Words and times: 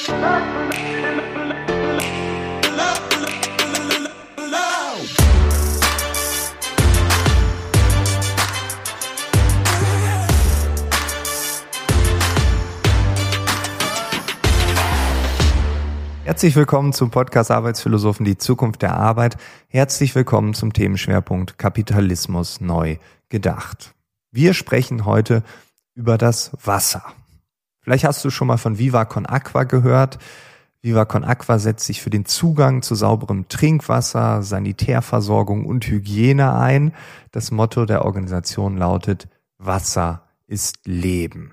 Herzlich 0.00 0.16
willkommen 16.56 16.94
zum 16.94 17.10
Podcast 17.10 17.50
Arbeitsphilosophen, 17.50 18.24
die 18.24 18.38
Zukunft 18.38 18.80
der 18.80 18.94
Arbeit. 18.94 19.36
Herzlich 19.68 20.14
willkommen 20.14 20.54
zum 20.54 20.72
Themenschwerpunkt 20.72 21.58
Kapitalismus 21.58 22.62
neu 22.62 22.96
gedacht. 23.28 23.94
Wir 24.30 24.54
sprechen 24.54 25.04
heute 25.04 25.42
über 25.94 26.16
das 26.16 26.52
Wasser. 26.64 27.02
Vielleicht 27.82 28.04
hast 28.04 28.24
du 28.24 28.30
schon 28.30 28.48
mal 28.48 28.58
von 28.58 28.78
Viva 28.78 29.04
Con 29.04 29.26
Aqua 29.26 29.64
gehört. 29.64 30.18
Viva 30.82 31.04
Con 31.04 31.24
Aqua 31.24 31.58
setzt 31.58 31.86
sich 31.86 32.00
für 32.00 32.10
den 32.10 32.24
Zugang 32.24 32.82
zu 32.82 32.94
sauberem 32.94 33.48
Trinkwasser, 33.48 34.42
Sanitärversorgung 34.42 35.66
und 35.66 35.86
Hygiene 35.86 36.54
ein. 36.54 36.94
Das 37.32 37.50
Motto 37.50 37.84
der 37.84 38.04
Organisation 38.04 38.76
lautet 38.76 39.28
Wasser 39.58 40.22
ist 40.46 40.78
Leben. 40.86 41.52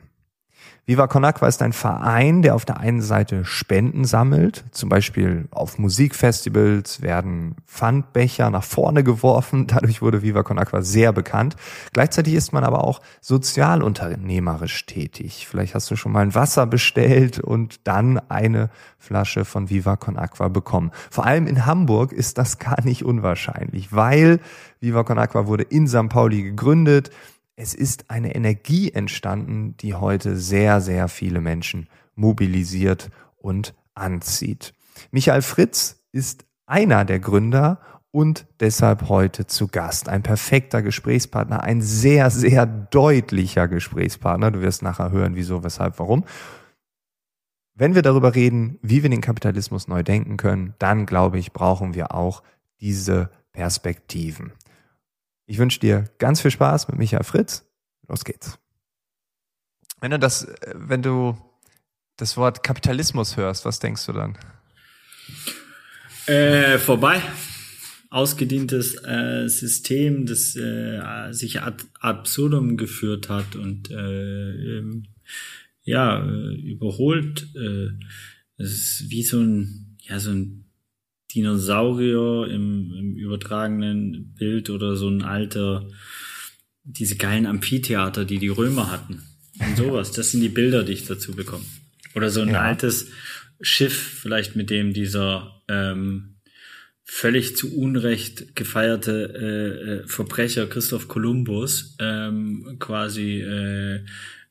Viva 0.90 1.08
Con 1.08 1.26
Aqua 1.26 1.50
ist 1.50 1.62
ein 1.62 1.74
Verein, 1.74 2.42
der 2.42 2.56
auf 2.56 2.64
der 2.64 2.80
einen 2.80 3.02
Seite 3.02 3.44
Spenden 3.44 4.06
sammelt. 4.06 4.64
Zum 4.72 4.88
Beispiel 4.88 5.50
auf 5.52 5.78
Musikfestivals 5.78 7.02
werden 7.02 7.58
Pfandbecher 7.68 8.50
nach 8.50 8.64
vorne 8.64 9.04
geworfen. 9.04 9.68
Dadurch 9.68 10.02
wurde 10.02 10.22
Viva 10.22 10.44
Con 10.44 10.58
Aqua 10.58 10.82
sehr 10.82 11.12
bekannt. 11.12 11.58
Gleichzeitig 11.92 12.36
ist 12.36 12.54
man 12.54 12.64
aber 12.64 12.86
auch 12.86 13.02
sozialunternehmerisch 13.20 14.86
tätig. 14.86 15.46
Vielleicht 15.46 15.76
hast 15.76 15.92
du 15.92 15.98
schon 15.98 16.14
mal 16.14 16.22
ein 16.22 16.36
Wasser 16.36 16.66
bestellt 16.66 17.42
und 17.42 17.86
dann 17.86 18.22
eine 18.30 18.70
Flasche 18.98 19.44
von 19.44 19.70
Viva 19.70 19.98
Con 19.98 20.16
Aqua 20.16 20.48
bekommen. 20.48 20.92
Vor 21.12 21.26
allem 21.26 21.48
in 21.48 21.66
Hamburg 21.66 22.14
ist 22.14 22.38
das 22.38 22.60
gar 22.60 22.82
nicht 22.86 23.04
unwahrscheinlich, 23.04 23.92
weil 23.92 24.40
Viva 24.80 25.04
Con 25.04 25.20
Aqua 25.20 25.48
wurde 25.48 25.64
in 25.64 25.86
St. 25.90 26.08
Pauli 26.08 26.44
gegründet 26.44 27.12
es 27.58 27.74
ist 27.74 28.10
eine 28.10 28.36
Energie 28.36 28.92
entstanden, 28.92 29.76
die 29.78 29.96
heute 29.96 30.38
sehr, 30.38 30.80
sehr 30.80 31.08
viele 31.10 31.42
Menschen 31.42 31.90
mobilisiert 32.16 33.10
und 33.36 33.74
anzieht. 33.96 34.74
Michael 35.12 35.42
Fritz 35.42 36.04
ist 36.12 36.46
einer 36.68 37.04
der 37.04 37.20
Gründer 37.20 37.82
und 38.12 38.46
deshalb 38.60 39.10
heute 39.10 39.48
zu 39.48 39.68
Gast. 39.68 40.08
Ein 40.08 40.22
perfekter 40.22 40.84
Gesprächspartner, 40.84 41.64
ein 41.64 41.82
sehr, 41.82 42.30
sehr 42.30 42.68
deutlicher 42.68 43.68
Gesprächspartner. 43.68 44.52
Du 44.52 44.62
wirst 44.62 44.84
nachher 44.84 45.12
hören, 45.12 45.36
wieso, 45.36 45.64
weshalb, 45.64 45.98
warum. 45.98 46.26
Wenn 47.74 47.96
wir 47.96 48.04
darüber 48.04 48.36
reden, 48.36 48.78
wie 48.84 49.02
wir 49.02 49.10
den 49.10 49.22
Kapitalismus 49.22 49.88
neu 49.88 50.04
denken 50.04 50.38
können, 50.38 50.76
dann 50.78 51.08
glaube 51.08 51.40
ich, 51.40 51.54
brauchen 51.54 51.96
wir 51.96 52.14
auch 52.14 52.44
diese 52.82 53.32
Perspektiven. 53.52 54.52
Ich 55.50 55.58
wünsche 55.58 55.80
dir 55.80 56.10
ganz 56.20 56.42
viel 56.42 56.52
Spaß 56.52 56.90
mit 56.90 56.98
Michael 56.98 57.24
Fritz. 57.24 57.66
Los 58.08 58.26
geht's. 58.26 58.60
Wenn 60.02 60.12
du 60.12 60.20
das, 60.20 60.48
wenn 60.76 61.02
du 61.02 61.38
das 62.18 62.36
Wort 62.36 62.64
Kapitalismus 62.64 63.38
hörst, 63.38 63.64
was 63.64 63.80
denkst 63.80 64.06
du 64.06 64.14
dann? 64.14 64.38
Äh, 66.28 66.78
vorbei. 66.78 67.22
Ausgedientes 68.10 68.96
äh, 69.06 69.48
System, 69.48 70.26
das 70.26 70.56
äh, 70.56 71.32
sich 71.32 71.62
ad 71.62 71.84
absurdum 72.00 72.76
geführt 72.76 73.30
hat 73.30 73.56
und 73.56 73.90
äh, 73.90 74.80
ähm, 74.80 75.08
ja 75.84 76.26
überholt. 76.26 77.48
Äh, 77.56 77.90
es 78.58 78.72
ist 78.72 79.10
wie 79.10 79.24
so 79.24 79.40
ein 79.40 79.98
ja 80.00 80.20
so 80.20 80.32
ein 80.32 80.67
Dinosaurier 81.38 82.48
im, 82.50 82.92
im 82.98 83.16
übertragenen 83.16 84.34
Bild 84.34 84.72
oder 84.72 84.96
so 84.96 85.08
ein 85.08 85.22
alter, 85.22 85.88
diese 86.84 87.16
geilen 87.16 87.46
Amphitheater, 87.46 88.26
die 88.26 88.40
die 88.40 88.48
Römer 88.48 88.92
hatten. 88.92 89.22
Und 89.60 89.78
sowas. 89.78 90.12
Das 90.12 90.32
sind 90.32 90.42
die 90.42 90.50
Bilder, 90.50 90.84
die 90.84 90.94
ich 90.94 91.06
dazu 91.06 91.34
bekomme. 91.34 91.64
Oder 92.16 92.32
so 92.32 92.42
ein 92.42 92.50
ja. 92.50 92.62
altes 92.62 93.10
Schiff, 93.62 93.96
vielleicht 94.22 94.56
mit 94.56 94.72
dem 94.72 94.94
dieser 94.94 95.62
ähm, 95.68 96.38
völlig 97.04 97.56
zu 97.56 97.76
Unrecht 97.78 98.56
gefeierte 98.56 99.34
äh, 99.36 99.92
äh, 99.92 100.08
Verbrecher 100.08 100.66
Christoph 100.66 101.08
Kolumbus 101.08 101.96
ähm, 102.00 102.78
quasi 102.80 103.42
äh, 103.42 104.04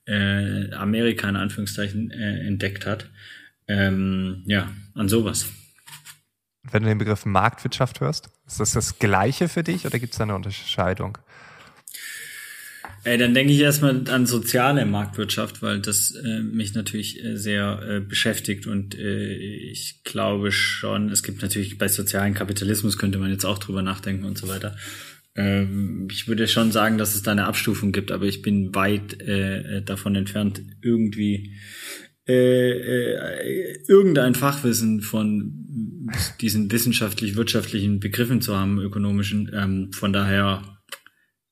äh, 0.07 0.73
Amerika 0.73 1.29
in 1.29 1.37
Anführungszeichen 1.37 2.13
äh, 2.13 2.47
entdeckt 2.47 2.87
hat. 2.87 3.11
Ähm, 3.67 4.43
ja, 4.47 4.73
an 4.95 5.09
sowas 5.09 5.47
wenn 6.71 6.83
du 6.83 6.89
den 6.89 6.99
Begriff 6.99 7.25
Marktwirtschaft 7.25 8.01
hörst? 8.01 8.31
Ist 8.47 8.61
das 8.61 8.73
das 8.73 8.99
Gleiche 8.99 9.49
für 9.49 9.63
dich 9.63 9.87
oder 9.87 9.99
gibt 9.99 10.13
es 10.13 10.19
da 10.19 10.25
eine 10.25 10.35
Unterscheidung? 10.35 11.19
Ey, 13.05 13.19
dann 13.19 13.35
denke 13.35 13.53
ich 13.53 13.61
erstmal 13.61 14.09
an 14.11 14.27
soziale 14.27 14.85
Marktwirtschaft, 14.85 15.63
weil 15.63 15.81
das 15.81 16.11
äh, 16.11 16.41
mich 16.41 16.75
natürlich 16.75 17.25
äh, 17.25 17.37
sehr 17.37 17.81
äh, 17.89 18.01
beschäftigt 18.01 18.67
und 18.67 18.99
äh, 18.99 19.33
ich 19.33 20.03
glaube 20.03 20.51
schon, 20.51 21.11
es 21.11 21.23
gibt 21.23 21.41
natürlich 21.41 21.79
bei 21.79 21.87
sozialen 21.87 22.35
Kapitalismus 22.35 22.99
könnte 22.99 23.19
man 23.19 23.31
jetzt 23.31 23.45
auch 23.45 23.59
drüber 23.59 23.83
nachdenken 23.83 24.25
und 24.25 24.37
so 24.37 24.49
weiter. 24.49 24.75
Ähm, 25.37 26.09
ich 26.11 26.27
würde 26.27 26.49
schon 26.49 26.73
sagen, 26.73 26.99
dass 26.99 27.15
es 27.15 27.23
da 27.23 27.31
eine 27.31 27.45
Abstufung 27.45 27.93
gibt, 27.93 28.11
aber 28.11 28.25
ich 28.25 28.43
bin 28.43 28.75
weit 28.75 29.21
äh, 29.21 29.83
davon 29.83 30.17
entfernt, 30.17 30.63
irgendwie 30.83 31.53
äh, 32.29 32.71
äh, 32.71 33.79
irgendein 33.87 34.35
Fachwissen 34.35 35.01
von 35.01 36.11
diesen 36.41 36.71
wissenschaftlich-wirtschaftlichen 36.73 38.01
Begriffen 38.01 38.41
zu 38.41 38.57
haben, 38.57 38.81
ökonomischen. 38.81 39.51
Ähm, 39.55 39.93
von 39.93 40.13
daher 40.13 40.63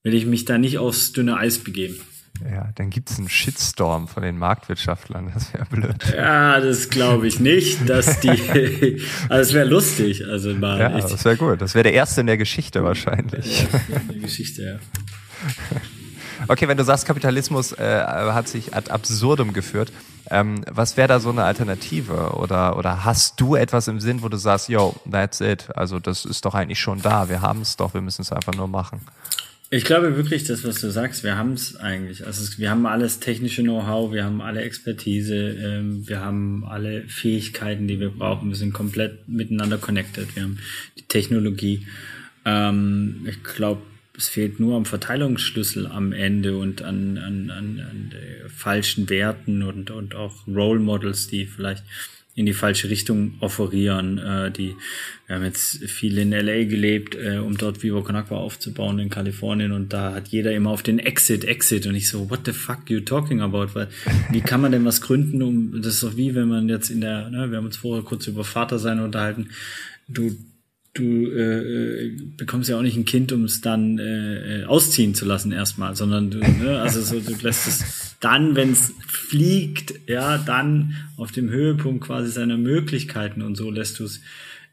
will 0.02 0.14
ich 0.14 0.26
mich 0.26 0.44
da 0.44 0.58
nicht 0.58 0.78
aufs 0.78 1.12
dünne 1.12 1.36
Eis 1.36 1.58
begeben. 1.58 2.00
Ja, 2.42 2.72
dann 2.74 2.90
gibt 2.90 3.10
es 3.10 3.18
einen 3.18 3.28
Shitstorm 3.28 4.08
von 4.08 4.24
den 4.24 4.36
Marktwirtschaftlern. 4.36 5.30
Das 5.32 5.54
wäre 5.54 5.66
blöd. 5.66 6.12
Ja, 6.14 6.60
das 6.60 6.90
glaube 6.90 7.28
ich 7.28 7.38
nicht, 7.38 7.88
dass 7.88 8.18
die. 8.18 8.30
also 9.28 9.48
es 9.48 9.54
wäre 9.54 9.68
lustig. 9.68 10.26
Also 10.26 10.52
mal 10.54 10.80
ja, 10.80 10.98
echt. 10.98 11.10
das 11.10 11.24
wäre 11.24 11.36
gut. 11.36 11.62
Das 11.62 11.74
wäre 11.74 11.84
der 11.84 11.92
erste 11.92 12.22
in 12.22 12.26
der 12.26 12.36
Geschichte 12.36 12.82
wahrscheinlich. 12.82 13.62
Ja, 13.62 13.80
in 14.00 14.08
der 14.08 14.18
Geschichte, 14.18 14.62
ja. 14.62 14.78
Okay, 16.48 16.68
wenn 16.68 16.76
du 16.76 16.84
sagst, 16.84 17.06
Kapitalismus 17.06 17.72
äh, 17.72 18.02
hat 18.04 18.48
sich 18.48 18.74
ad 18.74 18.90
absurdum 18.90 19.52
geführt, 19.52 19.92
ähm, 20.30 20.64
was 20.70 20.96
wäre 20.96 21.08
da 21.08 21.20
so 21.20 21.30
eine 21.30 21.44
Alternative? 21.44 22.32
Oder, 22.36 22.76
oder 22.76 23.04
hast 23.04 23.40
du 23.40 23.56
etwas 23.56 23.88
im 23.88 24.00
Sinn, 24.00 24.22
wo 24.22 24.28
du 24.28 24.36
sagst, 24.36 24.68
yo, 24.68 24.94
that's 25.10 25.40
it, 25.40 25.68
also 25.74 25.98
das 25.98 26.24
ist 26.24 26.44
doch 26.44 26.54
eigentlich 26.54 26.80
schon 26.80 27.02
da, 27.02 27.28
wir 27.28 27.42
haben 27.42 27.60
es 27.60 27.76
doch, 27.76 27.94
wir 27.94 28.00
müssen 28.00 28.22
es 28.22 28.32
einfach 28.32 28.54
nur 28.54 28.68
machen? 28.68 29.00
Ich 29.70 29.84
glaube 29.84 30.16
wirklich, 30.16 30.44
das, 30.44 30.62
was 30.64 30.80
du 30.80 30.90
sagst, 30.90 31.24
wir 31.24 31.36
haben 31.36 31.54
es 31.54 31.74
eigentlich. 31.74 32.24
Also 32.24 32.58
wir 32.58 32.70
haben 32.70 32.86
alles 32.86 33.18
technische 33.18 33.62
Know-how, 33.62 34.12
wir 34.12 34.24
haben 34.24 34.40
alle 34.40 34.62
Expertise, 34.62 35.34
ähm, 35.34 36.06
wir 36.06 36.20
haben 36.20 36.64
alle 36.64 37.02
Fähigkeiten, 37.08 37.88
die 37.88 37.98
wir 37.98 38.10
brauchen. 38.10 38.50
Wir 38.50 38.56
sind 38.56 38.72
komplett 38.72 39.26
miteinander 39.26 39.78
connected. 39.78 40.36
Wir 40.36 40.44
haben 40.44 40.58
die 40.96 41.02
Technologie. 41.02 41.86
Ähm, 42.44 43.26
ich 43.28 43.42
glaube, 43.42 43.82
es 44.16 44.28
fehlt 44.28 44.60
nur 44.60 44.76
am 44.76 44.84
Verteilungsschlüssel 44.84 45.86
am 45.86 46.12
Ende 46.12 46.56
und 46.56 46.82
an, 46.82 47.18
an, 47.18 47.50
an, 47.50 47.80
an 47.80 48.12
falschen 48.48 49.10
Werten 49.10 49.62
und, 49.62 49.90
und 49.90 50.14
auch 50.14 50.46
Role 50.46 50.80
Models, 50.80 51.26
die 51.26 51.46
vielleicht 51.46 51.84
in 52.36 52.46
die 52.46 52.52
falsche 52.52 52.90
Richtung 52.90 53.34
offerieren. 53.40 54.18
Äh, 54.18 54.50
die, 54.50 54.74
wir 55.26 55.36
haben 55.36 55.44
jetzt 55.44 55.84
viel 55.84 56.18
in 56.18 56.32
LA 56.32 56.64
gelebt, 56.64 57.14
äh, 57.14 57.38
um 57.38 57.56
dort 57.56 57.82
Vivo 57.82 58.02
Con 58.02 58.16
aufzubauen 58.16 58.98
in 58.98 59.10
Kalifornien 59.10 59.72
und 59.72 59.92
da 59.92 60.14
hat 60.14 60.28
jeder 60.28 60.52
immer 60.52 60.70
auf 60.70 60.82
den 60.82 60.98
Exit, 60.98 61.44
Exit 61.44 61.86
und 61.86 61.94
ich 61.94 62.08
so, 62.08 62.30
what 62.30 62.40
the 62.44 62.52
fuck 62.52 62.90
you 62.90 63.00
talking 63.00 63.40
about? 63.40 63.74
Weil 63.74 63.88
wie 64.30 64.40
kann 64.40 64.60
man 64.60 64.72
denn 64.72 64.84
was 64.84 65.00
gründen, 65.00 65.42
um 65.42 65.80
das 65.80 65.94
ist 65.94 66.02
doch 66.02 66.16
wie, 66.16 66.34
wenn 66.34 66.48
man 66.48 66.68
jetzt 66.68 66.90
in 66.90 67.00
der, 67.00 67.30
ne, 67.30 67.50
wir 67.50 67.58
haben 67.58 67.66
uns 67.66 67.76
vorher 67.76 68.04
kurz 68.04 68.26
über 68.26 68.44
Vater 68.44 68.78
sein 68.78 69.00
unterhalten, 69.00 69.50
du 70.08 70.36
du 70.94 71.02
äh, 71.02 72.06
äh, 72.06 72.16
bekommst 72.36 72.70
ja 72.70 72.78
auch 72.78 72.82
nicht 72.82 72.96
ein 72.96 73.04
Kind, 73.04 73.32
um 73.32 73.44
es 73.44 73.60
dann 73.60 73.98
äh, 73.98 74.62
äh, 74.62 74.64
ausziehen 74.64 75.14
zu 75.14 75.24
lassen 75.24 75.50
erstmal, 75.50 75.96
sondern 75.96 76.30
du, 76.30 76.38
ne, 76.38 76.80
also 76.80 77.02
so, 77.02 77.20
du 77.20 77.34
lässt 77.42 77.66
es 77.66 78.16
dann, 78.20 78.54
wenn 78.54 78.72
es 78.72 78.94
fliegt, 79.06 80.08
ja, 80.08 80.38
dann 80.38 80.94
auf 81.16 81.32
dem 81.32 81.50
Höhepunkt 81.50 82.04
quasi 82.04 82.30
seiner 82.30 82.56
Möglichkeiten 82.56 83.42
und 83.42 83.56
so 83.56 83.70
lässt 83.70 83.98
du 83.98 84.04
es 84.04 84.20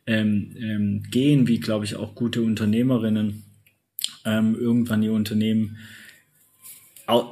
ähm, 0.06 0.52
ähm, 0.58 1.04
gehen, 1.10 1.48
wie 1.48 1.60
glaube 1.60 1.86
ich 1.86 1.96
auch 1.96 2.16
gute 2.16 2.44
Unternehmerinnen 2.44 3.44
ähm, 4.24 4.56
irgendwann 4.56 5.04
ihr 5.04 5.14
Unternehmen 5.14 5.78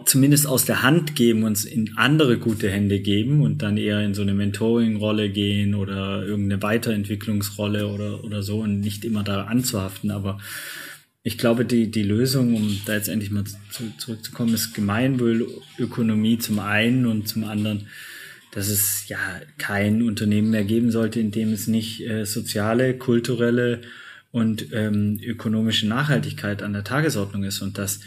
zumindest 0.06 0.48
aus 0.48 0.66
der 0.66 0.84
Hand 0.84 1.16
geben, 1.16 1.44
uns 1.44 1.66
in 1.66 1.98
andere 1.98 2.38
gute 2.38 2.70
Hände 2.70 3.00
geben 3.00 3.42
und 3.42 3.62
dann 3.62 3.78
eher 3.78 4.02
in 4.02 4.14
so 4.14 4.22
eine 4.22 4.34
Mentoring-Rolle 4.34 5.30
gehen 5.30 5.76
oder 5.76 6.24
irgendeine 6.24 6.62
Weiterentwicklungsrolle 6.62 7.88
oder, 7.88 8.24
oder 8.24 8.44
so 8.44 8.60
und 8.60 8.80
nicht 8.80 9.06
immer 9.06 9.24
da 9.24 9.44
anzuhaften. 9.44 10.12
Aber 10.12 10.40
ich 11.24 11.38
glaube, 11.38 11.66
die, 11.66 11.92
die 11.92 12.04
Lösung, 12.04 12.56
um 12.56 12.80
da 12.86 12.94
jetzt 12.94 13.10
endlich 13.10 13.32
mal 13.32 13.44
zu, 13.44 13.92
zurückzukommen, 13.98 14.54
ist 14.54 14.74
Gemeinwohlökonomie 14.74 16.40
zum 16.40 16.60
einen 16.60 17.06
und 17.06 17.28
zum 17.28 17.44
anderen 17.44 17.88
dass 18.52 18.68
es 18.68 19.08
ja 19.08 19.20
kein 19.58 20.02
Unternehmen 20.02 20.50
mehr 20.50 20.64
geben 20.64 20.92
sollte, 20.92 21.20
in 21.20 21.32
dem 21.32 21.54
es 21.54 21.68
nicht 21.68 22.02
äh, 22.02 22.26
soziale, 22.26 22.98
kulturelle 22.98 23.82
und 24.32 24.74
ähm, 24.74 25.20
ökonomische 25.24 25.88
Nachhaltigkeit 25.88 26.62
an 26.64 26.74
der 26.74 26.84
Tagesordnung 26.84 27.44
ist 27.44 27.62
und 27.62 27.78
dass 27.78 28.00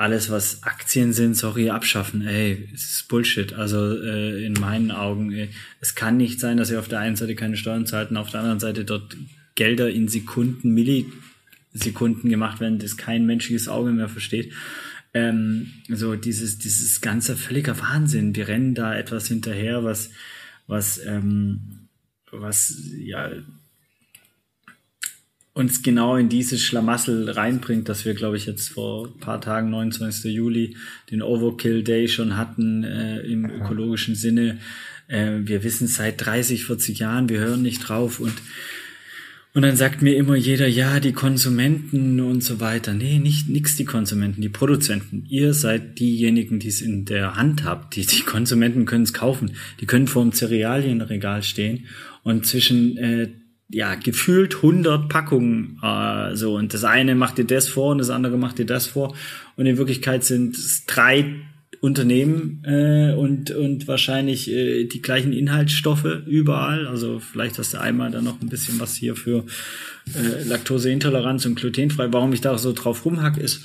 alles, 0.00 0.30
was 0.30 0.62
Aktien 0.62 1.12
sind, 1.12 1.34
sorry, 1.34 1.68
abschaffen. 1.68 2.26
Ey, 2.26 2.70
es 2.74 2.84
ist 2.84 3.08
Bullshit. 3.08 3.52
Also 3.52 4.02
äh, 4.02 4.46
in 4.46 4.54
meinen 4.54 4.92
Augen, 4.92 5.30
ey, 5.30 5.50
es 5.82 5.94
kann 5.94 6.16
nicht 6.16 6.40
sein, 6.40 6.56
dass 6.56 6.70
ihr 6.70 6.78
auf 6.78 6.88
der 6.88 7.00
einen 7.00 7.16
Seite 7.16 7.34
keine 7.34 7.58
Steuern 7.58 7.84
zahlt 7.84 8.10
und 8.10 8.16
auf 8.16 8.30
der 8.30 8.40
anderen 8.40 8.60
Seite 8.60 8.86
dort 8.86 9.14
Gelder 9.56 9.90
in 9.90 10.08
Sekunden, 10.08 10.72
Millisekunden 10.72 12.30
gemacht 12.30 12.60
werden, 12.60 12.78
das 12.78 12.96
kein 12.96 13.26
menschliches 13.26 13.68
Auge 13.68 13.92
mehr 13.92 14.08
versteht. 14.08 14.54
Ähm, 15.12 15.66
so 15.90 16.16
dieses, 16.16 16.56
dieses 16.56 17.02
ganze 17.02 17.36
völliger 17.36 17.78
Wahnsinn. 17.78 18.34
Wir 18.34 18.48
rennen 18.48 18.74
da 18.74 18.96
etwas 18.96 19.28
hinterher, 19.28 19.84
was, 19.84 20.12
was, 20.66 20.98
ähm, 21.04 21.88
was, 22.30 22.74
ja, 22.96 23.30
uns 25.52 25.82
genau 25.82 26.16
in 26.16 26.28
dieses 26.28 26.62
Schlamassel 26.62 27.28
reinbringt, 27.28 27.88
dass 27.88 28.04
wir, 28.04 28.14
glaube 28.14 28.36
ich, 28.36 28.46
jetzt 28.46 28.68
vor 28.68 29.08
ein 29.08 29.18
paar 29.18 29.40
Tagen, 29.40 29.70
29. 29.70 30.32
Juli, 30.32 30.76
den 31.10 31.22
Overkill 31.22 31.82
Day 31.82 32.08
schon 32.08 32.36
hatten 32.36 32.84
äh, 32.84 33.20
im 33.20 33.50
ökologischen 33.50 34.14
Sinne. 34.14 34.58
Äh, 35.08 35.40
wir 35.42 35.64
wissen 35.64 35.88
seit 35.88 36.24
30, 36.24 36.64
40 36.66 37.00
Jahren, 37.00 37.28
wir 37.28 37.40
hören 37.40 37.62
nicht 37.62 37.80
drauf 37.80 38.20
und 38.20 38.34
und 39.52 39.62
dann 39.62 39.74
sagt 39.74 40.00
mir 40.00 40.14
immer 40.14 40.36
jeder, 40.36 40.68
ja, 40.68 41.00
die 41.00 41.12
Konsumenten 41.12 42.20
und 42.20 42.40
so 42.44 42.60
weiter. 42.60 42.94
Nee, 42.94 43.18
nicht 43.18 43.48
nix 43.48 43.74
die 43.74 43.84
Konsumenten, 43.84 44.42
die 44.42 44.48
Produzenten. 44.48 45.24
Ihr 45.28 45.54
seid 45.54 45.98
diejenigen, 45.98 46.60
die 46.60 46.68
es 46.68 46.80
in 46.80 47.04
der 47.04 47.34
Hand 47.34 47.64
habt. 47.64 47.96
Die, 47.96 48.06
die 48.06 48.20
Konsumenten 48.20 48.84
können 48.84 49.02
es 49.02 49.12
kaufen. 49.12 49.56
Die 49.80 49.86
können 49.86 50.06
vor 50.06 50.22
dem 50.22 50.30
Cerealienregal 50.30 51.42
stehen 51.42 51.86
und 52.22 52.46
zwischen 52.46 52.96
äh, 52.96 53.28
ja, 53.72 53.94
gefühlt 53.94 54.56
100 54.56 55.08
Packungen 55.08 55.78
äh, 55.82 56.34
so. 56.34 56.56
Und 56.56 56.74
das 56.74 56.84
eine 56.84 57.14
macht 57.14 57.38
dir 57.38 57.44
das 57.44 57.68
vor 57.68 57.92
und 57.92 57.98
das 57.98 58.10
andere 58.10 58.36
macht 58.36 58.58
dir 58.58 58.66
das 58.66 58.86
vor. 58.86 59.14
Und 59.56 59.66
in 59.66 59.78
Wirklichkeit 59.78 60.24
sind 60.24 60.56
es 60.56 60.86
drei 60.86 61.36
Unternehmen 61.80 62.62
äh, 62.64 63.14
und 63.14 63.52
und 63.52 63.88
wahrscheinlich 63.88 64.50
äh, 64.50 64.84
die 64.84 65.00
gleichen 65.00 65.32
Inhaltsstoffe 65.32 66.04
überall, 66.26 66.86
also 66.86 67.20
vielleicht 67.20 67.58
hast 67.58 67.72
du 67.72 67.80
einmal 67.80 68.10
dann 68.10 68.24
noch 68.24 68.40
ein 68.42 68.50
bisschen 68.50 68.78
was 68.80 68.94
hier 68.96 69.16
für 69.16 69.46
äh, 70.14 70.44
Laktoseintoleranz 70.46 71.46
und 71.46 71.54
glutenfrei. 71.54 72.12
Warum 72.12 72.34
ich 72.34 72.42
da 72.42 72.58
so 72.58 72.74
drauf 72.74 73.06
rumhack 73.06 73.38
ist, 73.38 73.64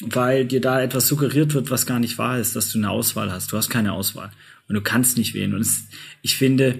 weil 0.00 0.44
dir 0.44 0.60
da 0.60 0.82
etwas 0.82 1.08
suggeriert 1.08 1.54
wird, 1.54 1.70
was 1.70 1.86
gar 1.86 2.00
nicht 2.00 2.18
wahr 2.18 2.38
ist, 2.38 2.54
dass 2.54 2.70
du 2.70 2.78
eine 2.78 2.90
Auswahl 2.90 3.32
hast. 3.32 3.52
Du 3.52 3.56
hast 3.56 3.70
keine 3.70 3.92
Auswahl. 3.92 4.30
Und 4.68 4.74
du 4.74 4.80
kannst 4.80 5.16
nicht 5.16 5.34
wählen. 5.34 5.54
Und 5.54 5.60
es, 5.60 5.84
ich 6.22 6.36
finde 6.36 6.78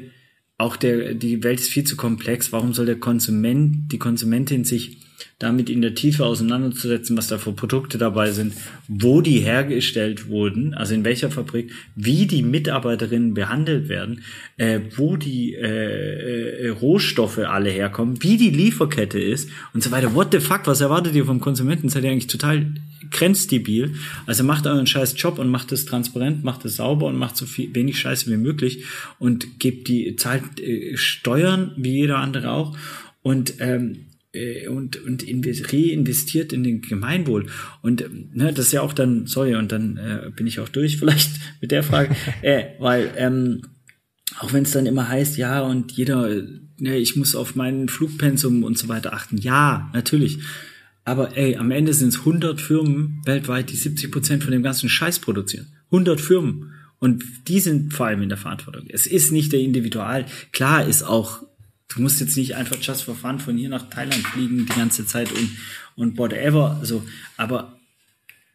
auch 0.56 0.77
der, 0.77 1.15
die 1.15 1.43
Welt 1.43 1.61
ist 1.61 1.71
viel 1.71 1.85
zu 1.85 1.97
komplex. 1.97 2.53
Warum 2.53 2.75
soll 2.75 2.87
der 2.87 3.01
Konsument, 3.01 3.91
die 3.93 3.99
Konsumentin 3.99 4.65
sich 4.65 4.99
damit 5.39 5.69
in 5.69 5.83
der 5.83 5.95
Tiefe 5.95 6.25
auseinanderzusetzen, 6.25 7.17
was 7.17 7.27
da 7.27 7.39
für 7.39 7.53
Produkte 7.53 7.99
dabei 7.99 8.31
sind, 8.31 8.55
wo 8.89 9.21
die 9.21 9.41
hergestellt 9.41 10.29
wurden, 10.29 10.75
also 10.75 10.95
in 10.95 11.05
welcher 11.05 11.31
Fabrik, 11.31 11.73
wie 11.97 12.27
die 12.27 12.43
Mitarbeiterinnen 12.43 13.35
behandelt 13.35 13.89
werden, 13.89 14.23
äh, 14.56 14.81
wo 14.97 15.17
die 15.17 15.55
äh, 15.55 16.67
äh, 16.67 16.69
Rohstoffe 16.69 17.39
alle 17.39 17.71
herkommen, 17.71 18.23
wie 18.23 18.37
die 18.37 18.50
Lieferkette 18.50 19.21
ist 19.21 19.50
und 19.73 19.83
so 19.83 19.91
weiter. 19.91 20.15
What 20.15 20.29
the 20.33 20.41
fuck, 20.41 20.67
was 20.67 20.81
erwartet 20.81 21.15
ihr 21.15 21.25
vom 21.25 21.41
Konsumenten? 21.41 21.89
Seid 21.89 22.05
ihr 22.05 22.11
eigentlich 22.11 22.29
total 22.29 22.73
grenzdebil? 23.14 23.94
Also 24.26 24.44
macht 24.44 24.66
euren 24.66 24.87
scheiß 24.87 25.14
Job 25.16 25.38
und 25.38 25.49
macht 25.49 25.72
es 25.72 25.87
transparent, 25.87 26.44
macht 26.44 26.64
es 26.66 26.76
sauber 26.76 27.06
und 27.06 27.16
macht 27.16 27.37
so 27.37 27.46
viel, 27.46 27.75
wenig 27.75 27.99
Scheiße 27.99 28.31
wie 28.31 28.37
möglich 28.37 28.84
und 29.19 29.58
gebt 29.58 29.88
die, 29.88 30.16
zahlt 30.16 30.61
äh, 30.61 30.96
Steuern 30.96 31.72
wie 31.76 32.00
jeder 32.00 32.19
andere 32.19 32.50
auch 32.50 32.76
und 33.22 33.55
ähm, 33.61 34.06
äh, 34.34 34.69
und, 34.69 35.02
und 35.05 35.25
reinvestiert 35.25 36.52
in 36.52 36.64
den 36.64 36.82
Gemeinwohl. 36.82 37.46
Und 37.82 38.05
ne, 38.34 38.52
das 38.52 38.66
ist 38.66 38.72
ja 38.72 38.82
auch 38.82 38.93
dann, 38.93 39.26
sorry, 39.26 39.55
und 39.55 39.72
dann 39.72 39.96
äh, 39.96 40.31
bin 40.34 40.46
ich 40.46 40.61
auch 40.61 40.69
durch 40.69 40.96
vielleicht 40.99 41.31
mit 41.61 41.70
der 41.70 41.82
Frage, 41.82 42.14
äh, 42.43 42.64
weil 42.78 43.12
ähm, 43.16 43.62
auch 44.38 44.52
wenn 44.52 44.64
es 44.64 44.72
dann 44.72 44.87
immer 44.87 45.08
heißt, 45.08 45.37
ja, 45.37 45.61
und 45.62 45.93
jeder, 45.93 46.28
ne, 46.78 46.96
ich 46.96 47.16
muss 47.16 47.37
auf 47.37 47.55
meinen 47.55 47.88
Flugpensum 47.88 48.64
und 48.64 48.76
so 48.76 48.88
weiter 48.88 49.12
achten. 49.12 49.38
Ja, 49.38 49.90
natürlich. 49.93 50.38
Aber 51.05 51.37
ey, 51.37 51.56
am 51.56 51.71
Ende 51.71 51.93
sind 51.93 52.09
es 52.09 52.21
100 52.21 52.61
Firmen 52.61 53.21
weltweit, 53.25 53.71
die 53.71 53.77
70 53.77 54.11
Prozent 54.11 54.43
von 54.43 54.53
dem 54.53 54.62
ganzen 54.62 54.89
Scheiß 54.89 55.19
produzieren. 55.19 55.67
100 55.87 56.21
Firmen. 56.21 56.73
Und 56.99 57.23
die 57.49 57.61
sind 57.61 57.93
vor 57.93 58.06
allem 58.06 58.23
in 58.23 58.31
der 58.31 58.39
Verantwortung. 58.39 58.87
Es 58.89 59.06
ist 59.06 59.31
nicht 59.31 59.53
der 59.53 59.61
Individual. 59.61 60.25
Klar 60.53 60.87
ist 60.87 61.03
auch 61.03 61.43
Du 61.89 62.03
musst 62.03 62.21
jetzt 62.21 62.37
nicht 62.37 62.56
einfach 62.56 62.77
just 62.81 63.05
for 63.05 63.15
fun 63.15 63.39
von 63.39 63.56
hier 63.56 63.69
nach 63.69 63.89
Thailand 63.89 64.27
fliegen 64.27 64.67
die 64.67 64.73
ganze 64.73 65.06
Zeit 65.06 65.31
und, 65.31 65.51
und 65.97 66.19
whatever. 66.19 66.77
Also, 66.81 67.05
aber 67.37 67.79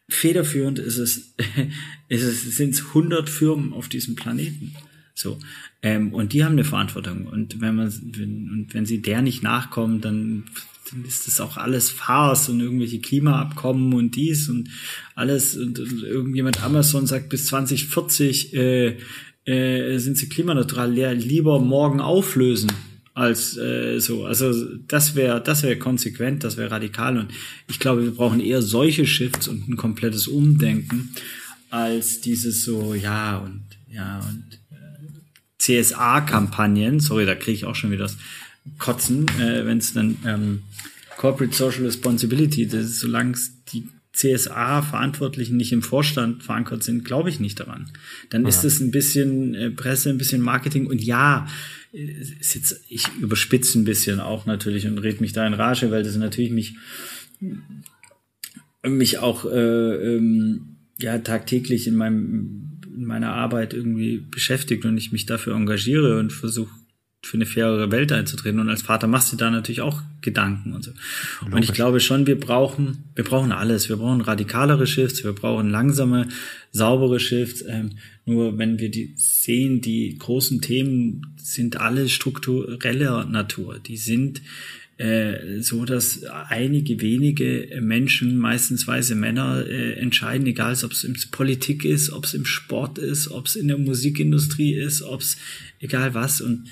federführend 0.09 0.79
ist 0.79 0.97
es, 0.97 1.35
ist 2.09 2.23
es 2.23 2.57
sind 2.57 2.73
es 2.73 2.87
100 2.87 3.29
Firmen 3.29 3.73
auf 3.73 3.87
diesem 3.87 4.15
Planeten. 4.15 4.75
So. 5.13 5.37
Ähm, 5.81 6.13
und 6.13 6.33
die 6.33 6.43
haben 6.43 6.53
eine 6.53 6.63
Verantwortung. 6.65 7.27
Und 7.27 7.61
wenn 7.61 7.75
man, 7.75 7.93
wenn, 8.17 8.49
und 8.49 8.73
wenn 8.73 8.85
sie 8.85 9.01
der 9.01 9.21
nicht 9.21 9.43
nachkommen, 9.43 10.01
dann, 10.01 10.45
dann 10.91 11.05
ist 11.05 11.27
das 11.27 11.39
auch 11.39 11.57
alles 11.57 11.89
Farce 11.89 12.49
und 12.49 12.59
irgendwelche 12.59 12.99
Klimaabkommen 12.99 13.93
und 13.93 14.15
dies 14.15 14.49
und 14.49 14.69
alles. 15.15 15.55
Und, 15.57 15.79
und 15.79 16.03
irgendjemand 16.03 16.63
Amazon 16.63 17.05
sagt, 17.05 17.29
bis 17.29 17.45
2040 17.47 18.53
äh, 18.53 18.97
äh, 19.45 19.97
sind 19.97 20.17
sie 20.17 20.29
klimaneutral, 20.29 20.91
lieber 20.91 21.59
morgen 21.59 22.01
auflösen 22.01 22.71
als 23.13 23.57
äh, 23.57 23.99
so. 23.99 24.25
Also 24.25 24.53
das 24.87 25.15
wäre 25.15 25.41
das 25.41 25.63
wäre 25.63 25.77
konsequent, 25.77 26.43
das 26.43 26.57
wäre 26.57 26.71
radikal 26.71 27.17
und 27.17 27.31
ich 27.67 27.79
glaube, 27.79 28.03
wir 28.03 28.11
brauchen 28.11 28.39
eher 28.39 28.61
solche 28.61 29.05
Shifts 29.05 29.47
und 29.47 29.67
ein 29.67 29.75
komplettes 29.75 30.27
Umdenken 30.27 31.09
als 31.69 32.21
dieses 32.21 32.63
so 32.63 32.93
ja 32.93 33.37
und 33.37 33.65
ja 33.89 34.19
und 34.19 34.59
äh, 34.71 35.57
CSA-Kampagnen. 35.57 36.99
Sorry, 36.99 37.25
da 37.25 37.35
kriege 37.35 37.53
ich 37.53 37.65
auch 37.65 37.75
schon 37.75 37.91
wieder 37.91 38.03
das 38.03 38.17
Kotzen, 38.77 39.27
äh, 39.39 39.65
wenn 39.65 39.79
es 39.79 39.93
dann 39.93 40.17
ähm, 40.25 40.61
Corporate 41.17 41.55
Social 41.55 41.83
Responsibility, 41.83 42.67
das 42.67 42.85
ist, 42.85 42.99
solange 42.99 43.37
die 43.73 43.87
CSA-Verantwortlichen 44.13 45.55
nicht 45.55 45.71
im 45.71 45.81
Vorstand 45.81 46.43
verankert 46.43 46.83
sind, 46.83 47.05
glaube 47.05 47.29
ich 47.29 47.39
nicht 47.39 47.59
daran. 47.59 47.91
Dann 48.29 48.43
ja. 48.43 48.49
ist 48.49 48.65
es 48.65 48.79
ein 48.79 48.91
bisschen 48.91 49.55
äh, 49.55 49.69
Presse, 49.71 50.09
ein 50.09 50.17
bisschen 50.17 50.41
Marketing 50.41 50.87
und 50.87 51.01
ja, 51.01 51.47
ist 51.91 52.55
jetzt, 52.55 52.83
ich 52.87 53.07
überspitze 53.19 53.79
ein 53.79 53.85
bisschen 53.85 54.19
auch 54.19 54.45
natürlich 54.45 54.85
und 54.87 54.99
red 54.99 55.21
mich 55.21 55.33
da 55.33 55.47
in 55.47 55.53
Rage, 55.53 55.89
weil 55.89 56.03
das 56.03 56.15
natürlich 56.17 56.51
mich, 56.51 56.75
mich 58.83 59.17
auch 59.17 59.45
äh, 59.45 60.15
ähm, 60.15 60.77
ja 60.99 61.17
tagtäglich 61.19 61.87
in 61.87 61.95
meinem 61.95 62.65
in 62.95 63.05
meiner 63.05 63.33
Arbeit 63.33 63.73
irgendwie 63.73 64.17
beschäftigt 64.17 64.83
und 64.83 64.97
ich 64.97 65.13
mich 65.13 65.25
dafür 65.25 65.55
engagiere 65.55 66.19
und 66.19 66.33
versuche 66.33 66.78
für 67.21 67.35
eine 67.35 67.45
fairere 67.45 67.91
Welt 67.91 68.11
einzutreten. 68.11 68.59
Und 68.59 68.69
als 68.69 68.81
Vater 68.81 69.07
machst 69.07 69.31
du 69.31 69.35
da 69.35 69.51
natürlich 69.51 69.81
auch 69.81 70.01
Gedanken 70.21 70.73
und 70.73 70.83
so. 70.83 70.91
Logisch. 71.41 71.55
Und 71.55 71.63
ich 71.63 71.73
glaube 71.73 71.99
schon, 71.99 72.27
wir 72.27 72.39
brauchen, 72.39 73.03
wir 73.15 73.23
brauchen 73.23 73.51
alles. 73.51 73.89
Wir 73.89 73.97
brauchen 73.97 74.21
radikalere 74.21 74.87
Shifts, 74.87 75.23
wir 75.23 75.33
brauchen 75.33 75.69
langsame, 75.69 76.27
saubere 76.71 77.19
Shifts. 77.19 77.63
Ähm, 77.67 77.91
nur 78.25 78.57
wenn 78.57 78.79
wir 78.79 78.89
die 78.89 79.13
sehen, 79.17 79.81
die 79.81 80.17
großen 80.17 80.61
Themen 80.61 81.35
sind 81.37 81.79
alle 81.81 82.07
struktureller 82.09 83.25
Natur. 83.25 83.79
Die 83.79 83.97
sind 83.97 84.41
äh, 84.97 85.61
so, 85.61 85.85
dass 85.85 86.23
einige 86.25 87.01
wenige 87.01 87.79
Menschen, 87.81 88.37
meistens 88.37 88.87
weiße 88.87 89.15
Männer, 89.15 89.65
äh, 89.65 89.93
entscheiden, 89.93 90.45
egal 90.47 90.77
ob 90.83 90.91
es 90.91 91.03
in 91.03 91.17
Politik 91.31 91.85
ist, 91.85 92.11
ob 92.11 92.25
es 92.25 92.33
im 92.33 92.45
Sport 92.45 92.97
ist, 92.97 93.29
ob 93.29 93.45
es 93.45 93.55
in 93.55 93.67
der 93.67 93.77
Musikindustrie 93.77 94.73
ist, 94.73 95.01
ob 95.01 95.21
es 95.21 95.37
egal 95.79 96.13
was. 96.13 96.41
Und 96.41 96.67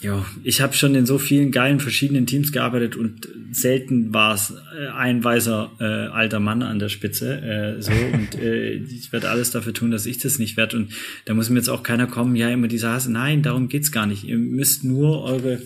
ja, 0.00 0.24
ich 0.44 0.62
habe 0.62 0.72
schon 0.72 0.94
in 0.94 1.04
so 1.04 1.18
vielen 1.18 1.50
geilen 1.50 1.78
verschiedenen 1.78 2.26
Teams 2.26 2.52
gearbeitet 2.52 2.96
und 2.96 3.28
selten 3.52 4.14
war 4.14 4.34
es 4.34 4.50
äh, 4.50 4.88
ein 4.88 5.22
weißer 5.22 5.70
äh, 5.78 5.84
alter 5.84 6.40
Mann 6.40 6.62
an 6.62 6.78
der 6.78 6.88
Spitze. 6.88 7.40
Äh, 7.40 7.82
so 7.82 7.92
und 8.12 8.34
äh, 8.36 8.72
ich 8.72 9.12
werde 9.12 9.28
alles 9.28 9.50
dafür 9.50 9.74
tun, 9.74 9.90
dass 9.90 10.06
ich 10.06 10.18
das 10.18 10.38
nicht 10.38 10.56
werde. 10.56 10.78
Und 10.78 10.92
da 11.26 11.34
muss 11.34 11.50
mir 11.50 11.58
jetzt 11.58 11.68
auch 11.68 11.82
keiner 11.82 12.06
kommen, 12.06 12.34
ja 12.34 12.48
immer 12.48 12.68
diese 12.68 12.88
Hase. 12.88 13.12
Nein, 13.12 13.42
darum 13.42 13.68
geht's 13.68 13.92
gar 13.92 14.06
nicht. 14.06 14.24
Ihr 14.24 14.38
müsst 14.38 14.84
nur 14.84 15.22
eure 15.22 15.60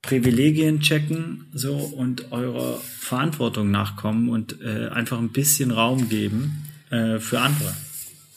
Privilegien 0.00 0.80
checken 0.80 1.46
so 1.52 1.74
und 1.74 2.32
eurer 2.32 2.80
Verantwortung 2.80 3.70
nachkommen 3.70 4.30
und 4.30 4.60
äh, 4.62 4.88
einfach 4.88 5.18
ein 5.18 5.30
bisschen 5.30 5.70
Raum 5.70 6.08
geben 6.08 6.64
äh, 6.90 7.18
für 7.18 7.40
andere. 7.40 7.74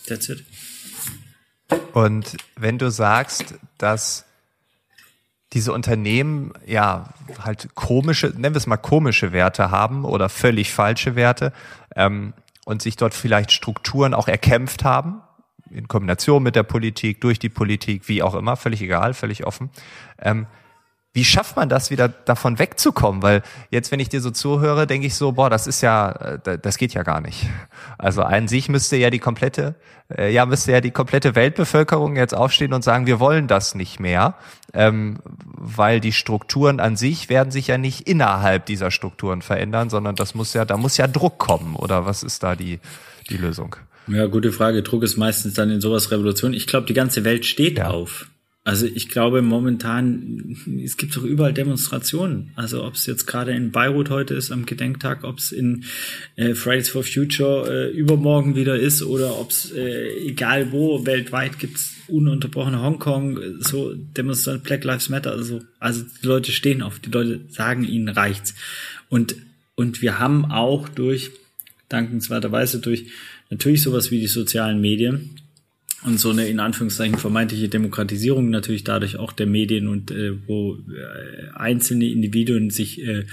That's 0.05 0.29
it. 0.29 0.43
Und 1.93 2.35
wenn 2.57 2.77
du 2.77 2.91
sagst, 2.91 3.55
dass 3.77 4.25
diese 5.55 5.71
Unternehmen 5.71 6.51
ja 6.65 7.05
halt 7.41 7.73
komische, 7.75 8.27
nennen 8.27 8.53
wir 8.53 8.57
es 8.57 8.67
mal 8.67 8.75
komische 8.77 9.31
Werte 9.31 9.71
haben 9.71 10.03
oder 10.03 10.27
völlig 10.27 10.73
falsche 10.73 11.15
Werte 11.15 11.53
ähm, 11.95 12.33
und 12.65 12.81
sich 12.81 12.97
dort 12.97 13.13
vielleicht 13.13 13.53
Strukturen 13.53 14.13
auch 14.13 14.27
erkämpft 14.27 14.83
haben, 14.83 15.21
in 15.71 15.87
Kombination 15.87 16.43
mit 16.43 16.57
der 16.57 16.63
Politik, 16.63 17.21
durch 17.21 17.39
die 17.39 17.47
Politik, 17.47 18.09
wie 18.09 18.21
auch 18.21 18.35
immer, 18.35 18.57
völlig 18.57 18.81
egal, 18.81 19.13
völlig 19.13 19.45
offen. 19.45 19.69
Ähm, 20.21 20.45
wie 21.15 21.23
schafft 21.23 21.55
man 21.55 21.69
das 21.69 21.91
wieder 21.91 22.09
davon 22.09 22.59
wegzukommen? 22.59 23.23
Weil 23.23 23.41
jetzt, 23.69 23.89
wenn 23.89 24.01
ich 24.01 24.09
dir 24.09 24.19
so 24.19 24.31
zuhöre, 24.31 24.85
denke 24.85 25.07
ich 25.07 25.15
so, 25.15 25.31
boah, 25.31 25.49
das 25.49 25.65
ist 25.65 25.79
ja, 25.79 26.11
äh, 26.11 26.59
das 26.61 26.77
geht 26.77 26.93
ja 26.93 27.03
gar 27.03 27.21
nicht. 27.21 27.47
Also 27.97 28.21
an 28.21 28.49
sich 28.49 28.67
müsste 28.67 28.97
ja 28.97 29.09
die 29.09 29.19
komplette, 29.19 29.75
äh, 30.13 30.29
ja, 30.33 30.45
müsste 30.45 30.73
ja 30.73 30.81
die 30.81 30.91
komplette 30.91 31.33
Weltbevölkerung 31.33 32.17
jetzt 32.17 32.35
aufstehen 32.35 32.73
und 32.73 32.83
sagen, 32.83 33.07
wir 33.07 33.21
wollen 33.21 33.47
das 33.47 33.75
nicht 33.75 34.01
mehr, 34.01 34.35
ähm, 34.73 35.19
weil 35.23 36.01
die 36.01 36.11
Strukturen 36.11 36.81
an 36.81 36.97
sich 36.97 37.29
werden 37.29 37.49
sich 37.49 37.67
ja 37.67 37.77
nicht 37.77 38.09
innerhalb 38.09 38.65
dieser 38.65 38.91
Strukturen 38.91 39.41
verändern, 39.41 39.89
sondern 39.89 40.15
das 40.15 40.35
muss 40.35 40.53
ja, 40.53 40.65
da 40.65 40.75
muss 40.75 40.97
ja 40.97 41.07
Druck 41.07 41.37
kommen. 41.37 41.77
Oder 41.77 42.05
was 42.05 42.23
ist 42.23 42.43
da 42.43 42.57
die, 42.57 42.81
die 43.29 43.37
Lösung? 43.37 43.77
Ja, 44.07 44.25
gute 44.25 44.51
Frage. 44.51 44.83
Druck 44.83 45.03
ist 45.03 45.15
meistens 45.15 45.53
dann 45.53 45.69
in 45.69 45.79
sowas 45.79 46.11
Revolution. 46.11 46.53
Ich 46.53 46.67
glaube, 46.67 46.87
die 46.87 46.93
ganze 46.93 47.23
Welt 47.23 47.45
steht 47.45 47.77
ja. 47.77 47.87
auf. 47.87 48.27
Also 48.67 48.87
ich 48.87 49.09
glaube 49.09 49.43
momentan, 49.43 50.57
es 50.83 50.97
gibt 50.97 51.15
doch 51.15 51.23
überall 51.23 51.53
Demonstrationen. 51.53 52.49
Also 52.55 52.83
ob 52.83 52.95
es 52.95 53.05
jetzt 53.05 53.27
gerade 53.27 53.51
in 53.51 53.71
Beirut 53.71 54.09
heute 54.09 54.33
ist 54.33 54.51
am 54.51 54.65
Gedenktag, 54.65 55.23
ob 55.23 55.37
es 55.37 55.51
in 55.51 55.83
äh, 56.35 56.55
Fridays 56.55 56.89
for 56.89 57.03
Future 57.03 57.69
äh, 57.69 57.91
übermorgen 57.95 58.55
wieder 58.55 58.75
ist 58.75 59.03
oder 59.03 59.39
ob 59.39 59.51
es 59.51 59.71
äh, 59.71 60.17
egal 60.17 60.71
wo 60.71 61.05
weltweit 61.05 61.59
gibt's 61.59 61.93
ununterbrochene 62.07 62.81
Hongkong, 62.81 63.39
so 63.59 63.93
Demonstration 63.93 64.63
Black 64.63 64.83
Lives 64.83 65.09
Matter, 65.09 65.31
also, 65.31 65.61
also 65.79 66.03
die 66.03 66.25
Leute 66.25 66.51
stehen 66.51 66.81
auf, 66.81 66.97
die 66.97 67.11
Leute 67.11 67.41
sagen, 67.49 67.83
ihnen 67.83 68.09
reicht's. 68.09 68.55
Und, 69.09 69.35
und 69.75 70.01
wir 70.01 70.17
haben 70.17 70.45
auch 70.45 70.89
durch, 70.89 71.29
dankenswerterweise 71.89 72.79
durch 72.79 73.11
natürlich 73.51 73.83
sowas 73.83 74.09
wie 74.09 74.19
die 74.19 74.27
sozialen 74.27 74.81
Medien, 74.81 75.35
und 76.05 76.19
so 76.19 76.29
eine 76.29 76.47
in 76.47 76.59
Anführungszeichen 76.59 77.17
vermeintliche 77.17 77.69
Demokratisierung 77.69 78.49
natürlich 78.49 78.83
dadurch 78.83 79.17
auch 79.17 79.31
der 79.31 79.47
Medien 79.47 79.87
und 79.87 80.11
äh, 80.11 80.33
wo 80.47 80.75
äh, 80.75 81.49
einzelne 81.55 82.05
Individuen 82.05 82.69
sich 82.69 83.05
äh, 83.05 83.25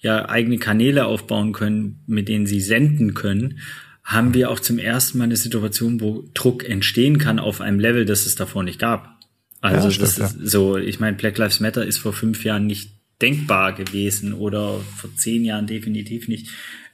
ja 0.00 0.28
eigene 0.28 0.58
Kanäle 0.58 1.06
aufbauen 1.06 1.52
können, 1.52 2.00
mit 2.06 2.28
denen 2.28 2.46
sie 2.46 2.60
senden 2.60 3.14
können, 3.14 3.60
haben 4.04 4.34
wir 4.34 4.50
auch 4.50 4.60
zum 4.60 4.78
ersten 4.78 5.18
Mal 5.18 5.24
eine 5.24 5.36
Situation, 5.36 6.00
wo 6.00 6.24
Druck 6.34 6.68
entstehen 6.68 7.18
kann 7.18 7.38
auf 7.38 7.60
einem 7.60 7.78
Level, 7.78 8.04
das 8.04 8.26
es 8.26 8.34
davor 8.34 8.62
nicht 8.62 8.78
gab. 8.78 9.18
Also 9.60 9.88
ja, 9.88 9.90
stimmt, 9.90 10.08
das 10.08 10.18
ist 10.18 10.40
ja. 10.40 10.46
so, 10.46 10.76
ich 10.76 11.00
meine, 11.00 11.16
Black 11.16 11.36
Lives 11.36 11.60
Matter 11.60 11.84
ist 11.84 11.98
vor 11.98 12.12
fünf 12.12 12.44
Jahren 12.44 12.66
nicht 12.66 12.92
denkbar 13.20 13.72
gewesen 13.72 14.32
oder 14.32 14.80
vor 14.96 15.14
zehn 15.16 15.44
Jahren 15.44 15.66
definitiv 15.66 16.28
nicht 16.28 16.48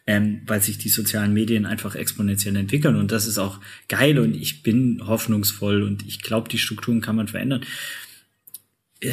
ähm, 0.07 0.43
weil 0.47 0.63
sich 0.63 0.79
die 0.79 0.91
sozialen 0.91 1.33
Medien 1.33 1.67
einfach 1.67 1.95
exponentiell 1.95 2.57
entwickeln. 2.57 2.97
Und 2.97 3.11
das 3.11 3.27
ist 3.27 3.39
auch 3.39 3.61
geil 3.89 4.19
und 4.19 4.35
ich 4.35 4.63
bin 4.63 5.01
hoffnungsvoll 5.07 5.83
und 5.83 6.07
ich 6.07 6.21
glaube, 6.21 6.49
die 6.49 6.59
Strukturen 6.59 7.01
kann 7.01 7.17
man 7.17 7.29
verändern. 7.29 7.63
Äh, 9.01 9.13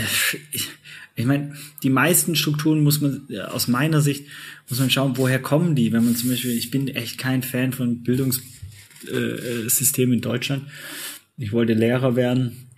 ich, 0.51 0.67
ich 1.15 1.25
meine, 1.25 1.55
die 1.83 1.89
meisten 1.89 2.35
Strukturen 2.35 2.83
muss 2.83 3.01
man 3.01 3.27
äh, 3.29 3.39
aus 3.39 3.67
meiner 3.67 4.01
Sicht 4.01 4.25
muss 4.69 4.79
man 4.79 4.89
schauen, 4.89 5.17
woher 5.17 5.39
kommen 5.39 5.75
die. 5.75 5.91
Wenn 5.91 6.05
man 6.05 6.15
zum 6.15 6.29
Beispiel, 6.29 6.51
ich 6.51 6.71
bin 6.71 6.87
echt 6.87 7.17
kein 7.17 7.43
Fan 7.43 7.73
von 7.73 8.03
Bildungssystemen 8.03 10.13
äh, 10.13 10.15
in 10.15 10.21
Deutschland. 10.21 10.63
Ich 11.37 11.51
wollte 11.51 11.73
Lehrer 11.73 12.15
werden 12.15 12.69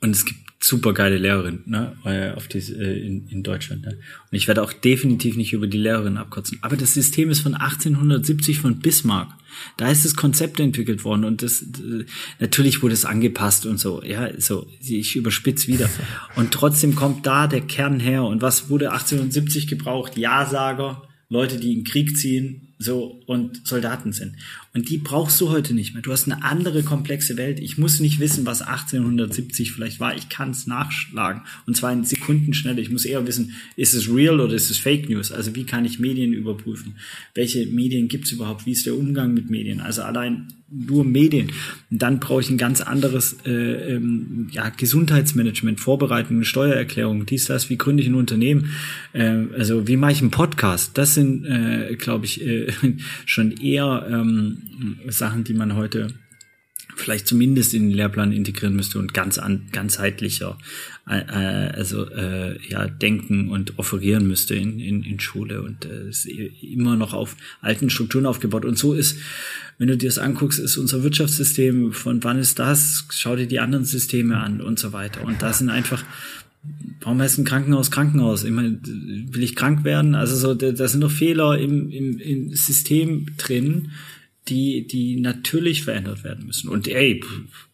und 0.00 0.10
es 0.10 0.24
gibt 0.24 0.43
super 0.66 0.94
geile 0.94 1.18
Lehrerin 1.18 1.62
ne, 1.66 2.32
auf 2.36 2.48
die, 2.48 2.58
äh, 2.58 3.06
in, 3.06 3.28
in 3.28 3.42
Deutschland. 3.42 3.82
Ne? 3.82 3.98
Und 4.30 4.36
ich 4.36 4.48
werde 4.48 4.62
auch 4.62 4.72
definitiv 4.72 5.36
nicht 5.36 5.52
über 5.52 5.66
die 5.66 5.76
Lehrerin 5.76 6.16
abkotzen. 6.16 6.58
Aber 6.62 6.76
das 6.76 6.94
System 6.94 7.28
ist 7.28 7.40
von 7.40 7.54
1870 7.54 8.60
von 8.60 8.78
Bismarck. 8.78 9.28
Da 9.76 9.90
ist 9.90 10.06
das 10.06 10.16
Konzept 10.16 10.58
entwickelt 10.60 11.04
worden 11.04 11.24
und 11.24 11.42
das 11.42 11.66
natürlich 12.40 12.82
wurde 12.82 12.94
es 12.94 13.04
angepasst 13.04 13.66
und 13.66 13.78
so. 13.78 14.02
Ja, 14.02 14.28
so 14.40 14.66
ich 14.80 15.16
überspitze 15.16 15.68
wieder. 15.68 15.88
Und 16.34 16.50
trotzdem 16.50 16.96
kommt 16.96 17.24
da 17.24 17.46
der 17.46 17.60
Kern 17.60 18.00
her. 18.00 18.24
Und 18.24 18.42
was 18.42 18.68
wurde 18.68 18.90
1870 18.90 19.68
gebraucht? 19.68 20.16
Ja-Sager, 20.16 21.06
Leute, 21.28 21.58
die 21.60 21.72
in 21.72 21.84
Krieg 21.84 22.16
ziehen, 22.16 22.73
so 22.84 23.20
und 23.26 23.66
Soldaten 23.66 24.12
sind. 24.12 24.36
Und 24.74 24.90
die 24.90 24.98
brauchst 24.98 25.40
du 25.40 25.50
heute 25.50 25.74
nicht 25.74 25.94
mehr. 25.94 26.02
Du 26.02 26.12
hast 26.12 26.30
eine 26.30 26.44
andere 26.44 26.82
komplexe 26.82 27.36
Welt. 27.36 27.58
Ich 27.60 27.78
muss 27.78 28.00
nicht 28.00 28.20
wissen, 28.20 28.46
was 28.46 28.62
1870 28.62 29.72
vielleicht 29.72 30.00
war. 30.00 30.16
Ich 30.16 30.28
kann 30.28 30.50
es 30.50 30.66
nachschlagen. 30.66 31.42
Und 31.66 31.76
zwar 31.76 31.92
in 31.92 32.04
Sekundenschnelle. 32.04 32.80
Ich 32.80 32.90
muss 32.90 33.04
eher 33.04 33.26
wissen, 33.26 33.54
ist 33.76 33.94
es 33.94 34.08
real 34.08 34.40
oder 34.40 34.54
ist 34.54 34.70
es 34.70 34.78
Fake 34.78 35.08
News? 35.08 35.32
Also 35.32 35.54
wie 35.54 35.64
kann 35.64 35.84
ich 35.84 35.98
Medien 35.98 36.32
überprüfen? 36.32 36.96
Welche 37.34 37.66
Medien 37.66 38.08
gibt 38.08 38.26
es 38.26 38.32
überhaupt? 38.32 38.66
Wie 38.66 38.72
ist 38.72 38.86
der 38.86 38.96
Umgang 38.96 39.34
mit 39.34 39.50
Medien? 39.50 39.80
Also 39.80 40.02
allein 40.02 40.48
nur 40.70 41.04
Medien. 41.04 41.52
Dann 41.90 42.20
brauche 42.20 42.40
ich 42.40 42.50
ein 42.50 42.58
ganz 42.58 42.80
anderes 42.80 43.36
äh, 43.46 43.50
ähm, 43.50 44.48
ja, 44.50 44.70
Gesundheitsmanagement, 44.70 45.80
Vorbereitung, 45.80 46.42
Steuererklärung, 46.44 47.26
dies, 47.26 47.46
das, 47.46 47.70
wie 47.70 47.78
gründe 47.78 48.02
ich 48.02 48.08
ein 48.08 48.14
Unternehmen, 48.14 48.70
äh, 49.12 49.44
also 49.56 49.86
wie 49.86 49.96
mache 49.96 50.12
ich 50.12 50.20
einen 50.20 50.30
Podcast. 50.30 50.96
Das 50.98 51.14
sind, 51.14 51.44
äh, 51.44 51.94
glaube 51.96 52.24
ich, 52.24 52.44
äh, 52.44 52.72
schon 53.26 53.52
eher 53.52 54.06
ähm, 54.10 54.58
Sachen, 55.08 55.44
die 55.44 55.54
man 55.54 55.76
heute 55.76 56.08
vielleicht 56.96 57.26
zumindest 57.26 57.74
in 57.74 57.88
den 57.88 57.96
Lehrplan 57.96 58.32
integrieren 58.32 58.76
müsste 58.76 58.98
und 58.98 59.14
ganz 59.14 59.38
an, 59.38 59.66
ganzheitlicher 59.72 60.58
äh, 61.08 61.18
äh, 61.18 61.70
also 61.72 62.08
äh, 62.10 62.58
ja 62.68 62.86
denken 62.86 63.48
und 63.48 63.78
offerieren 63.78 64.26
müsste 64.26 64.54
in, 64.54 64.80
in, 64.80 65.02
in 65.02 65.20
Schule 65.20 65.62
und 65.62 65.84
äh, 65.84 66.08
ist 66.08 66.26
immer 66.26 66.96
noch 66.96 67.12
auf 67.12 67.36
alten 67.60 67.90
Strukturen 67.90 68.26
aufgebaut 68.26 68.64
und 68.64 68.78
so 68.78 68.94
ist 68.94 69.18
wenn 69.78 69.88
du 69.88 69.96
dir 69.96 70.08
das 70.08 70.18
anguckst 70.18 70.58
ist 70.58 70.76
unser 70.76 71.02
Wirtschaftssystem 71.02 71.92
von 71.92 72.22
wann 72.22 72.38
ist 72.38 72.58
das 72.58 73.06
schau 73.10 73.36
dir 73.36 73.46
die 73.46 73.60
anderen 73.60 73.84
Systeme 73.84 74.38
an 74.38 74.60
und 74.60 74.78
so 74.78 74.92
weiter 74.92 75.24
und 75.24 75.42
da 75.42 75.52
sind 75.52 75.70
einfach 75.70 76.04
Warum 77.00 77.20
heißt 77.20 77.38
ein 77.38 77.44
Krankenhaus 77.44 77.90
Krankenhaus? 77.90 78.44
Meine, 78.44 78.78
will 78.82 79.42
ich 79.42 79.54
krank 79.54 79.84
werden? 79.84 80.14
Also 80.14 80.34
so, 80.34 80.54
da 80.54 80.88
sind 80.88 81.00
noch 81.00 81.10
Fehler 81.10 81.58
im, 81.58 81.90
im, 81.90 82.18
im 82.18 82.54
System 82.54 83.26
drin, 83.36 83.90
die, 84.48 84.86
die 84.86 85.20
natürlich 85.20 85.84
verändert 85.84 86.22
werden 86.22 86.46
müssen. 86.46 86.68
Und 86.68 86.86
ey, 86.88 87.22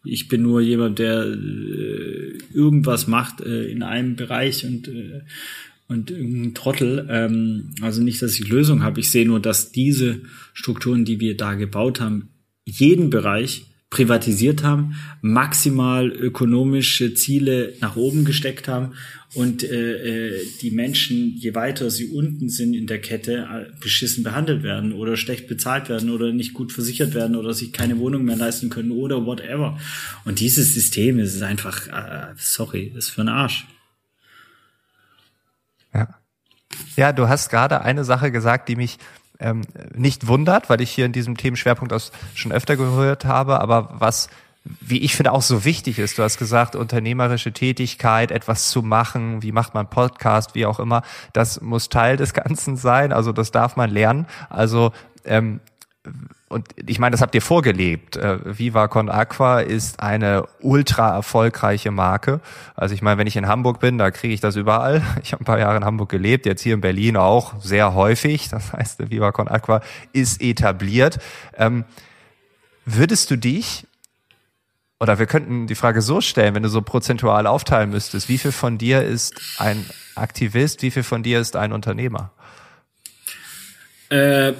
ich 0.05 0.27
bin 0.29 0.41
nur 0.41 0.61
jemand, 0.61 0.99
der 0.99 1.25
äh, 1.25 2.37
irgendwas 2.53 3.07
macht 3.07 3.41
äh, 3.41 3.65
in 3.65 3.83
einem 3.83 4.15
Bereich 4.15 4.65
und 4.65 4.87
äh, 4.87 5.21
und 5.91 6.09
irgendein 6.09 6.53
Trottel. 6.53 7.05
Ähm, 7.09 7.71
also 7.81 8.01
nicht, 8.01 8.21
dass 8.21 8.39
ich 8.39 8.47
Lösung 8.47 8.81
habe. 8.81 9.01
Ich 9.01 9.11
sehe 9.11 9.25
nur, 9.25 9.41
dass 9.41 9.73
diese 9.73 10.21
Strukturen, 10.53 11.03
die 11.03 11.19
wir 11.19 11.35
da 11.35 11.55
gebaut 11.55 11.99
haben, 11.99 12.29
jeden 12.65 13.09
Bereich 13.09 13.65
privatisiert 13.91 14.63
haben, 14.63 14.95
maximal 15.21 16.07
ökonomische 16.07 17.13
Ziele 17.13 17.73
nach 17.81 17.97
oben 17.97 18.23
gesteckt 18.25 18.67
haben 18.69 18.93
und 19.33 19.63
äh, 19.63 20.37
äh, 20.37 20.47
die 20.61 20.71
Menschen, 20.71 21.35
je 21.37 21.53
weiter 21.55 21.91
sie 21.91 22.07
unten 22.07 22.49
sind 22.49 22.73
in 22.73 22.87
der 22.87 22.99
Kette, 23.01 23.47
äh, 23.51 23.79
beschissen 23.81 24.23
behandelt 24.23 24.63
werden 24.63 24.93
oder 24.93 25.17
schlecht 25.17 25.47
bezahlt 25.47 25.89
werden 25.89 26.09
oder 26.09 26.31
nicht 26.31 26.53
gut 26.53 26.71
versichert 26.71 27.13
werden 27.13 27.35
oder 27.35 27.53
sich 27.53 27.73
keine 27.73 27.99
Wohnung 27.99 28.23
mehr 28.23 28.37
leisten 28.37 28.69
können 28.69 28.91
oder 28.91 29.25
whatever. 29.25 29.77
Und 30.23 30.39
dieses 30.39 30.73
System 30.73 31.19
ist 31.19 31.41
einfach, 31.41 31.87
äh, 31.87 32.33
sorry, 32.37 32.93
ist 32.95 33.09
für 33.09 33.21
den 33.21 33.29
Arsch. 33.29 33.67
Ja. 35.93 36.15
Ja, 36.95 37.11
du 37.11 37.27
hast 37.27 37.49
gerade 37.49 37.81
eine 37.81 38.05
Sache 38.05 38.31
gesagt, 38.31 38.69
die 38.69 38.77
mich 38.77 38.97
ähm, 39.41 39.61
nicht 39.93 40.27
wundert, 40.27 40.69
weil 40.69 40.81
ich 40.81 40.91
hier 40.91 41.05
in 41.05 41.11
diesem 41.11 41.35
Themenschwerpunkt 41.35 41.93
aus 41.93 42.11
schon 42.33 42.51
öfter 42.51 42.77
gehört 42.77 43.25
habe, 43.25 43.59
aber 43.59 43.89
was 43.93 44.29
wie 44.63 44.99
ich 44.99 45.15
finde 45.15 45.31
auch 45.31 45.41
so 45.41 45.65
wichtig 45.65 45.97
ist. 45.97 46.19
Du 46.19 46.23
hast 46.23 46.37
gesagt, 46.37 46.75
unternehmerische 46.75 47.51
Tätigkeit, 47.51 48.29
etwas 48.29 48.69
zu 48.69 48.83
machen, 48.83 49.41
wie 49.41 49.51
macht 49.51 49.73
man 49.73 49.89
Podcast, 49.89 50.53
wie 50.53 50.67
auch 50.67 50.79
immer, 50.79 51.01
das 51.33 51.61
muss 51.61 51.89
Teil 51.89 52.15
des 52.15 52.33
Ganzen 52.33 52.77
sein. 52.77 53.11
Also 53.11 53.31
das 53.31 53.49
darf 53.49 53.75
man 53.75 53.89
lernen. 53.89 54.27
Also 54.49 54.91
ähm, 55.25 55.61
und 56.51 56.67
ich 56.85 56.99
meine, 56.99 57.11
das 57.11 57.21
habt 57.21 57.33
ihr 57.33 57.41
vorgelebt. 57.41 58.17
Äh, 58.17 58.57
Viva 58.57 58.87
Con 58.87 59.09
Aqua 59.09 59.61
ist 59.61 60.01
eine 60.01 60.43
ultra 60.59 61.15
erfolgreiche 61.15 61.91
Marke. 61.91 62.41
Also 62.75 62.93
ich 62.93 63.01
meine, 63.01 63.17
wenn 63.17 63.27
ich 63.27 63.37
in 63.37 63.47
Hamburg 63.47 63.79
bin, 63.79 63.97
da 63.97 64.11
kriege 64.11 64.33
ich 64.33 64.41
das 64.41 64.55
überall. 64.55 65.01
Ich 65.23 65.33
habe 65.33 65.43
ein 65.43 65.45
paar 65.45 65.59
Jahre 65.59 65.77
in 65.77 65.85
Hamburg 65.85 66.09
gelebt, 66.09 66.45
jetzt 66.45 66.61
hier 66.61 66.73
in 66.73 66.81
Berlin 66.81 67.15
auch 67.15 67.61
sehr 67.61 67.93
häufig. 67.93 68.49
Das 68.49 68.73
heißt, 68.73 69.09
Viva 69.09 69.31
Con 69.31 69.47
Aqua 69.47 69.81
ist 70.13 70.41
etabliert. 70.41 71.19
Ähm, 71.57 71.85
würdest 72.85 73.31
du 73.31 73.37
dich 73.37 73.87
oder 74.99 75.17
wir 75.17 75.25
könnten 75.25 75.65
die 75.65 75.75
Frage 75.75 76.01
so 76.01 76.21
stellen, 76.21 76.53
wenn 76.53 76.63
du 76.63 76.69
so 76.69 76.81
prozentual 76.81 77.47
aufteilen 77.47 77.89
müsstest, 77.89 78.29
wie 78.29 78.37
viel 78.37 78.51
von 78.51 78.77
dir 78.77 79.01
ist 79.01 79.33
ein 79.57 79.83
Aktivist, 80.13 80.83
wie 80.83 80.91
viel 80.91 81.03
von 81.03 81.23
dir 81.23 81.39
ist 81.39 81.55
ein 81.55 81.73
Unternehmer? 81.73 82.31
Äh, 84.11 84.53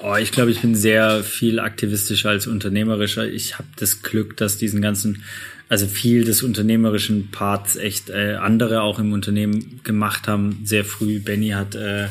oh, 0.00 0.14
ich 0.14 0.30
glaube, 0.30 0.52
ich 0.52 0.60
bin 0.60 0.76
sehr 0.76 1.24
viel 1.24 1.58
aktivistischer 1.58 2.30
als 2.30 2.46
unternehmerischer. 2.46 3.26
Ich 3.26 3.58
habe 3.58 3.66
das 3.76 4.02
Glück, 4.02 4.36
dass 4.36 4.58
diesen 4.58 4.80
ganzen, 4.80 5.24
also 5.68 5.88
viel 5.88 6.24
des 6.24 6.44
unternehmerischen 6.44 7.32
Parts 7.32 7.74
echt 7.74 8.10
äh, 8.10 8.36
andere 8.36 8.82
auch 8.82 9.00
im 9.00 9.12
Unternehmen 9.12 9.80
gemacht 9.82 10.28
haben. 10.28 10.60
Sehr 10.62 10.84
früh. 10.84 11.18
Benny 11.18 11.48
hat 11.48 11.74
äh, 11.74 12.06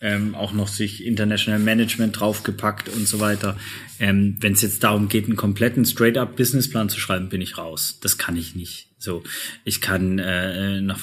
ähm, 0.00 0.36
auch 0.36 0.52
noch 0.52 0.68
sich 0.68 1.04
International 1.04 1.58
Management 1.58 2.20
draufgepackt 2.20 2.88
und 2.88 3.08
so 3.08 3.18
weiter. 3.18 3.56
Ähm, 3.98 4.36
Wenn 4.38 4.52
es 4.52 4.62
jetzt 4.62 4.84
darum 4.84 5.08
geht, 5.08 5.24
einen 5.24 5.34
kompletten 5.34 5.84
Straight-up 5.84 6.36
Businessplan 6.36 6.88
zu 6.88 7.00
schreiben, 7.00 7.30
bin 7.30 7.40
ich 7.40 7.58
raus. 7.58 7.98
Das 8.00 8.16
kann 8.16 8.36
ich 8.36 8.54
nicht. 8.54 8.86
So, 8.98 9.24
ich 9.64 9.80
kann 9.80 10.20
äh, 10.20 10.80
noch, 10.80 11.00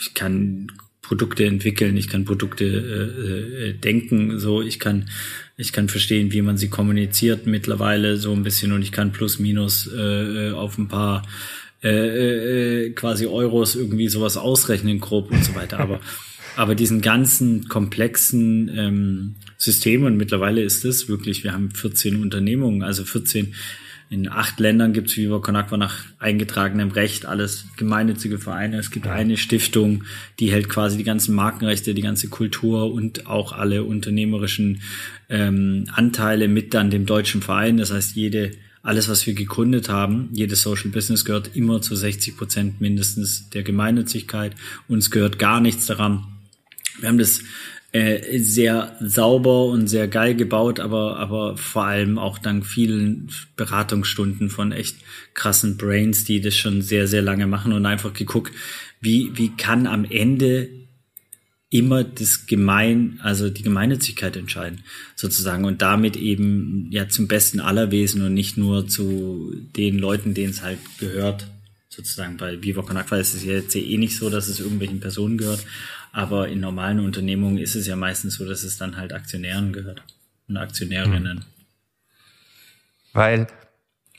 ich 0.00 0.14
kann 0.14 0.70
Produkte 1.08 1.46
entwickeln, 1.46 1.96
ich 1.96 2.08
kann 2.08 2.26
Produkte 2.26 2.64
äh, 2.64 3.70
äh, 3.70 3.72
denken, 3.72 4.38
so 4.38 4.60
ich 4.60 4.78
kann 4.78 5.08
ich 5.56 5.72
kann 5.72 5.88
verstehen, 5.88 6.32
wie 6.32 6.42
man 6.42 6.58
sie 6.58 6.68
kommuniziert 6.68 7.46
mittlerweile 7.46 8.18
so 8.18 8.32
ein 8.32 8.42
bisschen 8.42 8.72
und 8.72 8.82
ich 8.82 8.92
kann 8.92 9.12
plus 9.12 9.38
minus 9.38 9.90
äh, 9.92 10.50
auf 10.50 10.76
ein 10.76 10.88
paar 10.88 11.26
äh, 11.82 11.88
äh, 12.86 12.90
quasi 12.90 13.26
Euros 13.26 13.74
irgendwie 13.74 14.08
sowas 14.08 14.36
ausrechnen 14.36 15.00
grob 15.00 15.30
und 15.30 15.42
so 15.44 15.54
weiter. 15.54 15.80
Aber 15.80 16.00
aber 16.56 16.74
diesen 16.74 17.00
ganzen 17.00 17.68
komplexen 17.68 18.68
ähm, 18.76 19.34
System 19.56 20.04
und 20.04 20.16
mittlerweile 20.16 20.60
ist 20.60 20.84
es 20.84 21.08
wirklich, 21.08 21.44
wir 21.44 21.52
haben 21.52 21.70
14 21.70 22.20
Unternehmungen, 22.20 22.82
also 22.82 23.04
14 23.04 23.54
in 24.10 24.28
acht 24.28 24.58
Ländern 24.58 24.92
gibt 24.94 25.10
es 25.10 25.16
Viva 25.16 25.38
Con 25.38 25.56
Agua 25.56 25.76
nach 25.76 26.04
eingetragenem 26.18 26.90
Recht 26.90 27.26
alles 27.26 27.66
gemeinnützige 27.76 28.38
Vereine. 28.38 28.78
Es 28.78 28.90
gibt 28.90 29.06
eine 29.06 29.36
Stiftung, 29.36 30.04
die 30.40 30.50
hält 30.50 30.68
quasi 30.68 30.96
die 30.96 31.04
ganzen 31.04 31.34
Markenrechte, 31.34 31.92
die 31.92 32.02
ganze 32.02 32.28
Kultur 32.28 32.92
und 32.92 33.26
auch 33.26 33.52
alle 33.52 33.84
unternehmerischen 33.84 34.80
ähm, 35.28 35.84
Anteile 35.92 36.48
mit 36.48 36.72
dann 36.72 36.90
dem 36.90 37.04
deutschen 37.04 37.42
Verein. 37.42 37.76
Das 37.76 37.92
heißt, 37.92 38.16
jede 38.16 38.52
alles, 38.82 39.08
was 39.08 39.26
wir 39.26 39.34
gegründet 39.34 39.90
haben, 39.90 40.30
jedes 40.32 40.62
Social 40.62 40.90
Business 40.90 41.26
gehört 41.26 41.50
immer 41.54 41.82
zu 41.82 41.94
60 41.94 42.36
Prozent 42.36 42.80
mindestens 42.80 43.50
der 43.50 43.62
Gemeinnützigkeit. 43.62 44.54
Uns 44.86 45.10
gehört 45.10 45.38
gar 45.38 45.60
nichts 45.60 45.86
daran. 45.86 46.24
Wir 47.00 47.08
haben 47.08 47.18
das 47.18 47.42
äh, 47.92 48.38
sehr 48.38 48.96
sauber 49.00 49.66
und 49.66 49.86
sehr 49.88 50.08
geil 50.08 50.34
gebaut, 50.34 50.78
aber, 50.78 51.16
aber 51.16 51.56
vor 51.56 51.84
allem 51.84 52.18
auch 52.18 52.38
dank 52.38 52.66
vielen 52.66 53.30
Beratungsstunden 53.56 54.50
von 54.50 54.72
echt 54.72 54.96
krassen 55.34 55.76
Brains, 55.78 56.24
die 56.24 56.40
das 56.40 56.54
schon 56.54 56.82
sehr, 56.82 57.06
sehr 57.06 57.22
lange 57.22 57.46
machen 57.46 57.72
und 57.72 57.86
einfach 57.86 58.12
geguckt, 58.12 58.52
wie, 59.00 59.30
wie 59.34 59.56
kann 59.56 59.86
am 59.86 60.04
Ende 60.04 60.68
immer 61.70 62.02
das 62.02 62.46
Gemein, 62.46 63.20
also 63.22 63.50
die 63.50 63.62
Gemeinnützigkeit 63.62 64.36
entscheiden, 64.36 64.84
sozusagen, 65.16 65.64
und 65.64 65.82
damit 65.82 66.16
eben 66.16 66.88
ja 66.90 67.08
zum 67.08 67.28
Besten 67.28 67.60
aller 67.60 67.90
Wesen 67.90 68.22
und 68.22 68.34
nicht 68.34 68.56
nur 68.56 68.88
zu 68.88 69.54
den 69.76 69.98
Leuten, 69.98 70.34
denen 70.34 70.50
es 70.50 70.62
halt 70.62 70.78
gehört, 70.98 71.46
sozusagen. 71.88 72.36
Bei 72.36 72.62
Viva 72.62 72.82
Con 72.82 72.96
Aqua 72.96 73.18
ist 73.18 73.34
es 73.34 73.44
jetzt 73.44 73.74
eh 73.76 73.98
nicht 73.98 74.16
so, 74.16 74.30
dass 74.30 74.48
es 74.48 74.60
irgendwelchen 74.60 75.00
Personen 75.00 75.36
gehört, 75.36 75.64
aber 76.12 76.48
in 76.48 76.60
normalen 76.60 77.00
Unternehmungen 77.00 77.58
ist 77.58 77.74
es 77.74 77.86
ja 77.86 77.96
meistens 77.96 78.34
so, 78.34 78.46
dass 78.46 78.62
es 78.62 78.76
dann 78.78 78.96
halt 78.96 79.12
Aktionären 79.12 79.72
gehört 79.72 80.02
und 80.48 80.56
Aktionärinnen. 80.56 81.44
Weil 83.12 83.46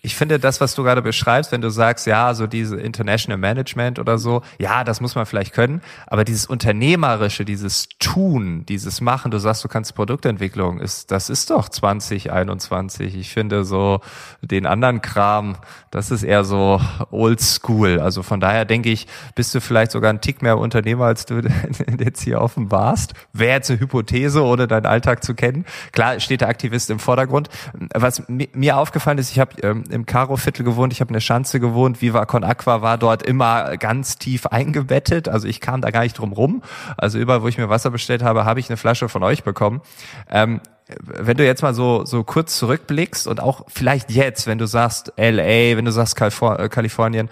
ich 0.02 0.16
finde 0.16 0.40
das, 0.40 0.62
was 0.62 0.76
du 0.76 0.84
gerade 0.84 1.02
beschreibst, 1.02 1.52
wenn 1.52 1.62
du 1.62 1.70
sagst, 1.70 2.08
ja, 2.08 2.34
so 2.34 2.48
diese 2.48 2.78
International 2.78 3.38
Management 3.38 4.00
oder 4.00 4.18
so, 4.18 4.42
ja, 4.58 4.84
das 4.84 5.02
muss 5.02 5.16
man 5.16 5.26
vielleicht 5.26 5.54
können, 5.54 5.82
aber 6.08 6.24
dieses 6.24 6.46
Unternehmerische, 6.46 7.46
dieses 7.46 7.90
Tun, 8.00 8.66
dieses 8.68 9.02
Machen, 9.02 9.32
du 9.32 9.40
sagst, 9.40 9.64
du 9.64 9.68
kannst 9.68 9.96
Produktentwicklung, 9.96 10.80
ist, 10.80 11.12
das 11.12 11.30
ist 11.30 11.50
doch 11.50 11.70
2021. 11.70 13.16
Ich 13.16 13.34
finde 13.34 13.64
so 13.64 14.00
den 14.42 14.66
anderen 14.66 15.02
Kram, 15.02 15.58
das 15.92 16.12
ist 16.12 16.24
eher 16.24 16.44
so 16.44 16.80
old 17.12 17.42
school. 17.42 18.00
Also 18.00 18.24
von 18.24 18.40
daher 18.40 18.66
denke 18.66 18.90
ich, 18.90 19.08
bist 19.36 19.54
du 19.56 19.62
vielleicht 19.62 19.92
sogar 19.92 20.12
ein 20.12 20.22
Tick 20.22 20.42
mehr 20.42 20.58
Unternehmer, 20.58 21.06
als 21.06 21.26
du 21.26 21.42
jetzt 22.00 22.22
hier 22.22 22.42
offenbarst. 22.42 23.14
Wäre 23.34 23.56
jetzt 23.56 23.70
eine 23.70 23.80
Hypothese, 23.80 24.44
ohne 24.44 24.68
deinen 24.68 24.86
Alltag 24.86 25.24
zu 25.24 25.34
kennen. 25.34 25.66
Klar 25.92 26.20
steht 26.20 26.42
der 26.42 26.50
Aktivist 26.50 26.90
im 26.90 27.00
Vordergrund. 27.00 27.50
Was 27.94 28.24
mir 28.28 28.78
aufgefallen 28.78 29.18
ist, 29.18 29.32
ich 29.32 29.40
habe 29.40 29.60
ähm, 29.62 29.84
im 29.90 30.06
Karo-Viertel 30.06 30.64
gewohnt, 30.64 30.94
ich 30.94 31.02
habe 31.02 31.10
eine 31.10 31.22
Schanze 31.22 31.60
gewohnt, 31.60 32.02
Viva 32.02 32.26
Con 32.26 32.44
Aqua 32.44 32.82
war 32.82 32.98
dort 32.98 33.24
immer 33.24 33.78
ganz 33.78 34.18
tief 34.18 34.48
eingebettet, 34.48 35.28
also 35.28 35.48
ich 35.48 35.62
kam 35.62 35.82
da 35.82 35.92
gar 35.92 36.04
nicht 36.04 36.18
drum 36.18 36.34
rum. 36.34 36.64
Also 36.98 37.20
überall, 37.20 37.42
wo 37.42 37.48
ich 37.48 37.58
mir 37.58 37.70
Wasser 37.70 37.92
bestellt 37.92 38.24
habe, 38.24 38.46
habe 38.46 38.60
ich 38.60 38.70
eine 38.70 38.78
Flasche 38.78 39.10
von 39.10 39.24
euch 39.24 39.44
bekommen. 39.44 39.82
Ähm, 40.30 40.62
wenn 41.04 41.38
du 41.38 41.46
jetzt 41.46 41.62
mal 41.62 41.74
so, 41.74 42.06
so 42.06 42.24
kurz 42.24 42.58
zurückblickst 42.58 43.28
und 43.28 43.40
auch 43.40 43.66
vielleicht 43.68 44.12
jetzt, 44.12 44.48
wenn 44.48 44.58
du 44.58 44.66
sagst 44.66 45.14
LA, 45.18 45.78
wenn 45.78 45.86
du 45.86 45.92
sagst 45.92 46.20
äh, 46.20 46.70
Kalifornien, 46.70 47.30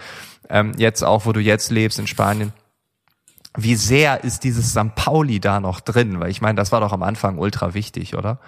ähm, 0.50 0.74
jetzt 0.78 1.04
auch, 1.04 1.26
wo 1.26 1.32
du 1.34 1.40
jetzt 1.40 1.72
lebst 1.72 2.00
in 2.00 2.08
Spanien, 2.08 2.54
wie 3.58 3.76
sehr 3.76 4.24
ist 4.24 4.44
dieses 4.44 4.70
St. 4.72 4.94
Pauli 4.96 5.40
da 5.40 5.60
noch 5.60 5.80
drin? 5.80 6.20
Weil 6.20 6.30
ich 6.30 6.42
meine, 6.42 6.56
das 6.56 6.72
war 6.72 6.80
doch 6.80 6.94
am 6.94 7.02
Anfang 7.02 7.40
ultra 7.40 7.74
wichtig, 7.74 8.16
oder? 8.16 8.40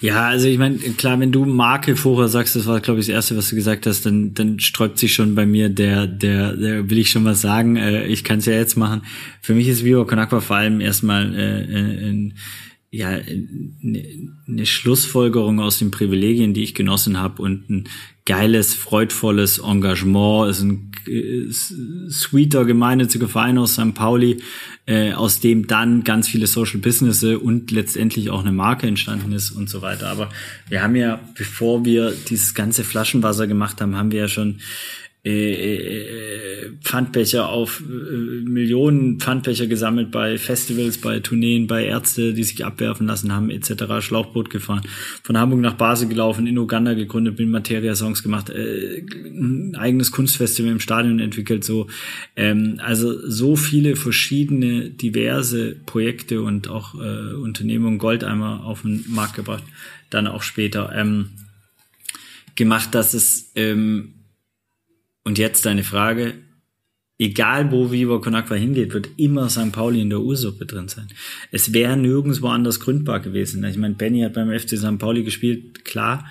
Ja, 0.00 0.26
also 0.26 0.48
ich 0.48 0.58
meine, 0.58 0.76
klar, 0.76 1.18
wenn 1.18 1.32
du 1.32 1.46
Marke 1.46 1.96
vorher 1.96 2.28
sagst, 2.28 2.56
das 2.56 2.66
war, 2.66 2.80
glaube 2.80 3.00
ich, 3.00 3.06
das 3.06 3.14
Erste, 3.14 3.36
was 3.38 3.48
du 3.48 3.56
gesagt 3.56 3.86
hast, 3.86 4.04
dann, 4.04 4.34
dann 4.34 4.60
sträubt 4.60 4.98
sich 4.98 5.14
schon 5.14 5.34
bei 5.34 5.46
mir 5.46 5.70
der, 5.70 6.06
der, 6.06 6.54
der 6.54 6.90
will 6.90 6.98
ich 6.98 7.10
schon 7.10 7.24
was 7.24 7.40
sagen. 7.40 7.76
Äh, 7.76 8.06
ich 8.06 8.22
kann 8.22 8.40
es 8.40 8.46
ja 8.46 8.52
jetzt 8.52 8.76
machen. 8.76 9.02
Für 9.40 9.54
mich 9.54 9.66
ist 9.66 9.82
Viva 9.82 10.04
Con 10.04 10.18
Aqua 10.18 10.40
vor 10.40 10.56
allem 10.56 10.80
erstmal 10.80 11.34
äh, 11.34 11.62
äh 11.62 12.10
ein, 12.10 12.34
ja 12.96 13.08
eine, 13.08 14.04
eine 14.46 14.66
Schlussfolgerung 14.66 15.60
aus 15.60 15.78
den 15.78 15.90
Privilegien, 15.90 16.54
die 16.54 16.62
ich 16.62 16.74
genossen 16.74 17.20
habe 17.20 17.42
und 17.42 17.68
ein 17.68 17.84
geiles, 18.24 18.74
freudvolles 18.74 19.58
Engagement. 19.58 20.50
Ist 20.50 20.62
ein 20.62 20.92
äh, 21.06 21.50
sweeter 22.10 22.64
gemeinnütziger 22.64 23.28
Verein 23.28 23.58
aus 23.58 23.74
St. 23.74 23.94
Pauli, 23.94 24.40
äh, 24.86 25.12
aus 25.12 25.40
dem 25.40 25.66
dann 25.66 26.04
ganz 26.04 26.28
viele 26.28 26.46
Social 26.46 26.78
Businesses 26.78 27.36
und 27.36 27.70
letztendlich 27.70 28.30
auch 28.30 28.40
eine 28.40 28.52
Marke 28.52 28.86
entstanden 28.86 29.32
ist 29.32 29.50
und 29.50 29.68
so 29.68 29.82
weiter. 29.82 30.08
Aber 30.08 30.30
wir 30.68 30.82
haben 30.82 30.94
ja, 30.94 31.20
bevor 31.36 31.84
wir 31.84 32.12
dieses 32.28 32.54
ganze 32.54 32.84
Flaschenwasser 32.84 33.46
gemacht 33.46 33.80
haben, 33.80 33.96
haben 33.96 34.12
wir 34.12 34.20
ja 34.20 34.28
schon 34.28 34.60
äh, 35.24 35.54
äh, 35.54 36.70
Pfandbecher 36.82 37.48
auf 37.48 37.80
äh, 37.80 38.42
Millionen 38.46 39.18
Pfandbecher 39.18 39.66
gesammelt 39.66 40.10
bei 40.10 40.36
Festivals, 40.36 40.98
bei 40.98 41.20
Tourneen, 41.20 41.66
bei 41.66 41.86
Ärzte, 41.86 42.34
die 42.34 42.44
sich 42.44 42.62
abwerfen 42.62 43.06
lassen 43.06 43.32
haben, 43.32 43.48
etc. 43.48 44.00
Schlauchboot 44.00 44.50
gefahren, 44.50 44.82
von 45.22 45.38
Hamburg 45.38 45.60
nach 45.60 45.74
Basel 45.74 46.08
gelaufen, 46.08 46.46
in 46.46 46.58
Uganda 46.58 46.92
gegründet, 46.92 47.36
bin 47.36 47.50
Materia-Songs 47.50 48.22
gemacht, 48.22 48.50
äh, 48.50 49.02
ein 49.24 49.74
eigenes 49.76 50.12
Kunstfestival 50.12 50.72
im 50.72 50.80
Stadion 50.80 51.18
entwickelt, 51.20 51.64
so 51.64 51.86
ähm, 52.36 52.78
also 52.82 53.26
so 53.26 53.56
viele 53.56 53.96
verschiedene 53.96 54.90
diverse 54.90 55.74
Projekte 55.86 56.42
und 56.42 56.68
auch 56.68 56.96
äh, 56.96 57.34
Unternehmungen 57.34 57.98
Goldeimer 57.98 58.62
auf 58.64 58.82
den 58.82 59.06
Markt 59.08 59.36
gebracht, 59.36 59.64
dann 60.10 60.26
auch 60.26 60.42
später 60.42 60.92
ähm, 60.94 61.30
gemacht, 62.56 62.94
dass 62.94 63.14
es 63.14 63.50
ähm, 63.54 64.10
und 65.24 65.38
jetzt 65.38 65.66
deine 65.66 65.84
Frage. 65.84 66.34
Egal 67.16 67.70
wo 67.70 67.92
Viva 67.92 68.18
Con 68.18 68.34
Aqua 68.34 68.56
hingeht, 68.56 68.92
wird 68.92 69.08
immer 69.16 69.48
St. 69.48 69.70
Pauli 69.70 70.00
in 70.00 70.10
der 70.10 70.20
Ursuppe 70.20 70.66
drin 70.66 70.88
sein. 70.88 71.06
Es 71.52 71.72
wäre 71.72 71.96
nirgendwo 71.96 72.48
anders 72.48 72.80
gründbar 72.80 73.20
gewesen. 73.20 73.64
Ich 73.64 73.76
meine, 73.76 73.94
Benny 73.94 74.22
hat 74.22 74.32
beim 74.34 74.50
FC 74.50 74.76
St. 74.76 74.98
Pauli 74.98 75.22
gespielt, 75.22 75.84
klar. 75.84 76.26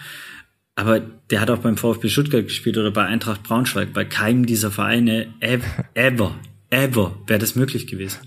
Aber 0.76 1.00
der 1.00 1.40
hat 1.40 1.50
auch 1.50 1.60
beim 1.60 1.78
VfB 1.78 2.10
Stuttgart 2.10 2.44
gespielt 2.44 2.78
oder 2.78 2.92
bei 2.92 3.06
Eintracht 3.06 3.44
Braunschweig. 3.44 3.94
Bei 3.94 4.04
keinem 4.04 4.46
dieser 4.46 4.72
Vereine 4.72 5.28
ever, 5.40 5.86
ever, 5.94 6.36
ever 6.70 7.16
wäre 7.28 7.40
das 7.40 7.56
möglich 7.56 7.88
gewesen. 7.88 8.20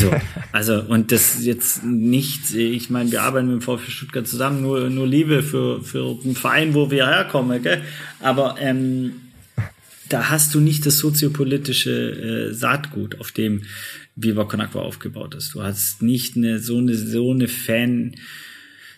So, 0.00 0.10
also 0.52 0.82
und 0.82 1.12
das 1.12 1.44
jetzt 1.44 1.84
nicht. 1.84 2.52
Ich 2.54 2.90
meine, 2.90 3.12
wir 3.12 3.22
arbeiten 3.22 3.46
mit 3.46 3.60
dem 3.60 3.62
VfB 3.62 3.90
Stuttgart 3.90 4.26
zusammen, 4.26 4.62
nur 4.62 4.88
nur 4.88 5.06
Liebe 5.06 5.42
für 5.42 5.82
für 5.82 6.18
einen 6.24 6.34
Verein, 6.34 6.74
wo 6.74 6.90
wir 6.90 7.06
herkommen, 7.06 7.62
gell? 7.62 7.82
Aber 8.20 8.56
ähm, 8.58 9.12
da 10.12 10.30
hast 10.30 10.54
du 10.54 10.60
nicht 10.60 10.84
das 10.84 10.98
soziopolitische 10.98 12.50
äh, 12.50 12.52
Saatgut, 12.52 13.18
auf 13.20 13.32
dem 13.32 13.62
Viva 14.14 14.44
Con 14.44 14.60
Aqua 14.60 14.82
aufgebaut 14.82 15.34
ist. 15.34 15.54
Du 15.54 15.62
hast 15.62 16.02
nicht 16.02 16.36
eine 16.36 16.58
so 16.58 16.78
eine 16.78 16.94
so 16.94 17.30
eine 17.30 17.48
Fan 17.48 18.14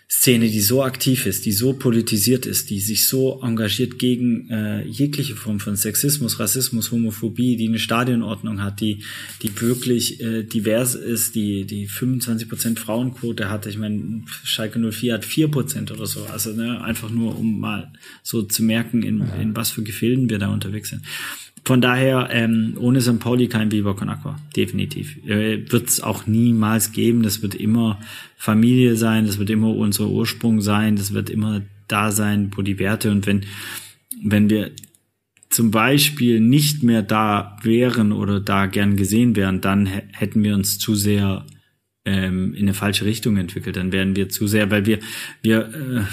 Szene, 0.07 0.49
die 0.49 0.61
so 0.61 0.83
aktiv 0.83 1.25
ist, 1.25 1.45
die 1.45 1.51
so 1.51 1.73
politisiert 1.73 2.45
ist, 2.45 2.69
die 2.69 2.79
sich 2.79 3.07
so 3.07 3.41
engagiert 3.41 3.97
gegen 3.97 4.49
äh, 4.49 4.83
jegliche 4.83 5.35
Form 5.35 5.59
von 5.59 5.75
Sexismus, 5.75 6.39
Rassismus, 6.39 6.91
Homophobie, 6.91 7.57
die 7.57 7.67
eine 7.67 7.79
Stadionordnung 7.79 8.61
hat, 8.61 8.81
die 8.81 9.03
die 9.41 9.59
wirklich 9.61 10.21
äh, 10.21 10.43
divers 10.43 10.93
ist, 10.93 11.33
die 11.33 11.65
die 11.65 11.87
25 11.87 12.47
Prozent 12.47 12.79
Frauenquote 12.79 13.49
hat. 13.49 13.65
Ich 13.65 13.79
meine, 13.79 14.23
Schalke 14.43 14.79
04 14.79 15.15
hat 15.15 15.25
4 15.25 15.49
Prozent 15.49 15.91
oder 15.91 16.05
so. 16.05 16.25
Also 16.25 16.53
ne, 16.53 16.83
einfach 16.83 17.09
nur, 17.09 17.37
um 17.37 17.59
mal 17.59 17.91
so 18.21 18.43
zu 18.43 18.61
merken, 18.61 19.01
in, 19.01 19.21
in 19.41 19.55
was 19.55 19.71
für 19.71 19.81
Gefilden 19.81 20.29
wir 20.29 20.37
da 20.37 20.49
unterwegs 20.49 20.89
sind. 20.89 21.01
Von 21.65 21.81
daher, 21.81 22.29
ähm, 22.31 22.77
ohne 22.79 23.01
St. 23.01 23.19
Pauli 23.19 23.47
kein 23.47 23.71
Viva 23.71 23.93
Con 23.93 24.09
Aqua. 24.09 24.39
Definitiv. 24.55 25.17
Äh, 25.25 25.69
wird 25.71 25.89
es 25.89 25.99
auch 25.99 26.27
niemals 26.27 26.91
geben. 26.91 27.23
Das 27.23 27.41
wird 27.41 27.55
immer 27.55 27.99
Familie 28.37 28.95
sein, 28.95 29.25
das 29.25 29.39
wird 29.39 29.49
immer 29.49 29.75
unser 29.75 30.07
Ursprung 30.07 30.61
sein, 30.61 30.95
das 30.95 31.13
wird 31.13 31.31
immer 31.31 31.63
da 31.87 32.11
sein, 32.11 32.51
wo 32.55 32.61
die 32.61 32.77
Werte 32.79 33.11
und 33.11 33.25
wenn, 33.25 33.41
wenn 34.23 34.49
wir 34.49 34.71
zum 35.49 35.71
Beispiel 35.71 36.39
nicht 36.39 36.83
mehr 36.83 37.01
da 37.01 37.57
wären 37.63 38.11
oder 38.11 38.39
da 38.39 38.65
gern 38.65 38.97
gesehen 38.97 39.35
wären, 39.35 39.61
dann 39.61 39.85
hätten 39.85 40.43
wir 40.43 40.53
uns 40.53 40.79
zu 40.79 40.95
sehr 40.95 41.45
ähm, 42.03 42.53
in 42.53 42.63
eine 42.63 42.73
falsche 42.73 43.05
Richtung 43.05 43.37
entwickelt. 43.37 43.77
Dann 43.77 43.91
werden 43.91 44.15
wir 44.15 44.29
zu 44.29 44.47
sehr, 44.47 44.69
weil 44.69 44.85
wir, 44.85 44.99
wir 45.41 45.61
äh, 45.61 46.03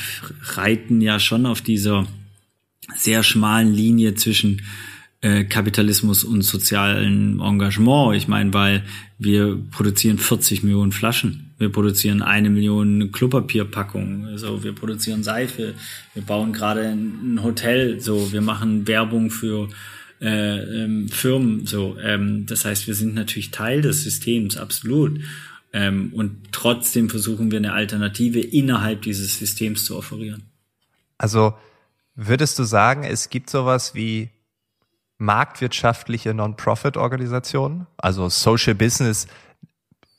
reiten 0.54 1.00
ja 1.00 1.18
schon 1.18 1.44
auf 1.44 1.60
dieser 1.60 2.06
sehr 2.94 3.22
schmalen 3.22 3.72
Linie 3.74 4.14
zwischen 4.14 4.62
äh, 5.22 5.44
Kapitalismus 5.44 6.24
und 6.24 6.42
sozialen 6.42 7.40
Engagement. 7.40 8.16
Ich 8.16 8.28
meine, 8.28 8.52
weil 8.52 8.84
wir 9.18 9.56
produzieren 9.70 10.18
40 10.18 10.64
Millionen 10.64 10.92
Flaschen, 10.92 11.54
wir 11.58 11.70
produzieren 11.70 12.22
eine 12.22 12.50
Million 12.50 13.12
Klopapierpackungen, 13.12 14.26
also 14.26 14.64
wir 14.64 14.74
produzieren 14.74 15.22
Seife, 15.22 15.74
wir 16.14 16.22
bauen 16.22 16.52
gerade 16.52 16.88
ein 16.88 17.40
Hotel, 17.42 18.00
so 18.00 18.32
wir 18.32 18.40
machen 18.40 18.88
Werbung 18.88 19.30
für 19.30 19.68
äh, 20.20 20.84
ähm, 20.84 21.08
Firmen, 21.08 21.66
so. 21.66 21.96
Ähm, 22.00 22.46
das 22.46 22.64
heißt, 22.64 22.86
wir 22.86 22.94
sind 22.94 23.14
natürlich 23.14 23.52
Teil 23.52 23.80
des 23.80 24.02
Systems, 24.02 24.56
absolut. 24.56 25.20
Ähm, 25.72 26.12
und 26.14 26.52
trotzdem 26.52 27.08
versuchen 27.08 27.50
wir 27.50 27.58
eine 27.58 27.72
Alternative 27.72 28.40
innerhalb 28.40 29.02
dieses 29.02 29.38
Systems 29.38 29.84
zu 29.84 29.96
offerieren. 29.96 30.42
Also 31.16 31.54
würdest 32.14 32.58
du 32.58 32.64
sagen, 32.64 33.04
es 33.04 33.30
gibt 33.30 33.50
sowas 33.50 33.94
wie 33.94 34.30
marktwirtschaftliche 35.22 36.34
Non-Profit-Organisationen? 36.34 37.86
Also 37.96 38.28
Social 38.28 38.74
Business 38.74 39.26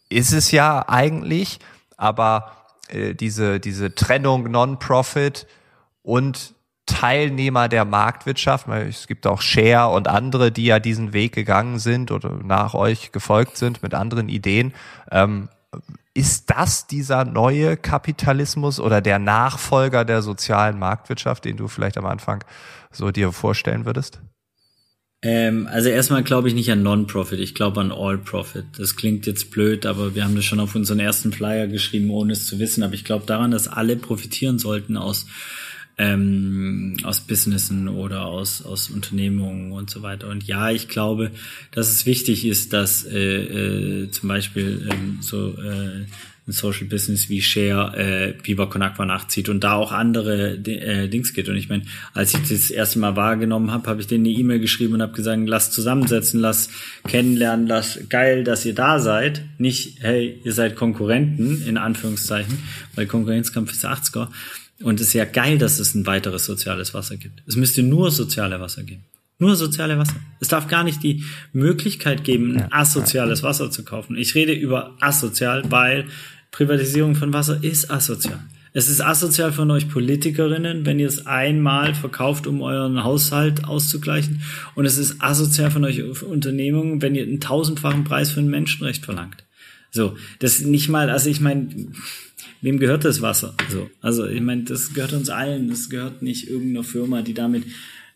ist 0.09 0.33
es 0.33 0.51
ja 0.51 0.87
eigentlich, 0.87 1.59
aber 1.97 2.51
äh, 2.89 3.13
diese, 3.13 3.59
diese 3.59 3.93
Trennung 3.95 4.49
Non-Profit 4.49 5.47
und 6.01 6.53
Teilnehmer 6.85 7.69
der 7.69 7.85
Marktwirtschaft, 7.85 8.67
es 8.67 9.07
gibt 9.07 9.25
auch 9.25 9.41
Share 9.41 9.89
und 9.89 10.09
andere, 10.09 10.51
die 10.51 10.65
ja 10.65 10.79
diesen 10.79 11.13
Weg 11.13 11.33
gegangen 11.33 11.79
sind 11.79 12.11
oder 12.11 12.31
nach 12.43 12.73
euch 12.73 13.13
gefolgt 13.13 13.55
sind 13.55 13.81
mit 13.83 13.93
anderen 13.93 14.27
Ideen. 14.27 14.73
Ähm, 15.09 15.47
ist 16.13 16.49
das 16.49 16.85
dieser 16.85 17.25
neue 17.25 17.77
Kapitalismus 17.77 18.79
oder 18.79 19.01
der 19.01 19.17
Nachfolger 19.17 20.05
der 20.05 20.21
sozialen 20.21 20.77
Marktwirtschaft, 20.77 21.45
den 21.45 21.57
du 21.57 21.67
vielleicht 21.67 21.97
am 21.97 22.05
Anfang 22.05 22.43
so 22.91 23.11
dir 23.11 23.31
vorstellen 23.31 23.85
würdest? 23.85 24.21
Ähm, 25.25 25.67
also 25.67 25.87
erstmal 25.87 26.21
glaube 26.21 26.49
ich 26.49 26.53
nicht 26.53 26.69
an 26.69 26.83
Non-Profit, 26.83 27.39
ich 27.39 27.55
glaube 27.55 27.79
an 27.79 27.93
All-Profit. 27.93 28.65
Das 28.77 28.97
klingt 28.97 29.25
jetzt 29.25 29.51
blöd, 29.51 29.85
aber 29.85 30.15
wir 30.15 30.25
haben 30.25 30.35
das 30.35 30.43
schon 30.43 30.59
auf 30.59 30.75
unseren 30.75 30.99
ersten 30.99 31.31
Flyer 31.31 31.67
geschrieben, 31.67 32.11
ohne 32.11 32.33
es 32.33 32.45
zu 32.45 32.59
wissen. 32.59 32.83
Aber 32.83 32.93
ich 32.93 33.05
glaube 33.05 33.25
daran, 33.25 33.51
dass 33.51 33.69
alle 33.69 33.95
profitieren 33.95 34.59
sollten 34.59 34.97
aus 34.97 35.25
ähm, 35.97 36.97
aus 37.03 37.21
Businessen 37.21 37.87
oder 37.87 38.25
aus, 38.25 38.65
aus 38.65 38.89
Unternehmungen 38.89 39.71
und 39.71 39.89
so 39.89 40.01
weiter. 40.01 40.27
Und 40.27 40.43
ja, 40.43 40.71
ich 40.71 40.87
glaube, 40.87 41.31
dass 41.71 41.89
es 41.89 42.05
wichtig 42.05 42.45
ist, 42.45 42.73
dass 42.73 43.05
äh, 43.05 44.03
äh, 44.03 44.11
zum 44.11 44.27
Beispiel 44.27 44.89
ähm, 44.91 45.19
so 45.21 45.49
äh, 45.51 46.05
ein 46.45 46.51
Social 46.51 46.87
Business 46.87 47.29
wie 47.29 47.41
Share 47.41 47.97
äh, 47.97 48.33
Biber 48.41 48.69
Konakwa 48.69 49.05
nachzieht 49.05 49.47
und 49.47 49.63
da 49.63 49.73
auch 49.73 49.91
andere 49.93 50.55
äh, 50.55 51.07
Dings 51.07 51.33
geht. 51.33 51.47
Und 51.47 51.55
ich 51.55 51.69
meine, 51.69 51.83
als 52.13 52.33
ich 52.33 52.41
das 52.41 52.69
erste 52.69 52.99
Mal 52.99 53.15
wahrgenommen 53.15 53.71
habe, 53.71 53.89
habe 53.89 54.01
ich 54.01 54.07
denen 54.07 54.25
eine 54.25 54.33
E-Mail 54.33 54.59
geschrieben 54.59 54.95
und 54.95 55.01
habe 55.01 55.13
gesagt, 55.13 55.41
lass 55.45 55.71
zusammensetzen, 55.71 56.41
lass 56.41 56.69
kennenlernen, 57.07 57.67
lass 57.67 57.99
geil, 58.09 58.43
dass 58.43 58.65
ihr 58.65 58.75
da 58.75 58.99
seid. 58.99 59.43
Nicht, 59.57 60.01
hey, 60.01 60.39
ihr 60.43 60.53
seid 60.53 60.75
Konkurrenten, 60.75 61.63
in 61.65 61.77
Anführungszeichen, 61.77 62.57
weil 62.95 63.05
Konkurrenzkampf 63.05 63.71
ist 63.71 63.85
80er 63.85 64.27
und 64.81 64.99
es 64.99 65.07
ist 65.07 65.13
ja 65.13 65.25
geil, 65.25 65.57
dass 65.57 65.79
es 65.79 65.95
ein 65.95 66.05
weiteres 66.05 66.45
soziales 66.45 66.93
Wasser 66.93 67.15
gibt. 67.15 67.41
Es 67.47 67.55
müsste 67.55 67.83
nur 67.83 68.11
soziale 68.11 68.59
Wasser 68.59 68.83
geben. 68.83 69.03
Nur 69.43 69.57
soziale 69.57 69.97
Wasser. 69.97 70.15
Es 70.39 70.47
darf 70.47 70.69
gar 70.69 70.85
nicht 70.85 71.03
die 71.03 71.25
Möglichkeit 71.51 72.23
geben, 72.23 72.55
ein 72.55 72.71
asoziales 72.71 73.43
Wasser 73.43 73.69
zu 73.69 73.83
kaufen. 73.83 74.15
Ich 74.15 74.35
rede 74.35 74.53
über 74.53 74.95
asozial, 75.01 75.63
weil 75.69 76.05
Privatisierung 76.51 77.15
von 77.15 77.33
Wasser 77.33 77.61
ist 77.61 77.91
asozial. 77.91 78.39
Es 78.71 78.87
ist 78.87 79.01
asozial 79.01 79.51
von 79.51 79.69
euch 79.69 79.89
Politikerinnen, 79.89 80.85
wenn 80.85 80.97
ihr 80.97 81.09
es 81.09 81.27
einmal 81.27 81.93
verkauft, 81.93 82.47
um 82.47 82.61
euren 82.61 83.03
Haushalt 83.03 83.65
auszugleichen. 83.65 84.41
Und 84.75 84.85
es 84.85 84.97
ist 84.97 85.21
asozial 85.21 85.71
von 85.71 85.83
euch 85.83 86.01
Unternehmungen, 86.23 87.01
wenn 87.01 87.13
ihr 87.13 87.23
einen 87.23 87.41
tausendfachen 87.41 88.05
Preis 88.05 88.31
für 88.31 88.39
ein 88.39 88.49
Menschenrecht 88.49 89.03
verlangt. 89.03 89.43
So, 89.91 90.15
das 90.39 90.61
nicht 90.61 90.87
mal, 90.87 91.09
also 91.09 91.29
ich 91.29 91.41
meine, 91.41 91.67
wem 92.61 92.79
gehört 92.79 93.03
das 93.03 93.21
Wasser? 93.21 93.55
So, 93.69 93.89
also 93.99 94.25
ich 94.25 94.39
meine, 94.39 94.63
das 94.63 94.93
gehört 94.93 95.11
uns 95.11 95.29
allen. 95.29 95.67
Das 95.67 95.89
gehört 95.89 96.21
nicht 96.21 96.47
irgendeiner 96.47 96.85
Firma, 96.85 97.21
die 97.21 97.33
damit 97.33 97.65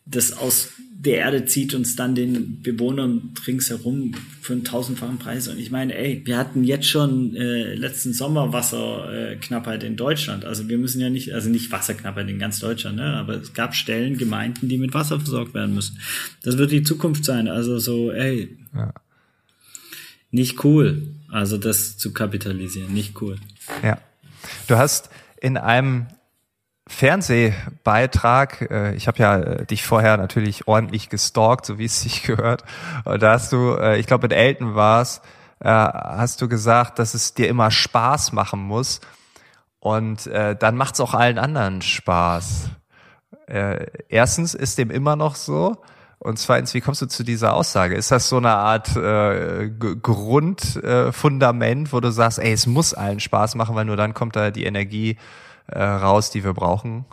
das 0.10 0.32
aus 0.32 0.70
der 1.00 1.18
Erde 1.18 1.46
zieht 1.46 1.76
und 1.76 1.84
es 1.84 1.96
dann 1.96 2.16
den 2.16 2.64
Bewohnern 2.64 3.34
ringsherum 3.46 4.16
für 4.42 4.54
einen 4.54 4.64
tausendfachen 4.64 5.20
Preis. 5.20 5.48
Und 5.48 5.60
ich 5.60 5.70
meine, 5.70 5.96
ey, 5.96 6.24
wir 6.26 6.38
hatten 6.38 6.64
jetzt 6.64 6.88
schon 6.88 7.36
äh, 7.36 7.76
letzten 7.76 8.14
Sommer 8.14 8.52
Wasserknappheit 8.52 9.84
in 9.84 9.96
Deutschland. 9.96 10.44
Also 10.44 10.68
wir 10.70 10.80
müssen 10.80 11.00
ja 11.00 11.12
nicht, 11.12 11.34
also 11.36 11.50
nicht 11.50 11.72
Wasserknappheit 11.72 12.28
in 12.30 12.40
ganz 12.40 12.60
Deutschland, 12.60 12.96
ne? 12.96 13.14
aber 13.14 13.36
es 13.36 13.54
gab 13.54 13.76
Stellen, 13.76 14.18
Gemeinden, 14.18 14.70
die 14.70 14.80
mit 14.80 14.96
Wasser 14.96 15.20
versorgt 15.20 15.54
werden 15.54 15.76
müssen. 15.76 16.00
Das 16.42 16.58
wird 16.58 16.72
die 16.72 16.82
Zukunft 16.82 17.26
sein. 17.26 17.48
Also 17.48 17.78
so, 17.78 18.12
ey, 18.12 18.58
ja. 18.74 18.92
nicht 20.32 20.64
cool. 20.64 21.14
Also 21.30 21.58
das 21.58 21.98
zu 21.98 22.12
kapitalisieren, 22.12 22.92
nicht 22.92 23.22
cool. 23.22 23.36
Ja. 23.84 24.02
Du 24.68 24.78
hast 24.78 25.12
in 25.42 25.58
einem 25.58 26.08
Fernsehbeitrag, 26.88 28.72
äh, 28.72 28.96
ich 28.96 29.08
habe 29.08 29.20
ja 29.20 29.38
äh, 29.38 29.66
dich 29.66 29.86
vorher 29.86 30.18
natürlich 30.18 30.68
ordentlich 30.68 31.10
gestalkt, 31.10 31.66
so 31.66 31.78
wie 31.78 31.86
es 31.86 32.02
sich 32.02 32.24
gehört. 32.24 32.64
Und 33.06 33.22
da 33.22 33.34
hast 33.34 33.52
du, 33.52 33.76
äh, 33.76 34.00
ich 34.00 34.08
glaube 34.08 34.24
mit 34.24 34.34
Elton 34.34 34.76
war's, 34.76 35.22
hast 35.60 36.40
du 36.40 36.48
gesagt, 36.48 37.00
dass 37.00 37.16
es 37.16 37.34
dir 37.34 37.48
immer 37.48 37.72
Spaß 37.72 38.32
machen 38.32 38.60
muss. 38.60 39.02
Und 39.80 40.28
dann 40.28 40.76
macht's 40.76 41.00
auch 41.00 41.16
allen 41.16 41.40
anderen 41.40 41.82
Spaß. 41.82 42.70
Erstens 44.08 44.54
ist 44.54 44.78
dem 44.78 44.92
immer 44.92 45.16
noch 45.16 45.34
so. 45.34 45.82
Und 46.20 46.40
zweitens, 46.40 46.74
wie 46.74 46.82
kommst 46.82 47.02
du 47.02 47.06
zu 47.06 47.24
dieser 47.24 47.54
Aussage? 47.54 47.96
Ist 47.96 48.12
das 48.12 48.28
so 48.28 48.38
eine 48.38 48.52
Art 48.52 48.96
äh, 48.96 49.70
Grundfundament, 49.70 51.88
äh, 51.88 51.92
wo 51.92 52.00
du 52.00 52.12
sagst, 52.12 52.40
ey, 52.40 52.52
es 52.52 52.66
muss 52.66 52.94
allen 52.94 53.20
Spaß 53.20 53.56
machen, 53.56 53.76
weil 53.76 53.86
nur 53.86 53.98
dann 53.98 54.14
kommt 54.14 54.36
da 54.36 54.50
die 54.50 54.66
Energie 54.66 55.18
äh, 55.68 55.84
raus, 55.84 56.32
die 56.32 56.44
wir 56.44 56.54
brauchen? 56.54 57.06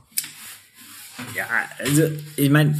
Ja, 1.37 1.47
also 1.79 2.11
ich 2.37 2.51
meine, 2.51 2.79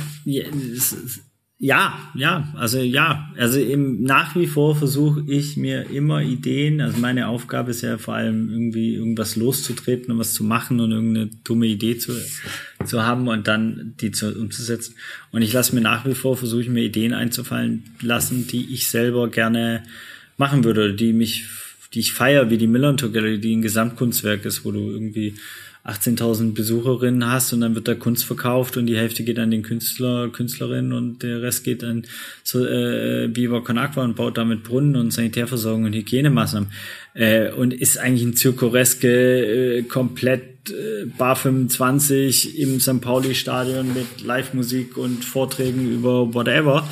ja, 1.59 2.11
ja, 2.15 2.53
also 2.57 2.79
ja, 2.79 3.33
also 3.39 3.61
im, 3.61 4.03
nach 4.03 4.35
wie 4.35 4.47
vor 4.47 4.77
versuche 4.77 5.23
ich 5.27 5.57
mir 5.57 5.89
immer 5.89 6.21
Ideen, 6.21 6.81
also 6.81 6.99
meine 6.99 7.29
Aufgabe 7.29 7.71
ist 7.71 7.81
ja 7.81 7.97
vor 7.97 8.15
allem 8.15 8.51
irgendwie 8.51 8.95
irgendwas 8.95 9.37
loszutreten 9.37 10.13
und 10.13 10.19
was 10.19 10.35
zu 10.35 10.43
machen 10.45 10.81
und 10.81 10.91
irgendeine 10.91 11.31
dumme 11.45 11.67
Idee 11.67 11.97
zu, 11.97 12.13
zu 12.85 13.05
haben 13.05 13.29
und 13.29 13.47
dann 13.47 13.95
die 14.01 14.11
zu, 14.11 14.39
umzusetzen. 14.39 14.97
Und 15.31 15.43
ich 15.43 15.53
lasse 15.53 15.75
mir 15.75 15.81
nach 15.81 16.05
wie 16.05 16.15
vor, 16.15 16.37
versuche 16.37 16.69
mir 16.69 16.83
Ideen 16.83 17.15
einzufallen 17.15 17.85
lassen, 18.03 18.47
die 18.47 18.75
ich 18.75 18.89
selber 18.89 19.31
gerne 19.31 19.85
machen 20.37 20.65
würde, 20.65 20.93
die 20.93 21.13
mich, 21.13 21.47
die 21.95 22.01
ich 22.01 22.13
feiere, 22.13 22.51
wie 22.51 22.59
die 22.59 22.67
Millern 22.67 22.97
Gallery, 22.97 23.39
die 23.39 23.55
ein 23.55 23.63
Gesamtkunstwerk 23.63 24.45
ist, 24.45 24.65
wo 24.65 24.73
du 24.73 24.91
irgendwie 24.91 25.35
18.000 25.85 26.55
Besucherinnen 26.55 27.31
hast 27.31 27.53
und 27.53 27.61
dann 27.61 27.75
wird 27.75 27.89
da 27.89 27.95
Kunst 27.95 28.25
verkauft 28.25 28.79
und 28.79 28.87
die 28.87 28.97
Hälfte 28.97 29.23
geht 29.23 29.39
an 29.39 29.51
den 29.51 29.63
Künstler, 29.63 30.31
Künstlerinnen 30.31 30.95
und 30.95 31.23
der 31.23 31.43
Rest 31.43 31.63
geht 31.63 31.85
an 31.85 32.07
so, 32.43 32.65
äh, 32.65 33.29
Biber 33.29 33.63
Con 33.63 33.77
Aqua 33.77 34.03
und 34.03 34.17
baut 34.17 34.39
damit 34.39 34.65
Brunnen 34.65 34.97
und 34.97 35.13
Sanitärversorgung 35.13 35.85
und 35.85 35.95
Hygienemaßnahmen. 35.95 36.71
Äh, 37.13 37.51
und 37.53 37.75
ist 37.75 37.99
eigentlich 37.99 38.25
ein 38.25 38.35
zirkureske, 38.35 39.09
äh, 39.79 39.83
komplett 39.83 40.71
äh, 40.71 41.05
Bar 41.19 41.37
25 41.37 42.59
im 42.59 42.81
St. 42.81 43.03
Pauli-Stadion 43.03 43.89
mit 43.93 44.23
Live-Musik 44.25 44.97
und 44.97 45.23
Vorträgen 45.23 45.93
über 45.93 46.33
whatever. 46.33 46.89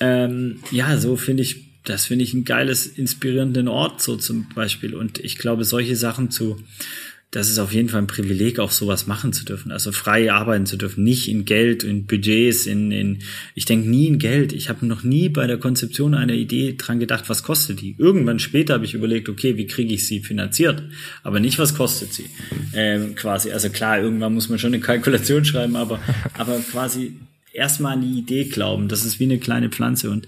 Ähm, 0.00 0.60
ja, 0.70 0.96
so 0.96 1.16
finde 1.16 1.42
ich 1.42 1.63
das 1.84 2.06
finde 2.06 2.24
ich 2.24 2.32
ein 2.32 2.44
geiles, 2.44 2.86
inspirierenden 2.86 3.68
Ort, 3.68 4.00
so 4.00 4.16
zum 4.16 4.48
Beispiel. 4.54 4.94
Und 4.94 5.18
ich 5.18 5.36
glaube, 5.36 5.64
solche 5.64 5.96
Sachen 5.96 6.30
zu, 6.30 6.56
das 7.30 7.50
ist 7.50 7.58
auf 7.58 7.74
jeden 7.74 7.90
Fall 7.90 8.00
ein 8.00 8.06
Privileg, 8.06 8.58
auch 8.58 8.70
sowas 8.70 9.06
machen 9.06 9.34
zu 9.34 9.44
dürfen. 9.44 9.70
Also 9.70 9.92
frei 9.92 10.32
arbeiten 10.32 10.64
zu 10.64 10.78
dürfen, 10.78 11.04
nicht 11.04 11.28
in 11.28 11.44
Geld, 11.44 11.82
in 11.82 12.06
Budgets, 12.06 12.64
in, 12.64 12.90
in 12.90 13.18
ich 13.54 13.66
denke 13.66 13.90
nie 13.90 14.06
in 14.06 14.18
Geld. 14.18 14.54
Ich 14.54 14.70
habe 14.70 14.86
noch 14.86 15.02
nie 15.02 15.28
bei 15.28 15.46
der 15.46 15.58
Konzeption 15.58 16.14
einer 16.14 16.32
Idee 16.32 16.74
dran 16.78 17.00
gedacht, 17.00 17.28
was 17.28 17.42
kostet 17.42 17.82
die. 17.82 17.96
Irgendwann 17.98 18.38
später 18.38 18.74
habe 18.74 18.86
ich 18.86 18.94
überlegt, 18.94 19.28
okay, 19.28 19.58
wie 19.58 19.66
kriege 19.66 19.92
ich 19.92 20.06
sie 20.06 20.20
finanziert, 20.20 20.82
aber 21.22 21.38
nicht, 21.38 21.58
was 21.58 21.74
kostet 21.74 22.14
sie. 22.14 22.30
Ähm, 22.72 23.14
quasi, 23.14 23.52
also 23.52 23.68
klar, 23.68 24.00
irgendwann 24.00 24.32
muss 24.32 24.48
man 24.48 24.58
schon 24.58 24.72
eine 24.72 24.82
Kalkulation 24.82 25.44
schreiben, 25.44 25.76
aber, 25.76 26.00
aber 26.38 26.58
quasi 26.60 27.12
erstmal 27.52 27.92
an 27.92 28.00
die 28.00 28.18
Idee 28.18 28.44
glauben. 28.44 28.88
Das 28.88 29.04
ist 29.04 29.20
wie 29.20 29.24
eine 29.24 29.38
kleine 29.38 29.68
Pflanze 29.68 30.08
und 30.10 30.26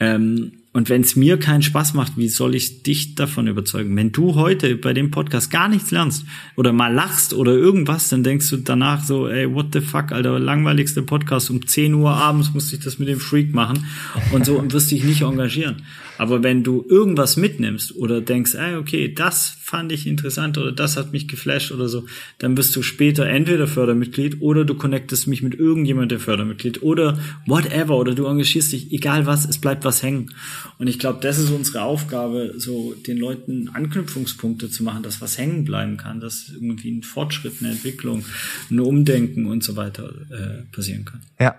ähm, 0.00 0.52
und 0.74 0.88
wenn 0.88 1.02
es 1.02 1.16
mir 1.16 1.38
keinen 1.38 1.62
Spaß 1.62 1.92
macht, 1.92 2.16
wie 2.16 2.28
soll 2.28 2.54
ich 2.54 2.82
dich 2.82 3.14
davon 3.14 3.46
überzeugen? 3.46 3.94
Wenn 3.94 4.10
du 4.10 4.36
heute 4.36 4.74
bei 4.76 4.94
dem 4.94 5.10
Podcast 5.10 5.50
gar 5.50 5.68
nichts 5.68 5.90
lernst 5.90 6.24
oder 6.56 6.72
mal 6.72 6.92
lachst 6.92 7.34
oder 7.34 7.52
irgendwas, 7.52 8.08
dann 8.08 8.24
denkst 8.24 8.48
du 8.48 8.56
danach 8.56 9.04
so, 9.04 9.28
ey, 9.28 9.52
what 9.52 9.66
the 9.74 9.82
fuck, 9.82 10.12
Alter, 10.12 10.38
langweiligste 10.38 11.02
Podcast. 11.02 11.50
Um 11.50 11.66
10 11.66 11.92
Uhr 11.92 12.10
abends 12.10 12.54
musste 12.54 12.76
ich 12.76 12.82
das 12.82 12.98
mit 12.98 13.08
dem 13.08 13.20
Freak 13.20 13.52
machen 13.52 13.84
und 14.32 14.46
so 14.46 14.58
und 14.58 14.72
wirst 14.72 14.90
dich 14.90 15.04
nicht 15.04 15.20
engagieren. 15.20 15.82
Aber 16.22 16.44
wenn 16.44 16.62
du 16.62 16.86
irgendwas 16.88 17.36
mitnimmst 17.36 17.96
oder 17.96 18.20
denkst, 18.20 18.54
ey, 18.54 18.76
okay, 18.76 19.12
das 19.12 19.58
fand 19.60 19.90
ich 19.90 20.06
interessant 20.06 20.56
oder 20.56 20.70
das 20.70 20.96
hat 20.96 21.12
mich 21.12 21.26
geflasht 21.26 21.72
oder 21.72 21.88
so, 21.88 22.06
dann 22.38 22.54
bist 22.54 22.76
du 22.76 22.82
später 22.82 23.26
entweder 23.26 23.66
Fördermitglied 23.66 24.40
oder 24.40 24.64
du 24.64 24.76
connectest 24.76 25.26
mich 25.26 25.42
mit 25.42 25.56
irgendjemandem, 25.56 26.10
der 26.10 26.24
Fördermitglied 26.24 26.80
oder 26.84 27.18
whatever 27.48 27.96
oder 27.96 28.14
du 28.14 28.26
engagierst 28.26 28.70
dich, 28.70 28.92
egal 28.92 29.26
was, 29.26 29.48
es 29.48 29.58
bleibt 29.58 29.84
was 29.84 30.04
hängen. 30.04 30.30
Und 30.78 30.86
ich 30.86 31.00
glaube, 31.00 31.18
das 31.20 31.40
ist 31.40 31.50
unsere 31.50 31.82
Aufgabe, 31.82 32.54
so 32.56 32.94
den 32.94 33.16
Leuten 33.16 33.70
Anknüpfungspunkte 33.70 34.70
zu 34.70 34.84
machen, 34.84 35.02
dass 35.02 35.20
was 35.20 35.38
hängen 35.38 35.64
bleiben 35.64 35.96
kann, 35.96 36.20
dass 36.20 36.50
irgendwie 36.54 36.92
ein 36.92 37.02
Fortschritt, 37.02 37.54
eine 37.58 37.72
Entwicklung, 37.72 38.24
ein 38.70 38.78
Umdenken 38.78 39.46
und 39.46 39.64
so 39.64 39.74
weiter 39.74 40.14
äh, 40.30 40.72
passieren 40.72 41.04
kann. 41.04 41.22
Ja, 41.40 41.56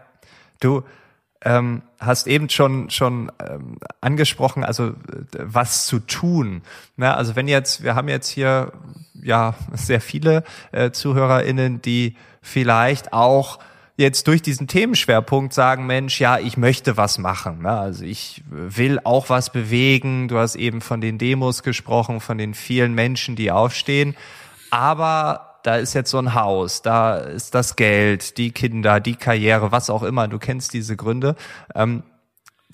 du 0.62 0.84
ähm, 1.44 1.82
hast 2.00 2.28
eben 2.28 2.50
schon 2.50 2.90
schon 2.90 3.32
ähm, 3.40 3.78
angesprochen, 4.02 4.64
also 4.64 4.94
was 5.38 5.86
zu 5.86 6.00
tun. 6.00 6.62
Na, 6.96 7.16
also 7.16 7.36
wenn 7.36 7.48
jetzt, 7.48 7.84
wir 7.84 7.96
haben 7.96 8.08
jetzt 8.08 8.30
hier 8.30 8.72
ja 9.22 9.56
sehr 9.74 10.02
viele 10.02 10.44
äh, 10.72 10.92
ZuhörerInnen, 10.92 11.82
die 11.82 12.16
vielleicht 12.42 13.14
auch 13.14 13.60
jetzt 13.96 14.28
durch 14.28 14.42
diesen 14.42 14.68
Themenschwerpunkt 14.68 15.54
sagen, 15.54 15.86
Mensch, 15.86 16.20
ja, 16.20 16.40
ich 16.40 16.58
möchte 16.58 16.98
was 16.98 17.18
machen. 17.20 17.62
Ne? 17.62 17.72
Also 17.72 18.06
ich 18.06 18.44
will 18.50 19.00
auch 19.04 19.30
was 19.30 19.52
bewegen. 19.52 20.28
Du 20.28 20.38
hast 20.38 20.56
eben 20.56 20.82
von 20.82 21.00
den 21.00 21.18
Demos 21.18 21.64
gesprochen, 21.64 22.20
von 22.20 22.38
den 22.38 22.54
vielen 22.54 22.94
Menschen, 22.96 23.36
die 23.36 23.52
aufstehen. 23.52 24.16
Aber 24.72 25.53
da 25.64 25.78
ist 25.78 25.94
jetzt 25.94 26.12
so 26.12 26.20
ein 26.20 26.34
Haus, 26.34 26.82
da 26.82 27.18
ist 27.18 27.56
das 27.56 27.76
Geld, 27.76 28.38
die 28.38 28.52
Kinder, 28.52 29.00
die 29.00 29.16
Karriere, 29.16 29.72
was 29.72 29.90
auch 29.90 30.04
immer. 30.04 30.28
Du 30.28 30.38
kennst 30.38 30.74
diese 30.74 30.96
Gründe. 30.96 31.36
Ähm, 31.74 32.04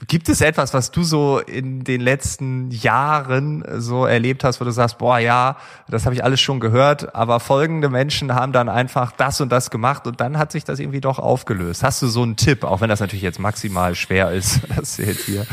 Gibt 0.07 0.29
es 0.29 0.39
etwas, 0.39 0.73
was 0.73 0.91
du 0.91 1.03
so 1.03 1.39
in 1.39 1.83
den 1.83 1.99
letzten 1.99 2.71
Jahren 2.71 3.65
so 3.79 4.05
erlebt 4.05 4.45
hast, 4.45 4.61
wo 4.61 4.65
du 4.65 4.71
sagst, 4.71 4.97
boah, 4.97 5.19
ja, 5.19 5.57
das 5.89 6.05
habe 6.05 6.15
ich 6.15 6.23
alles 6.23 6.39
schon 6.39 6.61
gehört, 6.61 7.13
aber 7.15 7.41
folgende 7.41 7.89
Menschen 7.89 8.33
haben 8.33 8.53
dann 8.53 8.69
einfach 8.69 9.11
das 9.11 9.41
und 9.41 9.51
das 9.51 9.69
gemacht 9.69 10.07
und 10.07 10.21
dann 10.21 10.37
hat 10.37 10.53
sich 10.53 10.63
das 10.63 10.79
irgendwie 10.79 11.01
doch 11.01 11.19
aufgelöst. 11.19 11.83
Hast 11.83 12.01
du 12.01 12.07
so 12.07 12.23
einen 12.23 12.37
Tipp, 12.37 12.63
auch 12.63 12.79
wenn 12.79 12.87
das 12.87 13.01
natürlich 13.01 13.23
jetzt 13.23 13.39
maximal 13.39 13.93
schwer 13.93 14.31
ist, 14.31 14.61
dass 14.77 14.95
du 14.95 15.03
jetzt 15.03 15.25
hier 15.25 15.45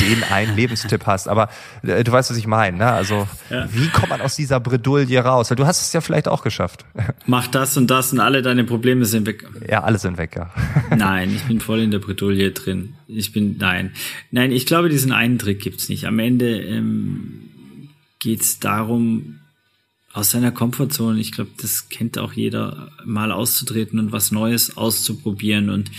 den 0.00 0.22
einen 0.24 0.56
Lebenstipp 0.56 1.06
hast, 1.06 1.28
aber 1.28 1.48
äh, 1.82 2.04
du 2.04 2.12
weißt, 2.12 2.30
was 2.30 2.36
ich 2.36 2.46
meine, 2.46 2.78
ne? 2.78 2.92
Also, 2.92 3.28
ja. 3.50 3.66
wie 3.72 3.88
kommt 3.88 4.10
man 4.10 4.20
aus 4.20 4.36
dieser 4.36 4.60
Bredouille 4.60 5.18
raus? 5.20 5.50
Weil 5.50 5.56
du 5.56 5.66
hast 5.66 5.82
es 5.82 5.92
ja 5.92 6.00
vielleicht 6.00 6.28
auch 6.28 6.42
geschafft. 6.42 6.84
Mach 7.26 7.46
das 7.46 7.76
und 7.76 7.88
das 7.88 8.12
und 8.12 8.20
alle 8.20 8.42
deine 8.42 8.64
Probleme 8.64 9.04
sind 9.04 9.26
weg. 9.26 9.46
Ja, 9.68 9.82
alle 9.82 9.98
sind 9.98 10.18
weg, 10.18 10.36
ja. 10.36 10.50
Nein, 10.96 11.34
ich 11.34 11.42
bin 11.44 11.60
voll 11.60 11.80
in 11.80 11.90
der 11.90 11.98
Bredouille 11.98 12.52
drin. 12.52 12.94
Ich 13.06 13.32
bin, 13.32 13.56
nein. 13.58 13.92
Nein, 14.30 14.50
ich 14.50 14.66
glaube, 14.66 14.88
diesen 14.88 15.12
einen 15.12 15.38
Trick 15.38 15.60
gibt's 15.60 15.88
nicht. 15.88 16.06
Am 16.06 16.18
Ende 16.18 16.60
ähm, 16.62 17.50
geht's 18.18 18.58
darum, 18.58 19.40
aus 20.14 20.30
seiner 20.30 20.52
Komfortzone, 20.52 21.18
ich 21.18 21.32
glaube, 21.32 21.50
das 21.60 21.88
kennt 21.88 22.18
auch 22.18 22.32
jeder, 22.32 22.92
mal 23.04 23.32
auszutreten 23.32 23.98
und 23.98 24.12
was 24.12 24.30
Neues 24.30 24.76
auszuprobieren. 24.76 25.70
Und 25.70 25.90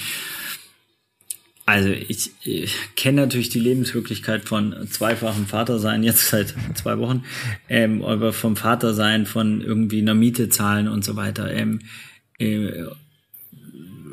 also 1.65 1.89
ich, 1.89 2.31
ich 2.43 2.75
kenne 2.95 3.21
natürlich 3.21 3.49
die 3.49 3.59
Lebenswirklichkeit 3.59 4.45
von 4.45 4.87
zweifachem 4.89 5.47
Vatersein 5.47 6.03
jetzt 6.03 6.27
seit 6.29 6.53
zwei 6.75 6.99
Wochen, 6.99 7.23
ähm, 7.69 8.03
aber 8.03 8.33
vom 8.33 8.55
Vatersein, 8.55 9.25
von 9.25 9.61
irgendwie 9.61 9.99
einer 9.99 10.13
Miete 10.13 10.49
zahlen 10.49 10.87
und 10.87 11.03
so 11.03 11.15
weiter. 11.15 11.51
Ähm, 11.51 11.79
äh, 12.37 12.85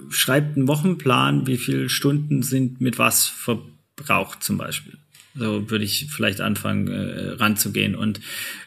schreibt 0.08 0.56
einen 0.56 0.68
Wochenplan, 0.68 1.46
wie 1.46 1.56
viele 1.56 1.88
Stunden 1.88 2.42
sind 2.42 2.80
mit 2.80 2.98
was 2.98 3.26
verbraucht 3.26 4.42
zum 4.42 4.58
Beispiel. 4.58 4.98
So 5.34 5.70
würde 5.70 5.84
ich 5.84 6.08
vielleicht 6.10 6.40
anfangen 6.40 6.88
äh, 6.88 7.30
ranzugehen 7.32 7.94
und 7.94 8.20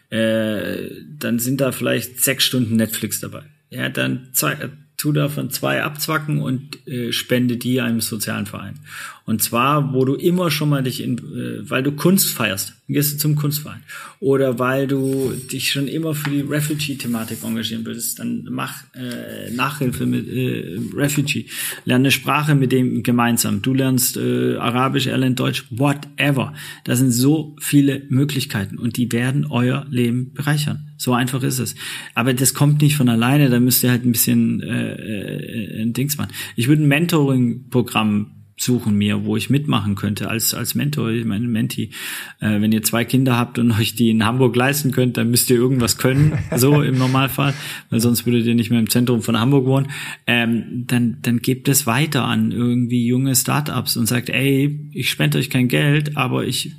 äh, 0.10 0.90
dann 1.20 1.40
sind 1.40 1.62
da 1.62 1.72
vielleicht 1.72 2.22
sechs 2.24 2.44
Stunden 2.44 2.76
Netflix 2.76 3.20
dabei. 3.20 3.44
Ja, 3.70 3.90
dann 3.90 4.30
zwei, 4.34 4.70
tu 4.98 5.12
davon 5.12 5.50
zwei 5.50 5.84
abzwacken 5.84 6.42
und 6.42 6.88
äh, 6.88 7.12
spende 7.12 7.58
die 7.58 7.82
einem 7.82 8.02
sozialen 8.02 8.46
Verein. 8.46 8.80
Und 9.26 9.42
zwar, 9.42 9.94
wo 9.94 10.06
du 10.06 10.14
immer 10.14 10.52
schon 10.52 10.70
mal 10.70 10.84
dich 10.84 11.02
in, 11.02 11.18
äh, 11.18 11.70
weil 11.70 11.82
du 11.82 11.92
Kunst 11.94 12.32
feierst, 12.32 12.74
gehst 12.88 13.14
du 13.14 13.18
zum 13.18 13.36
Kunstverein. 13.36 13.82
Oder 14.20 14.60
weil 14.60 14.86
du 14.86 15.34
dich 15.52 15.72
schon 15.72 15.88
immer 15.88 16.14
für 16.14 16.30
die 16.30 16.42
Refugee-Thematik 16.42 17.44
engagieren 17.44 17.86
würdest, 17.86 18.20
dann 18.20 18.48
mach 18.52 18.84
äh, 18.94 19.50
Nachhilfe 19.52 20.06
mit 20.06 20.28
äh, 20.28 20.80
Refugee. 20.94 21.48
Lerne 21.86 22.06
eine 22.06 22.12
Sprache 22.12 22.54
mit 22.54 22.72
dem 22.72 23.02
gemeinsam. 23.02 23.64
Du 23.64 23.74
lernst 23.74 24.16
äh, 24.18 24.58
Arabisch, 24.58 25.08
er 25.08 25.18
lernt 25.18 25.40
Deutsch, 25.40 25.66
whatever. 25.72 26.54
Da 26.84 26.96
sind 26.96 27.10
so 27.10 27.56
viele 27.60 28.04
Möglichkeiten 28.10 28.78
und 28.78 28.96
die 28.98 29.12
werden 29.12 29.48
euer 29.48 29.88
Leben 29.90 30.34
bereichern. 30.34 30.90
So 30.98 31.14
einfach 31.14 31.42
ist 31.42 31.58
es. 31.58 31.74
Aber 32.14 32.36
das 32.36 32.54
kommt 32.54 32.82
nicht 32.82 32.96
von 32.96 33.10
alleine, 33.10 33.50
da 33.50 33.60
müsst 33.60 33.84
ihr 33.84 33.90
halt 33.90 34.06
ein 34.06 34.12
bisschen 34.12 34.62
äh, 34.62 34.94
äh, 34.94 35.82
ein 35.82 35.94
Dings 35.94 36.18
machen. 36.18 36.32
Ich 36.56 36.68
würde 36.68 36.84
ein 36.84 36.88
Mentoring-Programm 36.88 38.35
suchen 38.58 38.96
mir, 38.96 39.26
wo 39.26 39.36
ich 39.36 39.50
mitmachen 39.50 39.96
könnte 39.96 40.30
als 40.30 40.54
als 40.54 40.76
Mentor, 40.76 41.10
ich 41.10 41.26
meine 41.26 41.48
Menti. 41.48 41.92
Äh, 42.40 42.62
wenn 42.62 42.72
ihr 42.72 42.84
zwei 42.84 43.04
Kinder 43.06 43.38
habt 43.38 43.60
und 43.60 43.72
euch 43.80 43.96
die 43.96 44.10
in 44.10 44.26
Hamburg 44.26 44.56
leisten 44.56 44.92
könnt, 44.92 45.18
dann 45.18 45.30
müsst 45.30 45.50
ihr 45.50 45.58
irgendwas 45.58 45.98
können, 45.98 46.38
so 46.56 46.82
im 46.82 46.98
Normalfall, 46.98 47.54
weil 47.90 48.00
sonst 48.00 48.26
würdet 48.26 48.46
ihr 48.46 48.56
nicht 48.56 48.70
mehr 48.70 48.80
im 48.80 48.90
Zentrum 48.90 49.22
von 49.22 49.40
Hamburg 49.40 49.66
wohnen. 49.66 49.88
Ähm, 50.26 50.86
dann 50.88 51.18
dann 51.22 51.40
gebt 51.40 51.68
es 51.68 51.86
weiter 51.86 52.26
an 52.26 52.52
irgendwie 52.52 53.06
junge 53.06 53.36
Startups 53.36 53.98
und 53.98 54.06
sagt, 54.06 54.30
ey, 54.30 54.90
ich 54.94 55.10
spende 55.10 55.38
euch 55.38 55.50
kein 55.50 55.68
Geld, 55.68 56.16
aber 56.18 56.46
ich 56.46 56.72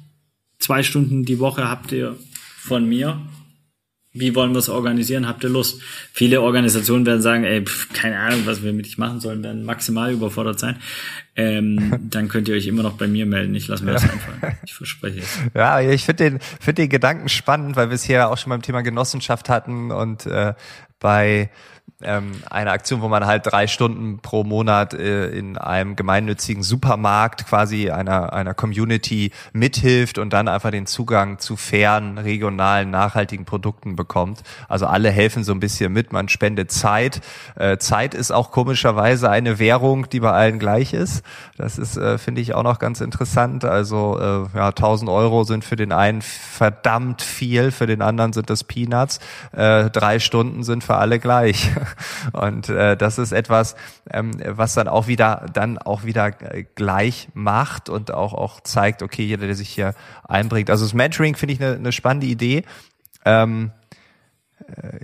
zwei 0.59 0.83
Stunden 0.83 1.25
die 1.25 1.39
Woche 1.39 1.69
habt 1.69 1.93
ihr 1.93 2.17
von 2.57 2.89
mir 2.89 3.21
wie 4.19 4.35
wollen 4.35 4.53
wir 4.53 4.59
es 4.59 4.69
organisieren? 4.69 5.27
Habt 5.27 5.45
ihr 5.45 5.51
Lust? 5.51 5.81
Viele 6.13 6.41
Organisationen 6.41 7.07
werden 7.07 7.23
sagen, 7.23 7.45
ey, 7.45 7.65
pf, 7.65 7.93
keine 7.93 8.19
Ahnung, 8.19 8.43
was 8.45 8.63
wir 8.63 8.73
mit 8.73 8.87
dich 8.87 8.99
machen 8.99 9.21
sollen, 9.21 9.43
werden 9.43 9.65
maximal 9.65 10.13
überfordert 10.13 10.59
sein. 10.59 10.77
Ähm, 11.37 11.95
dann 12.11 12.29
könnt 12.29 12.49
ihr 12.49 12.55
euch 12.55 12.67
immer 12.67 12.83
noch 12.83 12.97
bei 12.97 13.07
mir 13.07 13.27
melden. 13.27 13.55
Ich 13.55 13.69
lasse 13.69 13.85
mir 13.85 13.93
das 13.93 14.03
einfallen. 14.03 14.59
Ich 14.65 14.75
verspreche 14.75 15.21
es. 15.21 15.39
Ja, 15.55 15.81
ich 15.81 16.05
finde 16.05 16.31
den, 16.31 16.41
finde 16.61 16.83
den 16.83 16.89
Gedanken 16.89 17.29
spannend, 17.29 17.77
weil 17.77 17.89
wir 17.89 17.95
es 17.95 18.05
hier 18.05 18.29
auch 18.29 18.39
schon 18.39 18.51
beim 18.51 18.63
Thema 18.63 18.83
Genossenschaft 18.83 19.49
hatten 19.49 19.91
und 19.91 20.27
äh, 20.27 20.55
bei 20.99 21.51
ähm, 22.03 22.33
eine 22.51 22.73
Aktion, 22.73 23.01
wo 23.01 23.09
man 23.09 23.25
halt 23.25 23.47
drei 23.47 23.67
Stunden 23.67 24.19
pro 24.19 24.45
Monat 24.45 24.93
äh, 24.93 25.29
in 25.31 25.57
einem 25.57 25.97
gemeinnützigen 25.97 26.63
Supermarkt 26.63 27.47
quasi 27.47 27.91
einer, 27.91 28.35
einer 28.35 28.53
Community 28.53 29.33
mithilft 29.55 30.19
und 30.19 30.33
dann 30.33 30.47
einfach 30.47 30.71
den 30.71 30.87
Zugang 30.87 31.39
zu 31.39 31.57
fairen, 31.57 32.19
regionalen, 32.19 32.91
nachhaltigen 32.91 33.47
Produkten 33.47 33.97
bekommt. 33.97 34.43
Also 34.69 34.87
alle 34.87 35.11
helfen 35.11 35.43
so 35.43 35.53
ein 35.53 35.61
bisschen 35.61 35.91
mit, 35.91 36.13
man 36.13 36.29
spendet 36.29 36.71
Zeit. 36.71 37.23
Äh, 37.55 37.79
Zeit 37.79 38.13
ist 38.13 38.31
auch 38.31 38.51
komischerweise 38.51 39.31
eine 39.31 39.59
Währung, 39.59 40.11
die 40.11 40.21
bei 40.21 40.33
allen 40.33 40.59
gleich 40.59 40.93
ist. 40.93 41.25
Das 41.57 41.79
ist, 41.79 41.97
äh, 41.97 42.19
finde 42.19 42.43
ich, 42.43 42.53
auch 42.53 42.63
noch 42.63 42.79
ganz 42.79 43.01
interessant. 43.01 43.65
Also 43.65 44.19
äh, 44.21 44.59
ja, 44.59 44.69
1000 44.69 45.11
Euro 45.11 45.45
sind 45.45 45.65
für 45.65 45.77
den 45.77 45.93
einen 45.93 46.21
verdammt 46.21 47.23
viel, 47.23 47.71
für 47.71 47.87
den 47.87 48.03
anderen 48.03 48.35
sind 48.35 48.51
das 48.51 48.65
Peanuts. 48.65 49.19
Äh, 49.53 49.89
drei 49.89 50.19
Stunden 50.19 50.63
sind 50.63 50.85
für 50.85 50.97
alle 50.97 51.19
gleich. 51.19 51.71
Und 52.33 52.69
äh, 52.69 52.97
das 52.97 53.19
ist 53.19 53.33
etwas, 53.33 53.77
ähm, 54.11 54.33
was 54.45 54.75
dann 54.75 54.89
auch 54.89 55.07
wieder 55.07 55.47
dann 55.53 55.79
auch 55.79 56.05
wieder 56.05 56.29
äh, 56.55 56.65
gleich 56.75 57.29
macht 57.35 57.89
und 57.89 58.13
auch 58.13 58.33
auch 58.33 58.61
zeigt, 58.61 59.03
okay, 59.03 59.25
jeder, 59.25 59.47
der 59.47 59.55
sich 59.55 59.69
hier 59.69 59.95
einbringt. 60.25 60.71
Also 60.71 60.85
das 60.85 60.95
Mentoring 60.95 61.37
finde 61.37 61.55
ich 61.55 61.63
eine, 61.63 61.77
eine 61.77 61.93
spannende 61.93 62.27
Idee. 62.27 62.65
Ähm, 63.25 63.71
äh, 63.71 63.86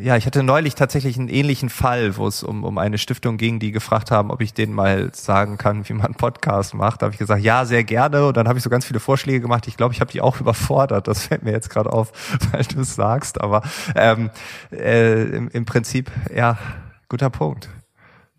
ja, 0.01 0.16
ich 0.16 0.27
hatte 0.27 0.42
neulich 0.42 0.75
tatsächlich 0.75 1.16
einen 1.16 1.29
ähnlichen 1.29 1.70
Fall, 1.70 2.16
wo 2.16 2.27
es 2.27 2.42
um, 2.42 2.64
um 2.64 2.79
eine 2.79 2.98
Stiftung 2.98 3.37
ging, 3.37 3.61
die 3.61 3.70
gefragt 3.70 4.11
haben, 4.11 4.31
ob 4.31 4.40
ich 4.40 4.55
denen 4.55 4.72
mal 4.72 5.11
sagen 5.14 5.57
kann, 5.57 5.88
wie 5.88 5.92
man 5.92 6.07
einen 6.07 6.14
Podcast 6.16 6.75
macht. 6.75 7.03
Da 7.03 7.07
habe 7.07 7.14
ich 7.14 7.18
gesagt, 7.18 7.42
ja, 7.42 7.64
sehr 7.64 7.85
gerne. 7.85 8.27
Und 8.27 8.37
dann 8.37 8.48
habe 8.48 8.59
ich 8.59 8.64
so 8.64 8.70
ganz 8.70 8.85
viele 8.85 8.98
Vorschläge 8.98 9.40
gemacht. 9.40 9.68
Ich 9.68 9.77
glaube, 9.77 9.94
ich 9.94 10.01
habe 10.01 10.11
die 10.11 10.20
auch 10.20 10.40
überfordert. 10.40 11.07
Das 11.07 11.27
fällt 11.27 11.44
mir 11.44 11.53
jetzt 11.53 11.70
gerade 11.70 11.92
auf, 11.92 12.12
weil 12.53 12.64
du 12.64 12.81
es 12.81 12.94
sagst. 12.94 13.40
Aber 13.40 13.62
ähm, 13.94 14.31
äh, 14.72 15.22
im, 15.22 15.48
im 15.48 15.64
Prinzip, 15.64 16.11
ja, 16.35 16.59
guter 17.09 17.31
Punkt. 17.31 17.68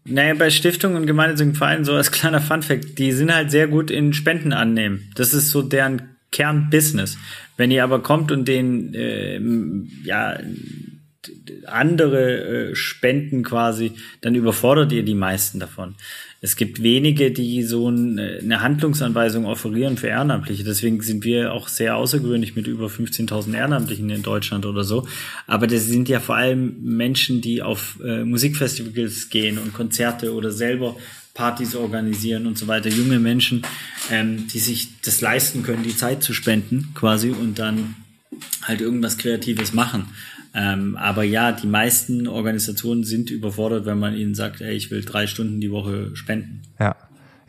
Naja, 0.06 0.34
bei 0.34 0.50
Stiftungen 0.50 0.98
und 0.98 1.08
gemeinnützigen 1.08 1.56
Vereinen, 1.56 1.86
so 1.86 1.94
als 1.94 2.12
kleiner 2.12 2.42
Funfact, 2.42 3.00
die 3.00 3.14
sind 3.14 3.34
halt 3.34 3.52
sehr 3.52 3.68
gut 3.68 3.90
in 3.90 4.12
Spenden 4.12 4.52
annehmen. 4.52 5.10
Das 5.16 5.34
ist 5.34 5.52
so 5.52 5.62
deren 5.62 6.18
Kernbusiness. 6.34 7.18
Wenn 7.56 7.72
ihr 7.72 7.86
aber 7.86 8.04
kommt 8.04 8.30
und 8.32 8.46
den 8.48 8.94
äh, 8.94 9.40
ja 10.04 10.38
andere 11.68 12.72
äh, 12.72 12.76
Spenden 12.76 13.44
quasi, 13.44 13.94
dann 14.22 14.36
überfordert 14.36 14.92
ihr 14.92 15.04
die 15.04 15.16
meisten 15.16 15.60
davon. 15.60 15.96
es 16.42 16.58
gibt 16.58 16.84
wenige, 16.84 17.32
die 17.32 17.64
so 17.64 17.88
eine 17.88 18.62
Handlungsanweisung 18.62 19.46
offerieren 19.46 19.98
für 19.98 20.08
Ehrenamtliche. 20.08 20.66
Deswegen 20.66 21.02
sind 21.02 21.24
wir 21.24 21.54
auch 21.54 21.70
sehr 21.70 21.96
außergewöhnlich 21.96 22.56
mit 22.56 22.68
über 22.68 22.88
15.000 22.88 23.56
Ehrenamtlichen 23.56 24.10
in 24.10 24.24
Deutschland 24.24 24.66
oder 24.66 24.84
so. 24.84 25.08
Aber 25.48 25.68
das 25.68 25.86
sind 25.86 26.10
ja 26.10 26.20
vor 26.20 26.36
allem 26.36 26.76
Menschen, 26.82 27.40
die 27.40 27.62
auf 27.62 27.98
äh, 28.04 28.26
Musikfestivals 28.26 29.30
gehen 29.30 29.58
und 29.58 29.74
Konzerte 29.74 30.34
oder 30.34 30.52
selber 30.52 30.98
Partys 31.34 31.76
organisieren 31.76 32.46
und 32.46 32.58
so 32.58 32.68
weiter. 32.68 32.90
Junge 32.90 33.20
Menschen, 33.20 33.64
ähm, 34.12 34.48
die 34.48 34.60
sich 34.60 35.02
das 35.02 35.22
leisten 35.22 35.64
können, 35.64 35.84
die 35.84 35.96
Zeit 35.96 36.24
zu 36.24 36.34
spenden 36.34 36.92
quasi 36.94 37.30
und 37.30 37.58
dann 37.58 37.96
halt 38.64 38.82
irgendwas 38.82 39.18
Kreatives 39.18 39.74
machen. 39.74 40.10
Ähm, 40.54 40.96
aber 40.96 41.24
ja, 41.24 41.52
die 41.52 41.68
meisten 41.68 42.28
Organisationen 42.28 43.04
sind 43.04 43.32
überfordert, 43.32 43.86
wenn 43.86 43.98
man 43.98 44.16
ihnen 44.16 44.36
sagt, 44.36 44.62
ey, 44.62 44.76
ich 44.76 44.92
will 44.92 45.04
drei 45.04 45.26
Stunden 45.26 45.60
die 45.60 45.72
Woche 45.72 46.16
spenden. 46.16 46.62
Ja. 46.80 46.96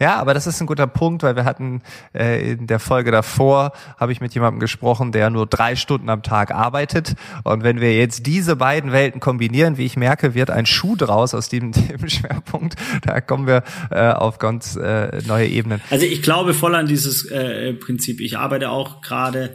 Ja, 0.01 0.17
aber 0.17 0.35
das 0.35 0.47
ist 0.47 0.61
ein 0.61 0.67
guter 0.67 0.87
Punkt, 0.87 1.23
weil 1.23 1.37
wir 1.37 1.45
hatten 1.45 1.83
äh, 2.15 2.53
in 2.53 2.67
der 2.67 2.79
Folge 2.79 3.11
davor, 3.11 3.73
habe 3.97 4.13
ich 4.13 4.21
mit 4.21 4.35
jemandem 4.35 4.61
gesprochen, 4.61 5.13
der 5.13 5.31
nur 5.31 5.47
drei 5.47 5.77
Stunden 5.77 6.09
am 6.09 6.23
Tag 6.23 6.53
arbeitet. 6.53 7.15
Und 7.45 7.63
wenn 7.63 7.81
wir 7.81 7.97
jetzt 7.97 8.27
diese 8.27 8.57
beiden 8.57 8.93
Welten 8.93 9.21
kombinieren, 9.21 9.79
wie 9.79 9.87
ich 9.87 9.97
merke, 9.97 10.35
wird 10.35 10.51
ein 10.51 10.67
Schuh 10.67 10.97
draus 10.97 11.35
aus 11.35 11.49
diesem 11.49 11.73
Themenschwerpunkt. 11.73 12.75
Da 13.03 13.21
kommen 13.21 13.47
wir 13.47 13.63
äh, 13.91 14.11
auf 14.11 14.39
ganz 14.39 14.77
äh, 14.77 15.23
neue 15.27 15.47
Ebenen. 15.47 15.81
Also 15.91 16.07
ich 16.07 16.23
glaube 16.23 16.55
voll 16.55 16.75
an 16.75 16.87
dieses 16.87 17.31
äh, 17.31 17.73
Prinzip. 17.75 18.21
Ich 18.21 18.39
arbeite 18.39 18.71
auch 18.71 19.01
gerade 19.01 19.55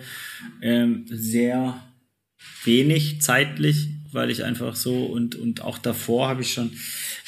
ähm, 0.62 1.06
sehr 1.10 1.76
wenig 2.64 3.22
zeitlich, 3.22 3.90
weil 4.12 4.30
ich 4.30 4.44
einfach 4.44 4.76
so 4.76 5.06
und, 5.06 5.36
und 5.36 5.62
auch 5.62 5.78
davor 5.78 6.30
habe 6.30 6.42
ich 6.42 6.54
schon 6.54 6.72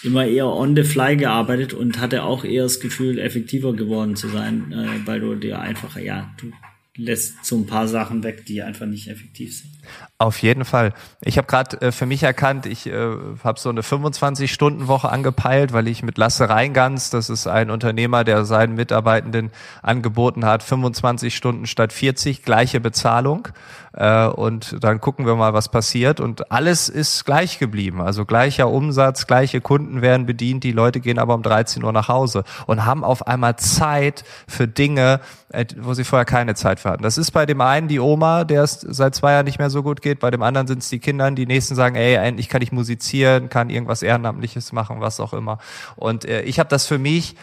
immer 0.04 0.26
eher 0.26 0.48
on 0.48 0.76
the 0.76 0.84
fly 0.84 1.16
gearbeitet 1.16 1.74
und 1.74 2.00
hatte 2.00 2.24
auch 2.24 2.44
eher 2.44 2.64
das 2.64 2.80
Gefühl, 2.80 3.20
effektiver 3.20 3.74
geworden 3.74 4.16
zu 4.16 4.30
sein, 4.30 4.72
äh, 4.72 5.08
weil 5.08 5.20
du 5.20 5.36
dir 5.36 5.60
einfach, 5.60 5.98
ja, 5.98 6.34
du 6.38 6.52
lässt 6.98 7.46
so 7.46 7.58
ein 7.58 7.66
paar 7.66 7.88
Sachen 7.88 8.24
weg, 8.24 8.46
die 8.46 8.62
einfach 8.62 8.86
nicht 8.86 9.08
effektiv 9.08 9.58
sind. 9.58 9.72
Auf 10.18 10.42
jeden 10.42 10.66
Fall. 10.66 10.94
Ich 11.22 11.38
habe 11.38 11.48
gerade 11.48 11.82
äh, 11.82 11.92
für 11.92 12.06
mich 12.06 12.22
erkannt, 12.24 12.66
ich 12.66 12.86
äh, 12.86 13.16
habe 13.44 13.60
so 13.60 13.70
eine 13.70 13.82
25-Stunden-Woche 13.82 15.10
angepeilt, 15.10 15.72
weil 15.72 15.88
ich 15.88 16.04
mit 16.04 16.18
Lasse 16.18 16.50
Reingans, 16.50 17.10
das 17.10 17.30
ist 17.30 17.48
ein 17.48 17.72
Unternehmer, 17.72 18.24
der 18.24 18.44
seinen 18.46 18.76
Mitarbeitenden 18.76 19.52
angeboten 19.82 20.46
hat, 20.46 20.64
25 20.64 21.36
Stunden 21.36 21.66
statt 21.66 21.94
40, 21.94 22.44
gleiche 22.44 22.82
Bezahlung. 22.82 23.48
Äh, 23.94 24.28
und 24.28 24.84
dann 24.84 25.02
gucken 25.02 25.26
wir 25.26 25.36
mal, 25.36 25.54
was 25.54 25.70
passiert. 25.70 26.20
Und 26.20 26.52
alles 26.52 26.90
ist 26.90 27.26
gleich 27.26 27.60
geblieben. 27.60 28.02
Also 28.02 28.26
gleicher 28.26 28.70
Umsatz, 28.70 29.28
gleiche 29.28 29.62
Kunden 29.62 30.02
werden 30.02 30.26
bedient, 30.26 30.64
die 30.64 30.72
Leute 30.72 31.00
gehen 31.00 31.20
aber 31.20 31.34
um 31.34 31.44
13 31.44 31.84
Uhr 31.84 31.92
nach 31.92 32.08
Hause 32.08 32.44
und 32.68 32.86
haben 32.86 33.04
auf 33.04 33.28
einmal 33.28 33.58
Zeit 33.58 34.24
für 34.48 34.68
Dinge, 34.68 35.20
äh, 35.50 35.66
wo 35.80 35.94
sie 35.94 36.04
vorher 36.04 36.26
keine 36.26 36.56
Zeit 36.56 36.80
für 36.80 36.92
hatten. 36.92 37.04
Das 37.04 37.18
ist 37.18 37.32
bei 37.32 37.46
dem 37.46 37.62
einen 37.62 37.88
die 37.88 38.00
Oma, 38.00 38.44
der 38.44 38.64
es 38.64 38.80
seit 38.82 39.16
zwei 39.16 39.34
Jahren 39.34 39.46
nicht 39.46 39.60
mehr 39.60 39.70
so 39.70 39.84
gut 39.84 40.02
geht, 40.02 40.20
bei 40.20 40.32
dem 40.32 40.42
anderen 40.42 40.68
sind 40.68 40.80
es 40.80 40.90
die 40.90 41.00
Kinder, 41.00 41.30
die 41.32 41.46
nächsten 41.46 41.76
sagen, 41.76 41.96
ey, 41.96 42.16
endlich 42.16 42.50
kann 42.50 42.62
ich 42.62 42.72
musizieren, 42.72 43.50
kann 43.50 43.70
irgendwas 43.70 44.02
Ehrenamtliches 44.04 44.72
machen, 44.72 45.02
was 45.02 45.20
auch 45.20 45.34
immer. 45.34 45.60
Und 45.96 46.26
äh, 46.26 46.42
ich 46.44 46.60
habe 46.60 46.70
das 46.70 46.86
für 46.86 46.98
mich 46.98 47.36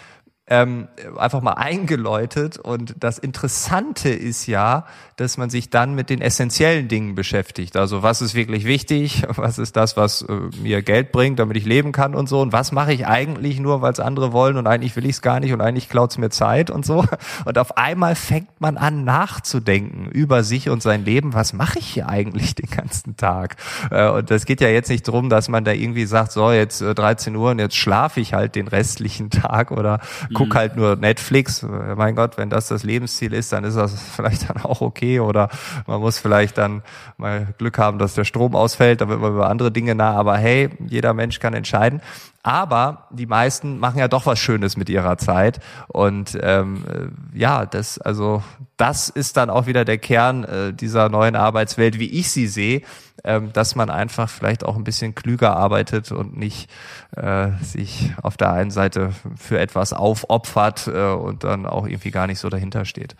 ähm, 0.51 0.89
einfach 1.17 1.43
mal 1.43 1.55
eingeläutet. 1.55 2.59
Und 2.59 2.95
das 3.01 3.19
Interessante 3.19 4.09
ist 4.09 4.47
ja, 4.47 4.87
dass 5.17 5.37
man 5.37 5.51
sich 5.51 5.71
dann 5.71 5.95
mit 5.95 6.11
den 6.11 6.21
essentiellen 6.21 6.89
Dingen 6.89 7.15
beschäftigt. 7.15 7.77
Also 7.77 8.03
was 8.03 8.23
ist 8.23 8.35
wirklich 8.35 8.65
wichtig? 8.65 9.25
Was 9.29 9.59
ist 9.59 9.77
das, 9.77 9.97
was 9.97 10.23
äh, 10.23 10.33
mir 10.63 10.83
Geld 10.83 11.13
bringt, 11.13 11.39
damit 11.39 11.57
ich 11.57 11.65
leben 11.65 11.93
kann 11.93 12.15
und 12.15 12.29
so? 12.29 12.41
Und 12.41 12.53
was 12.53 12.73
mache 12.73 12.93
ich 12.93 13.07
eigentlich 13.07 13.61
nur, 13.61 13.83
weil 13.83 13.93
es 13.93 14.01
andere 14.01 14.33
wollen 14.33 14.57
und 14.57 14.67
eigentlich 14.67 14.97
will 14.97 15.05
ich 15.05 15.17
es 15.17 15.23
gar 15.23 15.41
nicht 15.41 15.53
und 15.53 15.61
eigentlich 15.61 15.89
klaut 15.89 16.11
es 16.11 16.19
mir 16.19 16.31
Zeit 16.31 16.71
und 16.71 16.85
so? 16.85 17.05
Und 17.45 17.59
auf 17.59 17.77
einmal 17.77 18.15
fängt 18.15 18.61
man 18.61 18.77
an 18.77 19.05
nachzudenken 19.05 20.07
über 20.11 20.43
sich 20.43 20.69
und 20.69 20.83
sein 20.83 21.05
Leben. 21.05 21.35
Was 21.35 21.53
mache 21.53 21.79
ich 21.79 21.87
hier 21.87 22.09
eigentlich 22.09 22.55
den 22.55 22.69
ganzen 22.69 23.17
Tag? 23.17 23.57
Äh, 23.91 24.09
und 24.09 24.31
das 24.31 24.45
geht 24.45 24.61
ja 24.61 24.69
jetzt 24.69 24.89
nicht 24.89 25.07
darum, 25.07 25.29
dass 25.29 25.49
man 25.49 25.65
da 25.65 25.73
irgendwie 25.73 26.07
sagt, 26.07 26.33
so 26.33 26.51
jetzt 26.51 26.81
13 26.81 27.35
äh, 27.35 27.37
Uhr 27.37 27.51
und 27.51 27.59
jetzt 27.59 27.77
schlafe 27.77 28.21
ich 28.21 28.35
halt 28.35 28.55
den 28.55 28.69
restlichen 28.69 29.31
Tag 29.31 29.71
oder 29.71 30.01
guck 30.39 30.51
mhm. 30.51 30.55
halt 30.55 30.77
nur 30.77 30.97
Netflix. 30.97 31.67
Mein 31.97 32.15
Gott, 32.15 32.39
wenn 32.39 32.49
das 32.49 32.69
das 32.69 32.85
Lebensziel 32.85 33.33
ist, 33.33 33.53
dann 33.53 33.65
ist 33.65 33.77
das 33.77 34.01
vielleicht 34.17 34.49
dann 34.49 34.59
auch 34.59 34.81
okay. 34.81 35.21
Oder 35.21 35.49
man 35.87 36.01
muss 36.01 36.19
vielleicht 36.19 36.57
dann 36.57 36.83
mal 37.17 37.49
Glück 37.59 37.77
haben, 37.79 37.99
dass 37.99 38.15
der 38.15 38.25
Strom 38.25 38.55
ausfällt, 38.55 39.01
da 39.01 39.09
wird 39.09 39.21
man 39.21 39.33
über 39.33 39.51
andere 39.51 39.73
Dinge 39.73 39.95
nah. 39.95 40.13
Aber 40.13 40.37
hey, 40.39 40.71
jeder 40.87 41.13
Mensch 41.13 41.41
kann 41.41 41.55
entscheiden. 41.55 42.01
Aber 42.49 43.09
die 43.11 43.27
meisten 43.27 43.79
machen 43.79 43.99
ja 43.99 44.09
doch 44.09 44.25
was 44.25 44.39
Schönes 44.39 44.79
mit 44.79 44.89
ihrer 44.89 45.19
Zeit. 45.19 45.61
Und 45.89 46.39
ähm, 46.41 46.83
äh, 46.89 47.39
ja, 47.39 47.67
das, 47.67 47.99
also 47.99 48.43
das 48.79 49.11
ist 49.11 49.37
dann 49.37 49.51
auch 49.51 49.67
wieder 49.67 49.85
der 49.85 49.99
Kern 49.99 50.45
äh, 50.45 50.73
dieser 50.73 51.11
neuen 51.11 51.37
Arbeitswelt, 51.37 51.99
wie 51.99 52.09
ich 52.09 52.31
sie 52.31 52.47
sehe, 52.47 52.81
ähm, 53.23 53.53
dass 53.53 53.77
man 53.77 53.91
einfach 53.91 54.31
vielleicht 54.31 54.65
auch 54.65 54.77
ein 54.77 54.85
bisschen 54.85 55.15
klüger 55.15 55.59
arbeitet 55.59 56.11
und 56.11 56.39
nicht 56.39 56.71
äh, 57.15 57.51
sich 57.61 58.15
auf 58.23 58.39
der 58.39 58.51
einen 58.51 58.71
Seite 58.71 59.11
für 59.37 59.59
etwas 59.59 59.93
aufopfert 59.93 60.87
äh, 60.87 61.13
und 61.13 61.45
dann 61.45 61.67
auch 61.67 61.87
irgendwie 61.87 62.11
gar 62.11 62.27
nicht 62.27 62.39
so 62.39 62.49
dahinter 62.49 62.87
steht. 62.87 63.15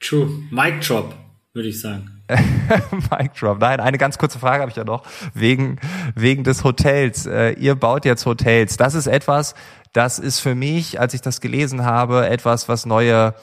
True. 0.00 0.30
Mic 0.50 0.80
drop, 0.80 1.14
würde 1.54 1.68
ich 1.68 1.80
sagen. 1.80 2.10
Mic 3.10 3.30
drop. 3.38 3.60
Nein, 3.60 3.80
eine 3.80 3.96
ganz 3.96 4.18
kurze 4.18 4.38
Frage 4.38 4.60
habe 4.60 4.70
ich 4.70 4.76
ja 4.76 4.84
noch 4.84 5.04
wegen 5.34 5.78
wegen 6.14 6.44
des 6.44 6.64
Hotels. 6.64 7.26
Äh, 7.26 7.52
ihr 7.52 7.76
baut 7.76 8.04
jetzt 8.04 8.26
Hotels. 8.26 8.76
Das 8.76 8.94
ist 8.94 9.06
etwas, 9.06 9.54
das 9.92 10.18
ist 10.18 10.40
für 10.40 10.54
mich, 10.54 11.00
als 11.00 11.14
ich 11.14 11.22
das 11.22 11.40
gelesen 11.40 11.84
habe, 11.84 12.28
etwas, 12.28 12.68
was 12.68 12.86
neue 12.86 13.34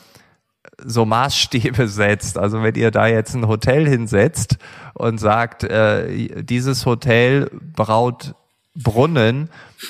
so 0.78 1.06
Maßstäbe 1.06 1.88
setzt. 1.88 2.38
Also 2.38 2.62
wenn 2.62 2.76
ihr 2.76 2.92
da 2.92 3.08
jetzt 3.08 3.34
ein 3.34 3.48
Hotel 3.48 3.88
hinsetzt 3.88 4.58
und 4.94 5.18
sagt, 5.18 5.64
äh, 5.64 6.44
dieses 6.44 6.86
Hotel 6.86 7.50
braut 7.76 8.36
Brunnen, 8.74 9.50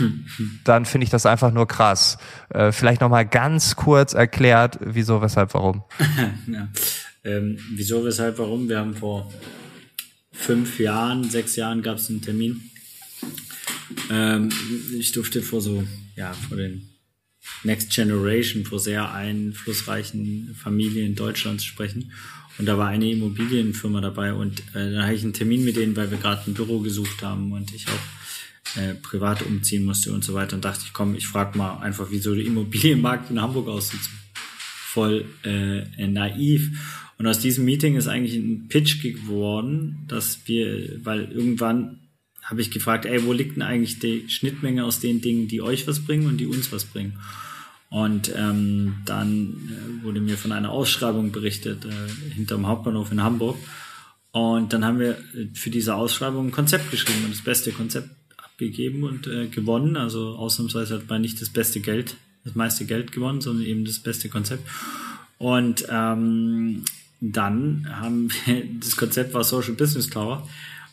dann 0.64 0.86
finde 0.86 1.04
ich 1.06 1.12
das 1.12 1.26
einfach 1.26 1.52
nur 1.52 1.68
krass. 1.68 2.18
Äh, 2.50 2.72
vielleicht 2.72 3.02
nochmal 3.02 3.26
ganz 3.26 3.76
kurz 3.76 4.14
erklärt, 4.14 4.80
wieso, 4.82 5.22
weshalb, 5.22 5.54
warum. 5.54 5.84
ja. 6.48 6.68
Ähm, 7.24 7.58
wieso, 7.72 8.04
weshalb, 8.04 8.38
warum? 8.40 8.68
Wir 8.70 8.80
haben 8.80 8.96
vor 8.96 9.32
fünf 10.32 10.80
Jahren, 10.80 11.30
sechs 11.30 11.56
Jahren 11.56 11.82
gab 11.82 11.98
es 11.98 12.10
einen 12.10 12.22
Termin. 12.22 12.62
Ähm, 14.10 14.50
ich 14.98 15.12
durfte 15.12 15.42
vor 15.42 15.62
so, 15.62 15.84
ja, 16.16 16.34
vor 16.34 16.58
den 16.58 16.90
Next 17.64 17.92
Generation, 17.92 18.66
vor 18.66 18.80
sehr 18.80 19.14
einflussreichen 19.14 20.56
Familien 20.56 21.16
Deutschlands 21.16 21.64
sprechen. 21.64 22.12
Und 22.58 22.66
da 22.66 22.78
war 22.78 22.90
eine 22.90 23.10
Immobilienfirma 23.10 24.02
dabei 24.02 24.34
und 24.34 24.60
äh, 24.76 24.92
da 24.94 25.04
hatte 25.04 25.16
ich 25.16 25.24
einen 25.24 25.34
Termin 25.34 25.64
mit 25.64 25.78
denen, 25.78 25.96
weil 25.96 26.12
wir 26.12 26.18
gerade 26.18 26.44
ein 26.48 26.54
Büro 26.54 26.80
gesucht 26.80 27.24
haben 27.24 27.52
und 27.54 27.74
ich 27.74 27.88
auch 27.88 28.80
äh, 28.80 28.94
privat 28.96 29.42
umziehen 29.42 29.84
musste 29.86 30.12
und 30.12 30.24
so 30.24 30.34
weiter. 30.34 30.56
Und 30.56 30.66
dachte 30.66 30.84
ich, 30.86 30.94
komm, 30.94 31.16
ich 31.16 31.28
frage 31.28 31.58
mal 31.58 31.80
einfach, 31.80 32.08
wieso 32.10 32.36
der 32.36 32.46
Immobilienmarkt 32.46 33.32
in 33.32 33.42
Hamburg 33.42 33.68
aussieht. 33.68 34.02
Voll 34.34 35.26
äh, 35.44 36.08
naiv. 36.08 36.72
Und 37.22 37.28
aus 37.28 37.38
diesem 37.38 37.66
Meeting 37.66 37.98
ist 37.98 38.08
eigentlich 38.08 38.34
ein 38.34 38.68
Pitch 38.68 39.04
geworden, 39.04 40.06
dass 40.08 40.40
wir, 40.46 41.06
weil 41.06 41.32
irgendwann 41.32 42.00
habe 42.42 42.62
ich 42.62 42.72
gefragt, 42.72 43.06
ey, 43.06 43.24
wo 43.24 43.32
liegt 43.32 43.58
denn 43.58 43.62
eigentlich 43.62 44.00
die 44.00 44.28
Schnittmenge 44.28 44.84
aus 44.84 45.02
den 45.02 45.22
Dingen, 45.22 45.48
die 45.48 45.62
euch 45.62 45.86
was 45.86 46.00
bringen 46.00 46.26
und 46.26 46.38
die 46.38 46.48
uns 46.48 46.72
was 46.72 46.84
bringen? 46.84 47.20
Und 47.92 48.34
ähm, 48.36 48.96
dann 49.06 49.54
äh, 49.70 50.04
wurde 50.04 50.20
mir 50.20 50.36
von 50.36 50.52
einer 50.52 50.72
Ausschreibung 50.72 51.32
berichtet 51.32 51.86
äh, 51.86 52.34
hinterm 52.34 52.66
Hauptbahnhof 52.66 53.12
in 53.12 53.22
Hamburg. 53.22 53.58
Und 54.32 54.74
dann 54.74 54.84
haben 54.84 54.98
wir 54.98 55.12
äh, 55.12 55.46
für 55.54 55.70
diese 55.70 55.94
Ausschreibung 55.94 56.48
ein 56.48 56.52
Konzept 56.52 56.90
geschrieben 56.90 57.24
und 57.26 57.36
das 57.36 57.44
beste 57.44 57.72
Konzept 57.72 58.10
abgegeben 58.36 59.04
und 59.04 59.28
äh, 59.28 59.46
gewonnen. 59.46 59.96
Also 59.96 60.30
ausnahmsweise 60.30 60.96
hat 60.96 61.08
man 61.08 61.22
nicht 61.22 61.40
das 61.40 61.50
beste 61.50 61.82
Geld, 61.82 62.16
das 62.44 62.56
meiste 62.56 62.86
Geld 62.86 63.12
gewonnen, 63.12 63.42
sondern 63.42 63.68
eben 63.68 63.86
das 63.86 64.00
beste 64.00 64.28
Konzept. 64.28 64.68
Und 65.38 65.86
ähm, 65.88 66.84
dann 67.22 67.88
haben 67.90 68.30
wir, 68.46 68.64
das 68.80 68.98
Konzept 68.98 69.34
war 69.34 69.44
Social 69.44 69.74
Business 69.74 70.10
Tower. 70.10 70.48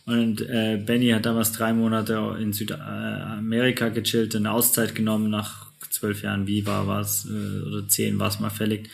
Und 0.06 0.40
äh, 0.40 0.82
Benny 0.84 1.10
hat 1.10 1.26
damals 1.26 1.52
drei 1.52 1.72
Monate 1.74 2.36
in 2.40 2.52
Südamerika 2.52 3.88
gechillt, 3.88 4.34
eine 4.36 4.52
Auszeit 4.52 4.94
genommen 4.94 5.28
nach 5.28 5.66
zwölf 5.90 6.22
Jahren 6.22 6.46
Viva 6.46 6.86
war 6.86 7.00
es 7.00 7.26
äh, 7.28 7.66
oder 7.66 7.88
zehn 7.88 8.18
war 8.18 8.28
es 8.28 8.40
mal 8.40 8.50
fällig. 8.50 8.88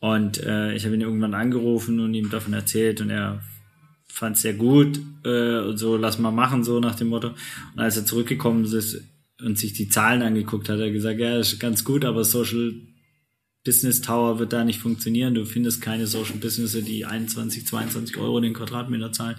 Und 0.00 0.42
äh, 0.42 0.74
ich 0.74 0.84
habe 0.84 0.94
ihn 0.94 1.00
irgendwann 1.00 1.34
angerufen 1.34 2.00
und 2.00 2.14
ihm 2.14 2.30
davon 2.30 2.52
erzählt 2.52 3.00
und 3.00 3.10
er 3.10 3.42
fand 4.06 4.36
es 4.36 4.42
sehr 4.42 4.54
gut 4.54 5.00
äh, 5.24 5.58
und 5.60 5.78
so, 5.78 5.96
lass 5.96 6.18
mal 6.18 6.30
machen, 6.30 6.64
so 6.64 6.80
nach 6.80 6.96
dem 6.96 7.08
Motto. 7.08 7.28
Und 7.28 7.80
als 7.80 7.96
er 7.96 8.04
zurückgekommen 8.04 8.64
ist 8.64 9.02
und 9.40 9.58
sich 9.58 9.72
die 9.72 9.88
Zahlen 9.88 10.22
angeguckt 10.22 10.68
hat, 10.68 10.76
hat 10.76 10.82
er 10.82 10.90
gesagt, 10.92 11.18
ja, 11.18 11.38
ist 11.38 11.58
ganz 11.58 11.84
gut, 11.84 12.04
aber 12.04 12.24
Social 12.24 12.72
Business 13.64 14.00
Tower 14.00 14.38
wird 14.38 14.52
da 14.52 14.64
nicht 14.64 14.80
funktionieren. 14.80 15.34
Du 15.34 15.44
findest 15.44 15.80
keine 15.80 16.06
Social 16.06 16.36
Businesses, 16.36 16.84
die 16.84 17.04
21, 17.04 17.66
22 17.66 18.16
Euro 18.16 18.40
den 18.40 18.54
Quadratmeter 18.54 19.12
zahlen. 19.12 19.36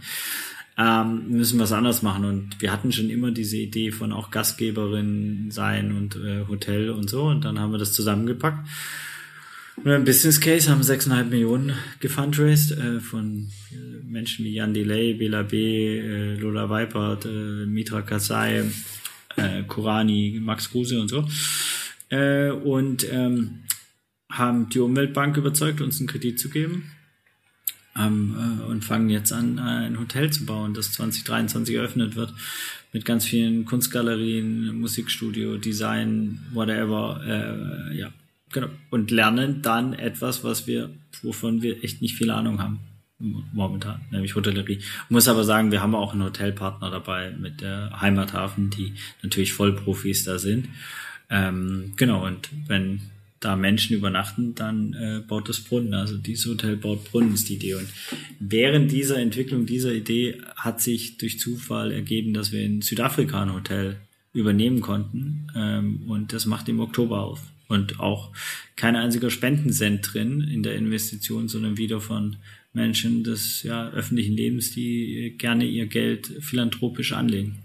ähm, 0.78 1.30
müssen 1.30 1.60
was 1.60 1.72
anderes 1.72 2.02
machen. 2.02 2.26
Und 2.26 2.62
wir 2.62 2.72
hatten 2.72 2.92
schon 2.92 3.10
immer 3.10 3.32
diese 3.32 3.58
Idee 3.58 3.92
von 3.92 4.12
auch 4.12 4.32
Gastgeberin 4.32 5.52
sein 5.52 5.96
und 5.96 6.16
äh, 6.16 6.48
Hotel 6.48 6.90
und 6.90 7.10
so. 7.10 7.24
Und 7.26 7.46
dann 7.46 7.60
haben 7.60 7.72
wir 7.72 7.78
das 7.78 7.94
zusammengepackt. 7.94 8.68
Und 9.76 9.92
im 9.92 10.06
Business 10.06 10.40
Case 10.40 10.70
haben 10.70 10.82
6,5 10.82 11.26
Millionen 11.26 11.74
gefundraised 12.00 12.72
äh, 12.72 13.00
von 13.00 13.50
Menschen 14.04 14.46
wie 14.46 14.54
Jan 14.54 14.74
Delay, 14.74 15.14
Bela 15.14 15.44
B., 15.44 16.00
äh, 16.00 16.36
Lola 16.36 16.70
Weipert, 16.70 17.26
äh, 17.26 17.66
Mitra 17.66 18.02
Kasai, 18.02 18.64
äh, 19.36 19.64
Kurani, 19.68 20.40
Max 20.42 20.70
Kruse 20.70 21.00
und 21.02 21.08
so. 21.08 21.28
Äh, 22.10 22.52
und 22.52 23.06
ähm, 23.12 23.64
haben 24.38 24.70
die 24.70 24.80
Umweltbank 24.80 25.38
überzeugt, 25.38 25.82
uns 25.82 26.00
einen 26.00 26.08
Kredit 26.08 26.40
zu 26.40 26.50
geben 26.50 26.92
ähm, 27.98 28.36
äh, 28.38 28.64
und 28.64 28.84
fangen 28.84 29.10
jetzt 29.10 29.32
an, 29.32 29.60
ein 29.60 30.00
Hotel 30.00 30.32
zu 30.32 30.46
bauen, 30.46 30.74
das 30.74 30.92
2023 30.94 31.76
eröffnet 31.76 32.16
wird, 32.16 32.34
mit 32.92 33.06
ganz 33.06 33.26
vielen 33.26 33.66
Kunstgalerien, 33.66 34.80
Musikstudio, 34.80 35.58
Design, 35.58 36.40
whatever, 36.52 37.22
äh, 37.26 37.98
ja, 37.98 38.12
genau. 38.52 38.70
Und 38.90 39.12
lernen 39.12 39.62
dann 39.62 39.94
etwas, 39.94 40.44
was 40.44 40.68
wir, 40.68 40.90
wovon 41.22 41.62
wir 41.62 41.84
echt 41.84 42.02
nicht 42.02 42.16
viel 42.16 42.30
Ahnung 42.30 42.62
haben 42.62 42.80
momentan, 43.20 44.02
nämlich 44.12 44.36
Hotellerie. 44.36 44.80
Muss 45.10 45.28
aber 45.28 45.44
sagen, 45.44 45.72
wir 45.72 45.82
haben 45.82 45.96
auch 45.96 46.14
einen 46.14 46.24
Hotelpartner 46.24 46.92
dabei 46.92 47.32
mit 47.32 47.62
der 47.62 48.02
Heimathafen, 48.02 48.70
die 48.70 48.94
natürlich 49.22 49.54
Vollprofis 49.54 50.26
da 50.26 50.40
sind. 50.40 50.68
Ähm, 51.30 51.94
genau, 51.96 52.26
und 52.26 52.50
wenn 52.68 53.02
da 53.44 53.56
Menschen 53.56 53.96
übernachten, 53.96 54.56
dann 54.56 54.94
äh, 54.94 55.22
baut 55.28 55.50
das 55.50 55.60
Brunnen. 55.60 55.94
Also 55.94 56.18
dieses 56.18 56.46
Hotel 56.46 56.78
baut 56.78 57.04
Brunnen 57.06 57.34
ist 57.34 57.50
die 57.50 57.56
Idee. 57.56 57.76
Und 57.76 57.88
während 58.40 58.92
dieser 58.92 59.18
Entwicklung 59.18 59.66
dieser 59.66 59.94
Idee 59.94 60.38
hat 60.56 60.82
sich 60.82 61.18
durch 61.18 61.40
Zufall 61.40 61.92
ergeben, 61.92 62.34
dass 62.34 62.52
wir 62.52 62.62
in 62.64 62.82
Südafrika 62.82 63.42
ein 63.42 63.54
Hotel 63.54 63.98
übernehmen 64.34 64.82
konnten. 64.82 65.48
Ähm, 65.56 66.04
und 66.08 66.34
das 66.34 66.46
macht 66.46 66.70
im 66.70 66.80
Oktober 66.80 67.22
auf. 67.22 67.42
Und 67.68 68.00
auch 68.00 68.32
kein 68.76 68.96
einziger 68.96 69.30
Spendencent 69.30 70.14
drin 70.14 70.42
in 70.42 70.64
der 70.64 70.76
Investition, 70.76 71.48
sondern 71.48 71.78
wieder 71.78 72.02
von 72.02 72.36
Menschen 72.74 73.24
des 73.24 73.64
ja, 73.64 73.90
öffentlichen 73.92 74.36
Lebens, 74.36 74.72
die 74.72 75.36
gerne 75.38 75.66
ihr 75.66 75.88
Geld 75.88 76.28
philanthropisch 76.42 77.14
anlegen. 77.14 77.63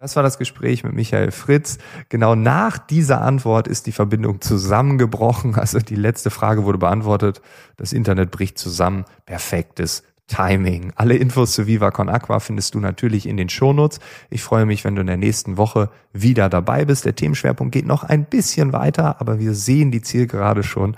Das 0.00 0.14
war 0.14 0.22
das 0.22 0.38
Gespräch 0.38 0.84
mit 0.84 0.94
Michael 0.94 1.32
Fritz. 1.32 1.78
Genau 2.08 2.36
nach 2.36 2.78
dieser 2.78 3.20
Antwort 3.20 3.66
ist 3.66 3.86
die 3.86 3.92
Verbindung 3.92 4.40
zusammengebrochen. 4.40 5.56
Also 5.56 5.80
die 5.80 5.96
letzte 5.96 6.30
Frage 6.30 6.64
wurde 6.64 6.78
beantwortet. 6.78 7.42
Das 7.76 7.92
Internet 7.92 8.30
bricht 8.30 8.58
zusammen. 8.58 9.04
Perfektes 9.26 10.04
Timing. 10.28 10.92
Alle 10.94 11.16
Infos 11.16 11.52
zu 11.52 11.66
Viva 11.66 11.90
Con 11.90 12.08
Aqua 12.08 12.38
findest 12.38 12.74
du 12.74 12.80
natürlich 12.80 13.26
in 13.26 13.36
den 13.36 13.48
Shownotes. 13.48 13.98
Ich 14.30 14.42
freue 14.42 14.66
mich, 14.66 14.84
wenn 14.84 14.94
du 14.94 15.00
in 15.00 15.06
der 15.08 15.16
nächsten 15.16 15.56
Woche 15.56 15.90
wieder 16.12 16.48
dabei 16.48 16.84
bist. 16.84 17.04
Der 17.04 17.16
Themenschwerpunkt 17.16 17.72
geht 17.72 17.86
noch 17.86 18.04
ein 18.04 18.24
bisschen 18.24 18.72
weiter, 18.72 19.20
aber 19.20 19.40
wir 19.40 19.54
sehen 19.54 19.90
die 19.90 20.02
Zielgerade 20.02 20.62
schon. 20.62 20.96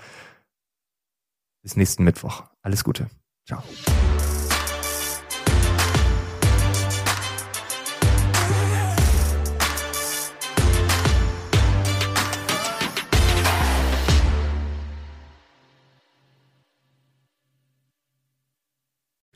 Bis 1.63 1.77
nächsten 1.77 2.05
Mittwoch. 2.05 2.45
Alles 2.63 2.85
Gute. 2.85 3.09
Ciao. 3.47 3.63